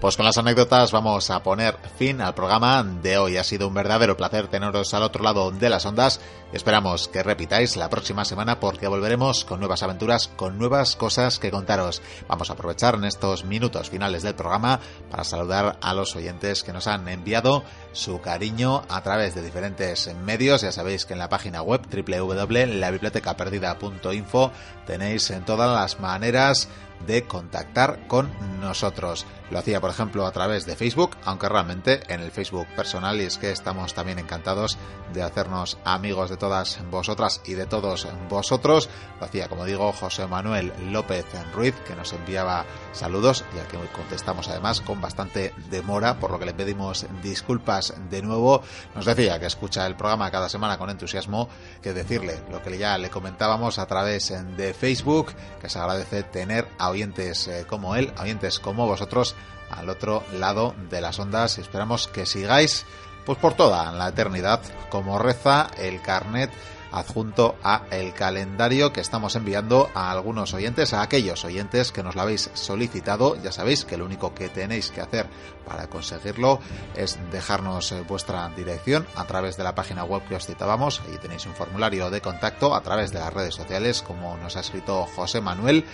Pues 0.00 0.16
con 0.16 0.24
las 0.26 0.36
anécdotas 0.36 0.90
vamos 0.92 1.30
a 1.30 1.42
poner 1.42 1.78
fin 1.96 2.20
al 2.20 2.34
programa 2.34 2.84
de 2.84 3.16
hoy. 3.16 3.38
Ha 3.38 3.44
sido 3.44 3.66
un 3.66 3.72
verdadero 3.72 4.14
placer 4.14 4.48
teneros 4.48 4.92
al 4.92 5.02
otro 5.02 5.24
lado 5.24 5.50
de 5.50 5.70
las 5.70 5.86
ondas. 5.86 6.20
Esperamos 6.52 7.08
que 7.08 7.22
repitáis 7.22 7.76
la 7.76 7.88
próxima 7.88 8.26
semana 8.26 8.60
porque 8.60 8.88
volveremos 8.88 9.46
con 9.46 9.58
nuevas 9.58 9.82
aventuras, 9.82 10.28
con 10.28 10.58
nuevas 10.58 10.96
cosas 10.96 11.38
que 11.38 11.50
contaros. 11.50 12.02
Vamos 12.28 12.50
a 12.50 12.52
aprovechar 12.52 12.96
en 12.96 13.04
estos 13.04 13.44
minutos 13.44 13.88
finales 13.88 14.22
del 14.22 14.34
programa 14.34 14.80
para 15.10 15.24
saludar 15.24 15.78
a 15.80 15.94
los 15.94 16.14
oyentes 16.14 16.62
que 16.62 16.74
nos 16.74 16.88
han 16.88 17.08
enviado 17.08 17.64
su 17.92 18.20
cariño 18.20 18.82
a 18.90 19.02
través 19.02 19.34
de 19.34 19.40
diferentes 19.42 20.14
medios. 20.24 20.60
Ya 20.60 20.72
sabéis 20.72 21.06
que 21.06 21.14
en 21.14 21.20
la 21.20 21.30
página 21.30 21.62
web 21.62 21.80
www.labibliotecaperdida.info 21.90 24.52
tenéis 24.86 25.30
en 25.30 25.46
todas 25.46 25.72
las 25.72 26.00
maneras 26.00 26.68
de 27.06 27.24
contactar 27.24 28.06
con 28.08 28.30
nosotros. 28.60 29.26
Lo 29.50 29.60
hacía, 29.60 29.80
por 29.80 29.90
ejemplo, 29.90 30.26
a 30.26 30.32
través 30.32 30.66
de 30.66 30.74
Facebook, 30.74 31.16
aunque 31.24 31.48
realmente 31.48 32.00
en 32.12 32.20
el 32.20 32.32
Facebook 32.32 32.66
personal, 32.74 33.20
y 33.20 33.24
es 33.24 33.38
que 33.38 33.52
estamos 33.52 33.94
también 33.94 34.18
encantados 34.18 34.76
de 35.12 35.22
hacernos 35.22 35.78
amigos 35.84 36.30
de 36.30 36.36
todas 36.36 36.80
vosotras 36.90 37.40
y 37.44 37.52
de 37.52 37.66
todos 37.66 38.08
vosotros. 38.28 38.88
Lo 39.20 39.26
hacía, 39.26 39.48
como 39.48 39.64
digo, 39.64 39.92
José 39.92 40.26
Manuel 40.26 40.72
López 40.90 41.26
Ruiz, 41.54 41.74
que 41.86 41.94
nos 41.94 42.12
enviaba 42.12 42.64
saludos 42.92 43.44
y 43.54 43.60
al 43.60 43.68
que 43.68 43.76
contestamos 43.92 44.48
además 44.48 44.80
con 44.80 45.00
bastante 45.00 45.54
demora, 45.70 46.18
por 46.18 46.32
lo 46.32 46.40
que 46.40 46.46
le 46.46 46.54
pedimos 46.54 47.06
disculpas 47.22 47.94
de 48.10 48.22
nuevo. 48.22 48.62
Nos 48.96 49.04
decía 49.04 49.38
que 49.38 49.46
escucha 49.46 49.86
el 49.86 49.94
programa 49.94 50.30
cada 50.32 50.48
semana 50.48 50.76
con 50.76 50.90
entusiasmo, 50.90 51.48
que 51.82 51.92
decirle 51.92 52.42
lo 52.50 52.62
que 52.62 52.76
ya 52.76 52.98
le 52.98 53.10
comentábamos 53.10 53.78
a 53.78 53.86
través 53.86 54.34
de 54.56 54.74
Facebook, 54.74 55.32
que 55.60 55.68
se 55.68 55.78
agradece 55.78 56.24
tener 56.24 56.66
a 56.78 56.90
oyentes 56.96 57.46
eh, 57.48 57.64
como 57.68 57.94
él, 57.94 58.12
oyentes 58.18 58.58
como 58.58 58.86
vosotros 58.86 59.34
al 59.70 59.88
otro 59.88 60.22
lado 60.32 60.74
de 60.90 61.00
las 61.00 61.18
ondas 61.18 61.58
esperamos 61.58 62.08
que 62.08 62.26
sigáis 62.26 62.86
pues 63.24 63.38
por 63.38 63.54
toda 63.54 63.92
la 63.92 64.08
eternidad 64.08 64.60
como 64.88 65.18
reza 65.18 65.68
el 65.78 66.00
carnet 66.00 66.50
adjunto 66.92 67.56
a 67.62 67.82
el 67.90 68.12
calendario 68.14 68.92
que 68.92 69.00
estamos 69.00 69.36
enviando 69.36 69.90
a 69.94 70.10
algunos 70.10 70.54
oyentes, 70.54 70.94
a 70.94 71.02
aquellos 71.02 71.44
oyentes 71.44 71.92
que 71.92 72.02
nos 72.02 72.14
lo 72.14 72.22
habéis 72.22 72.50
solicitado. 72.54 73.36
Ya 73.42 73.52
sabéis 73.52 73.84
que 73.84 73.96
lo 73.96 74.04
único 74.04 74.34
que 74.34 74.48
tenéis 74.48 74.90
que 74.90 75.00
hacer 75.00 75.26
para 75.66 75.88
conseguirlo 75.88 76.60
es 76.94 77.18
dejarnos 77.30 77.92
eh, 77.92 78.02
vuestra 78.08 78.48
dirección 78.56 79.06
a 79.14 79.24
través 79.24 79.56
de 79.56 79.64
la 79.64 79.74
página 79.74 80.04
web 80.04 80.22
que 80.28 80.36
os 80.36 80.46
citábamos. 80.46 81.00
Allí 81.00 81.18
tenéis 81.18 81.46
un 81.46 81.54
formulario 81.54 82.10
de 82.10 82.20
contacto 82.20 82.74
a 82.74 82.80
través 82.80 83.12
de 83.12 83.18
las 83.18 83.32
redes 83.32 83.54
sociales, 83.54 84.02
como 84.02 84.36
nos 84.38 84.56
ha 84.56 84.60
escrito 84.60 85.06
José 85.16 85.40
Manuel 85.40 85.84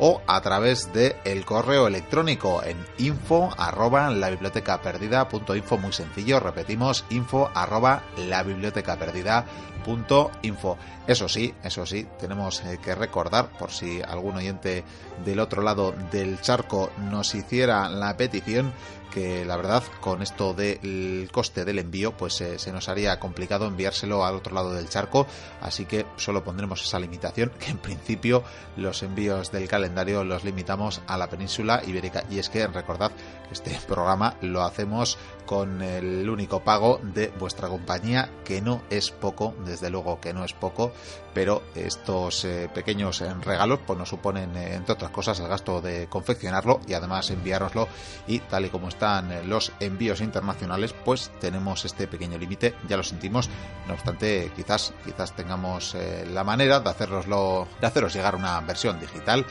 o 0.00 0.22
a 0.26 0.40
través 0.40 0.92
de 0.92 1.16
el 1.24 1.44
correo 1.44 1.86
electrónico 1.86 2.62
en 2.64 2.76
info 2.98 3.50
arroba 3.56 4.10
la 4.10 4.30
biblioteca 4.30 4.80
perdida 4.80 5.28
punto 5.28 5.54
info 5.54 5.78
muy 5.78 5.92
sencillo 5.92 6.40
repetimos 6.40 7.04
info 7.10 7.50
arroba 7.54 8.02
la 8.16 8.42
biblioteca 8.42 8.96
perdida 8.96 9.44
punto 9.84 10.30
info. 10.42 10.76
Eso 11.06 11.28
sí 11.28 11.54
eso 11.62 11.86
sí 11.86 12.06
tenemos 12.18 12.62
eh, 12.64 12.78
que 12.82 12.94
recordar 12.94 13.50
por 13.58 13.70
si 13.70 14.00
algún 14.02 14.36
oyente 14.36 14.84
del 15.24 15.40
otro 15.40 15.62
lado 15.62 15.94
del 16.10 16.40
charco 16.40 16.90
nos 17.10 17.34
hiciera 17.34 17.88
la 17.88 18.16
petición 18.16 18.72
que 19.10 19.44
la 19.44 19.56
verdad 19.56 19.82
con 20.00 20.22
esto 20.22 20.54
del 20.54 21.28
coste 21.32 21.64
del 21.64 21.78
envío 21.78 22.16
pues 22.16 22.40
eh, 22.40 22.58
se 22.58 22.72
nos 22.72 22.88
haría 22.88 23.18
complicado 23.18 23.66
enviárselo 23.66 24.24
al 24.24 24.36
otro 24.36 24.54
lado 24.54 24.72
del 24.72 24.88
charco. 24.88 25.26
Así 25.60 25.84
que 25.84 26.06
solo 26.16 26.44
pondremos 26.44 26.82
esa 26.82 26.98
limitación 26.98 27.52
que 27.58 27.70
en 27.70 27.78
principio 27.78 28.42
los 28.76 29.02
envíos 29.02 29.50
del 29.52 29.68
calendario 29.68 30.24
los 30.24 30.44
limitamos 30.44 31.02
a 31.06 31.18
la 31.18 31.28
península 31.28 31.82
ibérica. 31.86 32.24
Y 32.30 32.38
es 32.38 32.48
que 32.48 32.66
recordad 32.66 33.12
que 33.48 33.54
este 33.54 33.78
programa 33.88 34.36
lo 34.40 34.62
hacemos 34.62 35.18
con 35.50 35.82
el 35.82 36.30
único 36.30 36.60
pago 36.60 37.00
de 37.02 37.32
vuestra 37.36 37.66
compañía 37.66 38.30
que 38.44 38.60
no 38.60 38.82
es 38.88 39.10
poco 39.10 39.52
desde 39.64 39.90
luego 39.90 40.20
que 40.20 40.32
no 40.32 40.44
es 40.44 40.52
poco 40.52 40.92
pero 41.34 41.62
estos 41.74 42.44
eh, 42.44 42.68
pequeños 42.72 43.20
eh, 43.20 43.32
regalos 43.42 43.80
pues 43.86 43.98
nos 43.98 44.08
suponen 44.08 44.56
eh, 44.56 44.74
entre 44.74 44.94
otras 44.94 45.10
cosas 45.10 45.38
el 45.40 45.48
gasto 45.48 45.80
de 45.80 46.08
confeccionarlo 46.08 46.80
y 46.86 46.94
además 46.94 47.30
enviároslo. 47.30 47.88
Y 48.26 48.40
tal 48.40 48.66
y 48.66 48.68
como 48.68 48.88
están 48.88 49.48
los 49.48 49.72
envíos 49.80 50.20
internacionales 50.20 50.94
pues 51.04 51.30
tenemos 51.40 51.84
este 51.84 52.06
pequeño 52.06 52.38
límite 52.38 52.74
ya 52.88 52.96
lo 52.96 53.02
sentimos. 53.02 53.48
No 53.86 53.94
obstante 53.94 54.50
quizás 54.54 54.92
quizás 55.04 55.34
tengamos 55.34 55.96
la 56.32 56.44
manera 56.44 56.80
de 56.80 56.90
haceroslo 56.90 57.66
de 57.80 57.86
haceros 57.86 58.14
llegar 58.14 58.36
una 58.36 58.60
versión 58.60 59.00
digital 59.00 59.44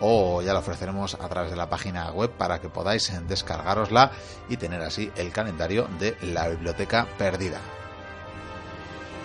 o 0.00 0.42
ya 0.42 0.52
la 0.52 0.60
ofreceremos 0.60 1.14
a 1.14 1.28
través 1.28 1.50
de 1.50 1.56
la 1.56 1.68
página 1.68 2.10
web 2.10 2.30
para 2.30 2.60
que 2.60 2.68
podáis 2.68 3.12
descargarosla 3.28 4.12
y 4.48 4.56
tener 4.56 4.82
así 4.82 5.10
el 5.16 5.32
calendario 5.32 5.88
de 5.98 6.16
la 6.22 6.48
biblioteca 6.48 7.06
perdida. 7.18 7.60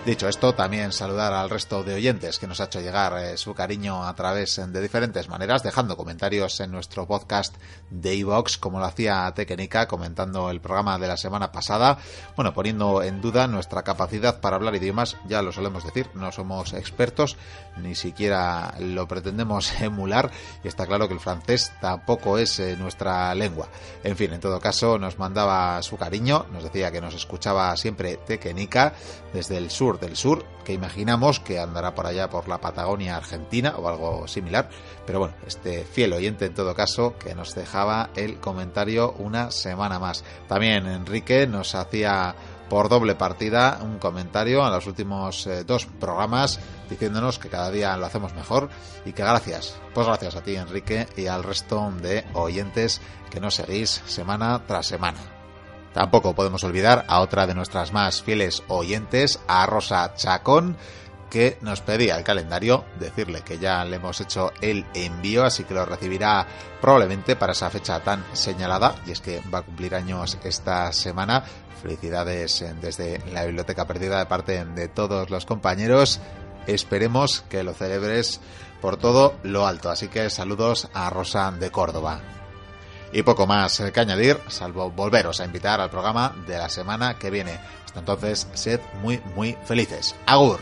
Dicho 0.06 0.28
esto, 0.28 0.54
también 0.54 0.92
saludar 0.92 1.32
al 1.32 1.50
resto 1.50 1.82
de 1.82 1.94
oyentes 1.94 2.38
que 2.38 2.46
nos 2.46 2.60
ha 2.60 2.66
hecho 2.66 2.80
llegar 2.80 3.18
eh, 3.18 3.36
su 3.36 3.54
cariño 3.54 4.06
a 4.06 4.14
través 4.14 4.56
eh, 4.56 4.64
de 4.68 4.80
diferentes 4.80 5.28
maneras, 5.28 5.64
dejando 5.64 5.96
comentarios 5.96 6.60
en 6.60 6.70
nuestro 6.70 7.08
podcast 7.08 7.56
de 7.90 8.14
iVox, 8.14 8.56
como 8.56 8.78
lo 8.78 8.84
hacía 8.84 9.28
Tekenica, 9.34 9.88
comentando 9.88 10.48
el 10.50 10.60
programa 10.60 10.96
de 11.00 11.08
la 11.08 11.16
semana 11.16 11.50
pasada, 11.50 11.98
bueno, 12.36 12.54
poniendo 12.54 13.02
en 13.02 13.20
duda 13.20 13.48
nuestra 13.48 13.82
capacidad 13.82 14.40
para 14.40 14.54
hablar 14.54 14.76
idiomas, 14.76 15.16
ya 15.26 15.42
lo 15.42 15.50
solemos 15.50 15.84
decir, 15.84 16.08
no 16.14 16.30
somos 16.30 16.72
expertos, 16.74 17.36
ni 17.76 17.96
siquiera 17.96 18.76
lo 18.78 19.08
pretendemos 19.08 19.72
emular, 19.80 20.30
y 20.62 20.68
está 20.68 20.86
claro 20.86 21.08
que 21.08 21.14
el 21.14 21.20
francés 21.20 21.72
tampoco 21.80 22.38
es 22.38 22.60
eh, 22.60 22.76
nuestra 22.76 23.34
lengua. 23.34 23.66
En 24.04 24.16
fin, 24.16 24.32
en 24.32 24.40
todo 24.40 24.60
caso, 24.60 25.00
nos 25.00 25.18
mandaba 25.18 25.82
su 25.82 25.96
cariño, 25.96 26.46
nos 26.52 26.62
decía 26.62 26.92
que 26.92 27.00
nos 27.00 27.14
escuchaba 27.14 27.76
siempre 27.76 28.18
Tekenica 28.18 28.92
desde 29.32 29.56
el 29.56 29.68
sur 29.68 29.95
del 29.98 30.16
sur, 30.16 30.44
que 30.64 30.72
imaginamos 30.72 31.40
que 31.40 31.58
andará 31.58 31.94
por 31.94 32.06
allá 32.06 32.28
por 32.28 32.48
la 32.48 32.60
Patagonia 32.60 33.16
Argentina 33.16 33.74
o 33.76 33.88
algo 33.88 34.28
similar. 34.28 34.68
Pero 35.06 35.20
bueno, 35.20 35.34
este 35.46 35.84
fiel 35.84 36.12
oyente 36.12 36.46
en 36.46 36.54
todo 36.54 36.74
caso 36.74 37.16
que 37.18 37.34
nos 37.34 37.54
dejaba 37.54 38.10
el 38.16 38.40
comentario 38.40 39.12
una 39.18 39.50
semana 39.50 39.98
más. 39.98 40.24
También 40.48 40.86
Enrique 40.86 41.46
nos 41.46 41.74
hacía 41.74 42.34
por 42.68 42.88
doble 42.88 43.14
partida 43.14 43.78
un 43.82 43.98
comentario 43.98 44.64
en 44.66 44.72
los 44.72 44.86
últimos 44.86 45.46
eh, 45.46 45.64
dos 45.64 45.86
programas 45.86 46.58
diciéndonos 46.90 47.38
que 47.38 47.48
cada 47.48 47.70
día 47.70 47.96
lo 47.96 48.06
hacemos 48.06 48.34
mejor 48.34 48.68
y 49.04 49.12
que 49.12 49.22
gracias, 49.22 49.76
pues 49.94 50.06
gracias 50.06 50.36
a 50.36 50.42
ti 50.42 50.56
Enrique 50.56 51.06
y 51.16 51.26
al 51.26 51.44
resto 51.44 51.92
de 52.02 52.24
oyentes 52.34 53.00
que 53.30 53.40
nos 53.40 53.54
seguís 53.54 54.02
semana 54.06 54.62
tras 54.66 54.86
semana. 54.86 55.35
Tampoco 55.96 56.34
podemos 56.34 56.62
olvidar 56.62 57.06
a 57.08 57.20
otra 57.20 57.46
de 57.46 57.54
nuestras 57.54 57.90
más 57.90 58.22
fieles 58.22 58.62
oyentes, 58.68 59.40
a 59.48 59.64
Rosa 59.64 60.12
Chacón, 60.14 60.76
que 61.30 61.56
nos 61.62 61.80
pedía 61.80 62.18
el 62.18 62.22
calendario, 62.22 62.84
decirle 63.00 63.40
que 63.40 63.58
ya 63.58 63.82
le 63.86 63.96
hemos 63.96 64.20
hecho 64.20 64.52
el 64.60 64.84
envío, 64.92 65.42
así 65.42 65.64
que 65.64 65.72
lo 65.72 65.86
recibirá 65.86 66.46
probablemente 66.82 67.34
para 67.34 67.52
esa 67.52 67.70
fecha 67.70 68.00
tan 68.00 68.22
señalada, 68.34 68.94
y 69.06 69.12
es 69.12 69.22
que 69.22 69.40
va 69.52 69.60
a 69.60 69.62
cumplir 69.62 69.94
años 69.94 70.36
esta 70.44 70.92
semana. 70.92 71.42
Felicidades 71.80 72.62
desde 72.78 73.22
la 73.32 73.46
Biblioteca 73.46 73.86
Perdida 73.86 74.18
de 74.18 74.26
parte 74.26 74.66
de 74.66 74.88
todos 74.88 75.30
los 75.30 75.46
compañeros. 75.46 76.20
esperemos 76.66 77.40
que 77.48 77.62
lo 77.62 77.72
celebres 77.72 78.42
por 78.82 78.98
todo 78.98 79.36
lo 79.44 79.66
alto. 79.66 79.88
Así 79.88 80.08
que 80.08 80.28
saludos 80.28 80.88
a 80.92 81.08
Rosa 81.08 81.50
de 81.52 81.70
Córdoba. 81.70 82.35
Y 83.16 83.22
poco 83.22 83.46
más 83.46 83.82
que 83.94 83.98
añadir, 83.98 84.38
salvo 84.48 84.90
volveros 84.90 85.40
a 85.40 85.46
invitar 85.46 85.80
al 85.80 85.88
programa 85.88 86.36
de 86.46 86.58
la 86.58 86.68
semana 86.68 87.14
que 87.14 87.30
viene. 87.30 87.58
Hasta 87.86 88.00
entonces, 88.00 88.46
sed 88.52 88.78
muy, 89.00 89.22
muy 89.34 89.56
felices. 89.64 90.14
Agur. 90.26 90.60